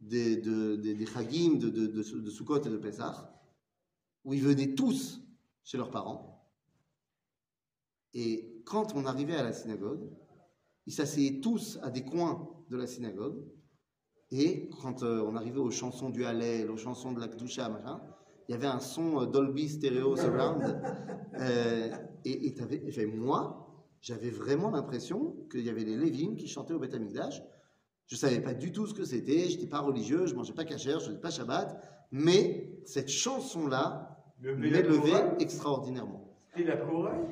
des, 0.01 0.37
de- 0.37 0.77
des, 0.77 0.95
des 0.95 1.07
Chagim, 1.07 1.55
de, 1.57 1.69
de, 1.69 1.87
de, 1.87 2.03
de 2.21 2.31
Sukkot 2.31 2.63
et 2.63 2.71
de 2.71 2.77
Pessah, 2.77 3.35
où 4.25 4.35
ils 4.35 4.43
venaient 4.43 4.75
tous 4.75 5.23
chez 5.65 5.77
leurs 5.77 5.91
parents. 5.91 6.49
Et 8.15 8.63
quand 8.65 8.95
on 8.95 9.05
arrivait 9.07 9.37
à 9.37 9.43
la 9.43 9.53
synagogue, 9.53 10.09
ils 10.87 10.93
s'asseyaient 10.93 11.41
tous 11.41 11.79
à 11.83 11.91
des 11.91 12.05
coins 12.05 12.49
de 12.71 12.77
la 12.77 12.87
synagogue. 12.87 13.45
Et 14.31 14.69
quand 14.83 15.03
euh, 15.03 15.23
on 15.27 15.37
arrivait 15.37 15.59
aux 15.59 15.71
chansons 15.71 16.11
du 16.11 16.25
Hallel, 16.25 16.71
aux 16.71 16.77
chansons 16.77 17.13
de 17.13 17.21
la 17.21 17.29
Kedusha, 17.29 17.69
machin, 17.69 18.01
il 18.49 18.53
y 18.53 18.55
avait 18.55 18.67
un 18.67 18.81
son 18.81 19.23
euh, 19.23 19.27
Dolby 19.27 19.69
Stereo 19.69 20.17
Surround. 20.17 20.81
Euh, 21.41 21.91
et 22.25 22.49
et 22.49 23.07
moi, 23.07 23.87
j'avais 24.01 24.31
vraiment 24.31 24.71
l'impression 24.71 25.37
qu'il 25.53 25.61
y 25.61 25.71
avait 25.71 25.85
les 25.85 25.97
Lévim 25.97 26.35
qui 26.35 26.49
chantaient 26.49 26.75
au 26.75 26.81
Beth. 26.81 26.97
Je 28.09 28.15
ne 28.15 28.19
savais 28.19 28.41
pas 28.41 28.55
du 28.55 28.73
tout 28.73 28.87
ce 28.87 28.95
que 28.95 29.05
c'était, 29.05 29.45
je 29.51 29.55
n'étais 29.57 29.67
pas 29.67 29.81
religieux, 29.81 30.25
je 30.27 30.33
ne 30.33 30.39
mangeais 30.39 30.55
pas 30.55 30.65
cachère, 30.65 30.99
je 30.99 31.05
ne 31.05 31.11
faisais 31.11 31.21
pas 31.21 31.31
Shabbat, 31.31 31.79
mais 32.11 32.71
cette 32.87 33.11
chanson-là 33.11 34.17
Le 34.41 34.57
m'élevait 34.57 35.25
extraordinairement. 35.41 36.25
C'était 36.57 36.69
la 36.71 36.77
chorale 36.79 37.27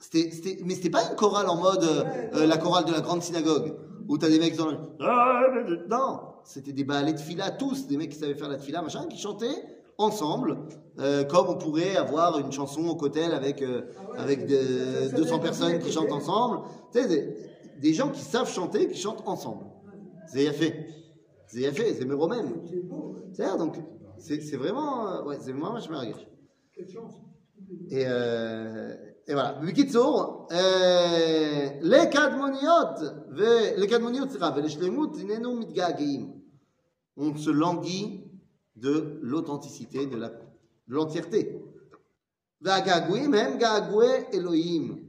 C'était, 0.00 0.30
c'était, 0.32 0.58
mais 0.64 0.74
c'était 0.74 0.90
pas 0.90 1.08
une 1.08 1.14
chorale 1.16 1.48
en 1.48 1.56
mode 1.56 1.84
euh, 1.84 2.04
euh, 2.34 2.46
la 2.46 2.56
chorale 2.58 2.84
de 2.84 2.92
la 2.92 3.00
grande 3.00 3.22
synagogue 3.22 3.76
où 4.08 4.18
t'as 4.18 4.28
des 4.28 4.40
mecs 4.40 4.56
dans 4.56 4.66
le... 4.70 4.76
Non, 5.88 6.20
c'était 6.42 6.72
des 6.72 6.82
balais 6.84 7.12
de 7.12 7.20
fila 7.20 7.52
tous, 7.52 7.86
des 7.86 7.96
mecs 7.96 8.10
qui 8.10 8.18
savaient 8.18 8.34
faire 8.34 8.48
la 8.48 8.58
fila, 8.58 8.82
machin, 8.82 9.06
qui 9.06 9.18
chantaient 9.18 9.46
ensemble, 9.98 10.58
euh, 10.98 11.22
comme 11.24 11.46
on 11.48 11.56
pourrait 11.56 11.94
avoir 11.96 12.38
une 12.40 12.50
chanson 12.50 12.88
au 12.88 12.96
cotel 12.96 13.32
avec, 13.32 13.62
euh, 13.62 13.82
Ah 13.98 14.12
ouais, 14.14 14.18
avec 14.18 14.46
des- 14.46 14.56
ça- 14.56 15.08
ça- 15.10 15.16
200 15.16 15.36
ça- 15.36 15.42
personnes 15.42 15.78
qui 15.78 15.92
chantent 15.92 16.12
ensemble. 16.12 16.60
Tu 16.92 17.00
sais, 17.02 17.06
des, 17.08 17.36
des 17.80 17.94
gens 17.94 18.08
qui 18.08 18.20
savent 18.22 18.50
chanter, 18.50 18.88
qui 18.88 18.98
chantent 18.98 19.22
ensemble. 19.26 19.64
C'est 20.27 20.51
fait. 20.53 20.87
C'est 21.47 21.71
fait, 21.71 21.93
c'est 21.93 22.05
méro 22.05 22.27
même. 22.27 22.61
C'est 22.69 22.79
beau, 22.79 23.13
ouais. 23.13 23.21
C'est 23.33 23.57
donc, 23.57 23.75
c'est, 24.17 24.41
c'est 24.41 24.57
vraiment, 24.57 25.07
euh, 25.09 25.23
ouais, 25.23 25.37
c'est 25.39 25.51
vraiment, 25.51 25.79
je 25.79 25.89
me 25.89 25.97
regarde. 25.97 26.25
quelle 26.73 26.89
chance. 26.89 27.13
Et, 27.89 28.03
euh, 28.07 28.95
et 29.27 29.33
voilà. 29.33 29.53
בקיצור, 29.67 30.47
אה, 30.51 31.69
לקדמוניות, 31.81 32.99
ו- 33.37 33.77
לקדמוניות, 33.77 34.29
סליחה, 34.29 34.49
ולשלמות 34.55 35.17
הננו 35.19 35.55
מתגעגעים. 35.59 36.43
On 37.19 37.35
se 37.37 37.51
languit 37.51 38.23
de 38.75 39.19
l'authenticité, 39.21 40.07
de 40.07 40.17
la- 40.17 40.29
de 40.87 40.93
l'entièreté. 40.95 41.45
והגעגועים 42.61 43.33
הם 43.33 43.57
געגועי 43.57 44.23
אלוהים. 44.33 45.06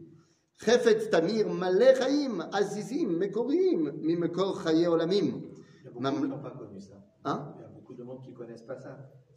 חפץ 0.60 1.04
תמיר 1.10 1.48
מלא 1.48 1.94
חיים, 1.98 2.40
עזיזים, 2.52 3.18
מקוריים, 3.20 3.88
ממקור 4.00 4.58
חיי 4.58 4.86
עולמים. 4.86 5.40
Il 5.84 5.86
y 5.86 5.88
a 5.88 5.90
beaucoup 5.90 6.02
Mam- 6.02 6.20
qui 6.22 6.28
n'ont 6.28 6.42
pas 6.42 6.50
connu 6.58 6.80
ça. 6.80 6.94
Hein 7.24 7.38
Il 7.56 7.62
y 7.62 7.64
a 7.64 7.68
beaucoup 7.76 7.94
de 7.94 8.02
monde 8.02 8.20
qui 8.24 8.30
ne 8.32 8.36
connaissent 8.36 8.62
pas 8.72 8.78
ça. 8.84 8.92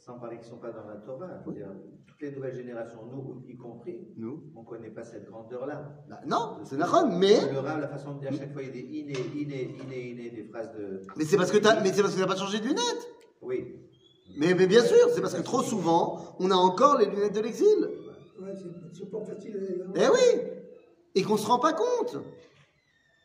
Sans 0.05 0.17
parler 0.19 0.37
qu'ils 0.37 0.45
ne 0.47 0.51
sont 0.55 0.61
pas 0.65 0.71
dans 0.71 0.87
la 0.87 0.95
Torah. 1.07 1.33
Je 1.43 1.49
veux 1.49 1.55
dire, 1.55 1.71
toutes 2.07 2.21
les 2.21 2.31
nouvelles 2.35 2.55
générations, 2.55 3.01
nous 3.13 3.43
y 3.53 3.55
compris, 3.57 3.97
Nous 4.15 4.35
on 4.55 4.61
ne 4.61 4.65
connaît 4.71 4.91
pas 4.97 5.03
cette 5.03 5.25
grandeur-là. 5.29 5.77
Bah, 6.09 6.21
Non, 6.33 6.43
c'est 6.67 6.77
Nahon, 6.77 7.07
mais, 7.21 7.37
Le 7.51 7.59
rap, 7.59 7.81
la 7.81 7.89
façon 7.95 8.13
de 8.15 8.19
dire 8.21 8.29
à 8.33 8.37
chaque 8.39 8.53
fois, 8.53 8.61
il 8.63 8.67
y 8.69 8.71
a 8.71 8.73
des 8.79 8.85
inné, 8.99 9.13
inné, 9.41 9.61
inné, 9.83 9.99
inné, 10.11 10.25
des 10.37 10.45
phrases 10.51 10.71
de. 10.77 11.01
mais 11.17 11.25
c'est 11.25 11.37
parce 11.41 11.51
que 11.51 11.57
t'as, 11.57 11.75
mais 11.83 11.91
c'est 11.93 12.01
parce 12.03 12.15
que 12.15 12.21
t'as 12.21 12.27
pas 12.33 12.41
changé 12.43 12.59
de 12.59 12.67
lunettes. 12.71 13.03
Oui. 13.41 13.57
Mais, 14.39 14.53
mais 14.53 14.67
bien 14.67 14.83
sûr, 14.91 15.03
c'est 15.13 15.21
parce 15.25 15.33
que 15.39 15.41
trop 15.51 15.63
souvent, 15.73 16.03
on 16.39 16.49
a 16.51 16.55
encore 16.69 16.97
les 17.01 17.07
lunettes 17.13 17.35
de 17.39 17.41
l'exil. 17.41 17.79
Ouais, 18.41 18.53
c'est- 18.59 18.97
c'est 18.97 19.09
pas 19.11 19.21
facile. 19.29 19.55
hein. 19.85 19.91
Eh 20.03 20.07
oui 20.15 20.25
et 21.14 21.22
qu'on 21.22 21.36
se 21.36 21.46
rend 21.46 21.58
pas 21.58 21.72
compte 21.72 22.16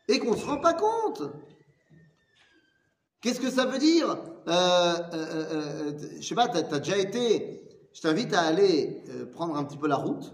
Et 0.08 0.18
qu'on 0.18 0.36
se 0.36 0.44
rend 0.44 0.60
pas 0.60 0.74
compte 0.74 1.22
Qu'est-ce 3.20 3.40
que 3.40 3.50
ça 3.50 3.66
veut 3.66 3.78
dire 3.78 4.10
euh, 4.10 4.50
euh, 4.50 4.96
euh, 5.12 5.44
euh, 5.52 5.98
Je 6.20 6.26
sais 6.26 6.34
pas, 6.34 6.48
t'as 6.48 6.60
as 6.74 6.78
déjà 6.78 6.96
été... 6.96 7.64
Je 7.92 8.00
t'invite 8.00 8.32
à 8.32 8.42
aller 8.42 9.02
euh, 9.08 9.26
prendre 9.26 9.56
un 9.56 9.64
petit 9.64 9.78
peu 9.78 9.88
la 9.88 9.96
route 9.96 10.32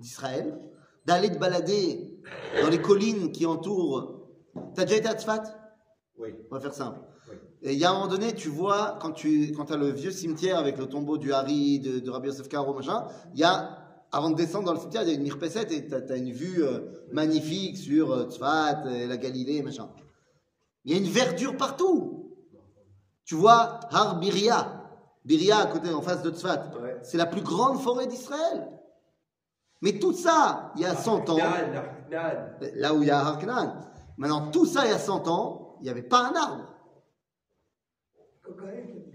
d'Israël, 0.00 0.58
d'aller 1.06 1.30
te 1.30 1.38
balader 1.38 2.20
dans 2.60 2.68
les 2.68 2.80
collines 2.80 3.30
qui 3.30 3.46
entourent... 3.46 4.28
T'as 4.74 4.84
déjà 4.84 4.96
été 4.96 5.08
à 5.08 5.14
Tzfat? 5.14 5.44
Oui. 6.18 6.30
On 6.50 6.54
va 6.54 6.60
faire 6.60 6.74
simple. 6.74 7.00
Oui. 7.30 7.36
Et 7.62 7.72
il 7.74 7.78
y 7.78 7.84
a 7.84 7.90
un 7.90 7.94
moment 7.94 8.08
donné, 8.08 8.34
tu 8.34 8.48
vois, 8.48 8.98
quand 9.00 9.12
tu 9.12 9.52
quand 9.52 9.70
as 9.70 9.76
le 9.76 9.90
vieux 9.90 10.10
cimetière 10.10 10.58
avec 10.58 10.78
le 10.78 10.86
tombeau 10.86 11.16
du 11.16 11.32
Hari, 11.32 11.78
de, 11.80 12.00
de 12.00 12.10
Rabbi 12.10 12.28
Yosef 12.28 12.48
Karo, 12.48 12.74
machin, 12.74 13.06
il 13.34 13.40
y 13.40 13.44
a, 13.44 13.83
avant 14.14 14.30
de 14.30 14.36
descendre 14.36 14.66
dans 14.66 14.74
le 14.74 14.78
cimetière, 14.78 15.02
il 15.02 15.08
y 15.08 15.10
a 15.10 15.14
une 15.14 15.22
mirpesset 15.22 15.74
et 15.74 15.88
tu 15.88 15.94
as, 15.94 16.16
une 16.16 16.30
vue 16.30 16.62
euh, 16.62 16.80
magnifique 17.10 17.76
sur 17.76 18.12
euh, 18.12 18.30
Tzfat, 18.30 18.84
et 18.92 19.06
la 19.08 19.16
Galilée, 19.16 19.60
machin. 19.60 19.90
Il 20.84 20.92
y 20.92 20.94
a 20.94 20.98
une 20.98 21.10
verdure 21.10 21.56
partout. 21.56 22.36
Tu 23.24 23.34
vois, 23.34 23.80
Har 23.90 24.20
Biria, 24.20 24.88
Biria 25.24 25.58
à 25.58 25.66
côté, 25.66 25.92
en 25.92 26.00
face 26.00 26.22
de 26.22 26.30
Tzfat, 26.30 26.70
Ouais. 26.80 26.96
c'est 27.02 27.16
la 27.16 27.26
plus 27.26 27.40
grande 27.40 27.80
forêt 27.80 28.06
d'Israël. 28.06 28.68
Mais 29.82 29.98
tout 29.98 30.12
ça, 30.12 30.72
il 30.76 30.82
y 30.82 30.86
a 30.86 30.94
100 30.94 31.30
ans, 31.30 31.38
là 32.76 32.94
où 32.94 33.02
il 33.02 33.08
y 33.08 33.10
a 33.10 33.18
Harknan. 33.18 33.80
Maintenant, 34.16 34.50
tout 34.52 34.64
ça, 34.64 34.84
il 34.84 34.90
y 34.90 34.94
a 34.94 34.98
100 34.98 35.26
ans, 35.26 35.76
il 35.80 35.84
n'y 35.84 35.90
avait 35.90 36.02
pas 36.02 36.28
un 36.28 36.34
arbre. 36.34 36.72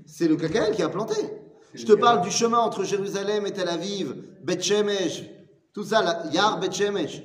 C'est 0.06 0.28
le 0.28 0.36
Kakaël 0.36 0.76
qui 0.76 0.84
a 0.84 0.89
planté. 0.89 1.39
Je 1.74 1.86
te 1.86 1.93
parle 1.93 2.22
du 2.22 2.32
chemin 2.32 2.57
entre 2.59 2.84
Jérusalem 2.84 3.45
et 3.45 3.51
Tel 3.51 3.67
Aviv, 3.70 4.15
Beth 4.43 4.61
Shemesh, 4.61 5.24
tout 5.74 5.84
ça, 5.84 6.24
Yar 6.32 6.59
Beth 6.59 6.74
Shemesh. 6.74 7.17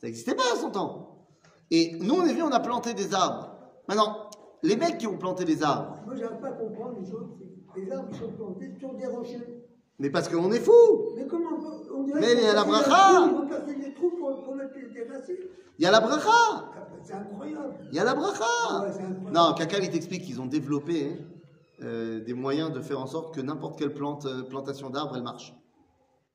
Ça 0.00 0.06
n'existait 0.06 0.34
pas 0.34 0.42
à 0.52 0.56
100 0.56 0.76
ans. 0.76 1.26
Et 1.70 1.96
nous, 2.00 2.14
on 2.14 2.24
est 2.24 2.32
venus, 2.32 2.44
on 2.44 2.52
a 2.52 2.60
planté 2.60 2.94
des 2.94 3.14
arbres. 3.14 3.50
Maintenant, 3.88 4.28
les 4.62 4.76
mecs 4.76 4.98
qui 4.98 5.06
ont 5.06 5.16
planté 5.16 5.44
des 5.44 5.62
arbres, 5.62 5.96
Moi, 6.04 6.14
j'arrive 6.16 6.40
pas 6.40 6.48
à 6.48 6.52
comprendre 6.52 6.94
les 7.00 7.12
autres. 7.12 7.30
c'est 7.74 7.80
Les 7.80 7.92
arbres 7.92 8.10
qui 8.10 8.18
sont 8.18 8.32
plantés 8.32 8.72
sur 8.78 8.94
des 8.94 9.06
rochers. 9.06 9.64
mais 9.98 10.10
parce 10.10 10.28
qu'on 10.28 10.50
est 10.52 10.60
fous. 10.60 11.12
Mais 11.16 11.26
comment 11.26 11.50
on 11.94 12.02
dirait 12.04 12.20
Mais 12.20 12.32
il 12.34 12.40
y 12.42 12.46
a 12.46 12.54
la 12.54 12.64
bracha. 12.64 13.30
Il 15.78 15.84
y 15.84 15.86
a 15.86 15.90
la 15.90 16.00
bracha. 16.00 16.28
Ah, 16.28 16.64
C'est 17.04 17.12
incroyable. 17.14 17.74
Il 17.90 17.96
y 17.96 18.00
a 18.00 18.04
la 18.04 18.10
Ah 18.12 18.14
bracha. 18.14 18.44
c'est 18.92 19.02
incroyable. 19.02 19.30
Non, 19.32 19.54
Kakal, 19.54 19.84
il 19.84 19.90
t'explique 19.90 20.24
qu'ils 20.24 20.40
ont 20.40 20.46
développé 20.46 21.18
euh, 21.82 22.20
des 22.24 22.32
moyens 22.32 22.72
de 22.72 22.80
faire 22.80 23.00
en 23.00 23.06
sorte 23.06 23.34
que 23.34 23.40
n'importe 23.40 23.78
quelle 23.78 23.92
plante, 23.92 24.24
euh, 24.24 24.42
plantation 24.42 24.88
d'arbres, 24.88 25.16
elle 25.16 25.22
marche. 25.22 25.54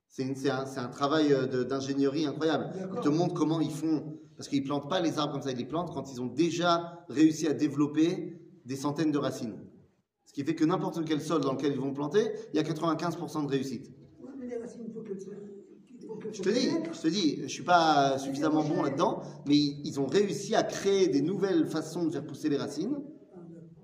C'est 0.08 0.24
un, 0.50 0.66
un 0.78 0.88
travail 0.90 1.34
euh, 1.34 1.64
d'ingénierie 1.64 2.26
incroyable. 2.26 2.70
Ils 2.96 3.00
te 3.00 3.10
montrent 3.10 3.34
comment 3.34 3.60
ils 3.60 3.72
font. 3.72 4.20
Parce 4.38 4.50
qu'ils 4.50 4.64
plantent 4.64 4.90
pas 4.90 5.00
les 5.00 5.18
arbres 5.18 5.34
comme 5.34 5.42
ça, 5.42 5.52
ils 5.52 5.58
les 5.58 5.66
plantent 5.66 5.94
quand 5.94 6.12
ils 6.12 6.22
ont 6.22 6.28
déjà 6.28 7.06
réussi 7.10 7.48
à 7.48 7.54
développer 7.54 8.40
des 8.66 8.76
centaines 8.76 9.12
de 9.12 9.18
racines. 9.18 9.58
Ce 10.26 10.34
qui 10.34 10.44
fait 10.44 10.56
que 10.56 10.66
n'importe 10.66 11.04
quel 11.06 11.22
sol 11.22 11.42
dans 11.42 11.54
lequel 11.54 11.74
ils 11.74 11.80
vont 11.80 11.94
planter, 11.94 12.32
il 12.54 12.58
y 12.58 12.60
a 12.60 12.64
95% 12.64 13.46
de 13.46 13.50
réussite. 13.50 13.92
Je 16.34 16.42
te 16.42 16.50
dis, 16.50 16.70
je 16.94 17.02
te 17.02 17.08
dis, 17.08 17.42
je 17.44 17.48
suis 17.48 17.64
pas 17.64 18.18
suffisamment 18.20 18.64
bon 18.64 18.84
là-dedans, 18.84 19.22
mais 19.48 19.56
ils 19.56 20.00
ont 20.00 20.06
réussi 20.06 20.56
à 20.56 20.64
créer 20.64 21.08
des 21.08 21.22
nouvelles 21.22 21.66
façons 21.66 22.06
de 22.06 22.12
faire 22.12 22.26
pousser 22.26 22.50
les 22.50 22.58
racines 22.58 22.98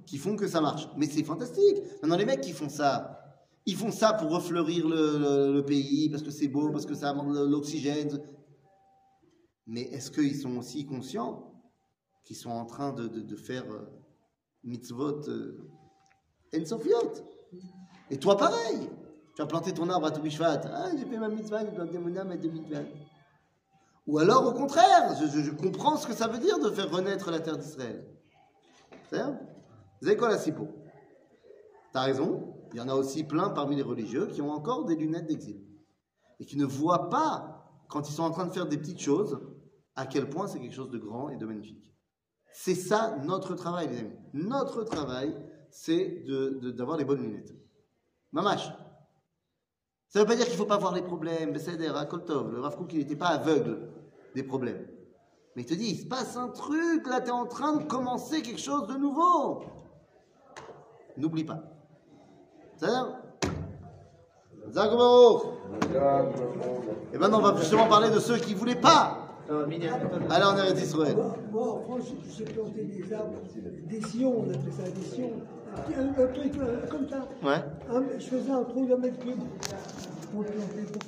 qui 0.07 0.17
font 0.17 0.35
que 0.35 0.47
ça 0.47 0.61
marche. 0.61 0.87
Mais 0.97 1.05
c'est 1.05 1.23
fantastique. 1.23 1.77
Maintenant, 2.01 2.17
les 2.17 2.25
mecs 2.25 2.41
qui 2.41 2.53
font 2.53 2.69
ça, 2.69 3.19
ils 3.65 3.75
font 3.75 3.91
ça 3.91 4.13
pour 4.13 4.31
refleurir 4.31 4.87
le, 4.87 5.61
pays, 5.61 6.09
parce 6.09 6.23
que 6.23 6.31
c'est 6.31 6.47
beau, 6.47 6.71
parce 6.71 6.85
que 6.85 6.95
ça 6.95 7.09
amène 7.09 7.33
l'oxygène. 7.33 8.19
Mais 9.67 9.81
est-ce 9.81 10.09
qu'ils 10.09 10.37
sont 10.37 10.57
aussi 10.57 10.85
conscients 10.85 11.53
qu'ils 12.23 12.37
sont 12.37 12.49
en 12.49 12.65
train 12.65 12.93
de, 12.93 13.35
faire 13.35 13.65
euh, 13.69 13.85
mitzvot 14.63 15.29
euh, 15.29 15.69
en 16.55 16.65
sofiot? 16.65 17.13
Et 18.09 18.17
toi, 18.17 18.37
pareil. 18.37 18.89
Tu 19.35 19.41
as 19.41 19.45
planté 19.45 19.73
ton 19.73 19.89
arbre 19.89 20.07
à 20.07 20.11
Toubishvat. 20.11 20.61
Ah, 20.65 20.89
j'ai 20.97 21.05
fait 21.05 21.17
ma 21.17 21.27
mitzvah, 21.27 21.63
j'ai 21.63 21.71
planté 21.71 21.99
mon 21.99 22.15
arbre 22.15 22.31
à 22.31 22.37
Toubishvat. 22.37 22.85
Ou 24.07 24.19
alors, 24.19 24.47
au 24.47 24.53
contraire, 24.53 25.15
je, 25.19 25.41
je- 25.41 25.51
comprends 25.51 25.97
ce 25.97 26.07
que 26.07 26.13
ça 26.13 26.29
veut 26.29 26.39
dire 26.39 26.57
de 26.59 26.69
faire 26.69 26.89
renaître 26.89 27.29
la 27.29 27.41
terre 27.41 27.57
d'Israël. 27.57 28.07
C'est 29.09 29.19
T'as 31.93 32.01
raison, 32.03 32.53
il 32.73 32.77
y 32.77 32.81
en 32.81 32.89
a 32.89 32.93
aussi 32.95 33.23
plein 33.23 33.49
parmi 33.49 33.75
les 33.75 33.81
religieux 33.81 34.27
qui 34.27 34.41
ont 34.41 34.51
encore 34.51 34.85
des 34.85 34.95
lunettes 34.95 35.27
d'exil. 35.27 35.63
Et 36.39 36.45
qui 36.45 36.57
ne 36.57 36.65
voient 36.65 37.09
pas, 37.09 37.65
quand 37.89 38.09
ils 38.09 38.13
sont 38.13 38.23
en 38.23 38.31
train 38.31 38.45
de 38.45 38.51
faire 38.51 38.67
des 38.67 38.77
petites 38.77 38.99
choses, 38.99 39.39
à 39.95 40.05
quel 40.05 40.29
point 40.29 40.47
c'est 40.47 40.59
quelque 40.59 40.75
chose 40.75 40.91
de 40.91 40.99
grand 40.99 41.29
et 41.29 41.37
de 41.37 41.45
magnifique. 41.45 41.95
C'est 42.53 42.75
ça 42.75 43.17
notre 43.25 43.55
travail, 43.55 43.87
les 43.89 43.99
amis. 43.99 44.15
Notre 44.33 44.83
travail, 44.83 45.35
c'est 45.71 46.23
de- 46.27 46.59
de- 46.61 46.71
d'avoir 46.71 46.97
les 46.97 47.05
bonnes 47.05 47.21
lunettes. 47.21 47.53
Mamache. 48.31 48.67
Ça 50.09 50.19
ne 50.19 50.23
veut 50.23 50.27
pas 50.27 50.35
dire 50.35 50.45
qu'il 50.45 50.53
ne 50.53 50.59
faut 50.59 50.65
pas 50.65 50.77
voir 50.77 50.93
les 50.93 51.01
problèmes. 51.01 51.51
Besséder, 51.51 51.91
Koltov, 52.09 52.51
le 52.51 52.59
Rav 52.61 52.77
Kook, 52.77 52.93
il 52.93 52.99
n'était 52.99 53.15
pas 53.15 53.27
aveugle 53.29 53.89
des 54.35 54.43
problèmes. 54.43 54.87
Mais 55.55 55.63
il 55.63 55.65
te 55.65 55.73
dit, 55.73 55.89
il 55.89 55.97
se 55.97 56.07
passe 56.07 56.37
un 56.37 56.49
truc, 56.49 57.07
là, 57.07 57.19
tu 57.21 57.27
es 57.27 57.31
en 57.31 57.47
train 57.47 57.75
de 57.77 57.83
commencer 57.83 58.41
quelque 58.41 58.61
chose 58.61 58.87
de 58.87 58.93
nouveau. 58.95 59.63
N'oublie 61.17 61.43
pas. 61.43 61.59
C'est-à-dire 62.75 63.17
Et 67.13 67.17
maintenant, 67.17 67.39
on 67.39 67.41
va 67.41 67.55
justement 67.57 67.87
parler 67.87 68.09
de 68.09 68.19
ceux 68.19 68.37
qui 68.37 68.53
ne 68.53 68.59
voulaient 68.59 68.75
pas 68.75 69.27
aller 69.49 70.45
en 70.45 70.57
Eretz 70.57 70.81
Israël. 70.81 71.15
Moi, 71.51 71.73
en 71.73 71.79
France, 71.81 72.01
j'ai 72.37 72.45
planté 72.45 72.83
des 72.83 73.13
arbres, 73.13 73.33
des 73.87 74.01
sillons, 74.01 74.45
on 74.45 74.49
appelle 74.49 74.73
ça 74.73 74.83
des 74.83 75.01
sillons. 75.01 75.31
Un, 75.77 76.27
truc 76.27 76.53
euh, 76.59 76.87
comme 76.89 77.07
ça. 77.07 77.27
Ouais. 77.43 77.63
Je 78.17 78.25
faisais 78.25 78.51
un 78.51 78.63
trou 78.63 78.87
d'un 78.87 78.97
mètre 78.97 79.19
cube 79.19 79.39
pour 80.33 80.43
planter. 80.43 80.99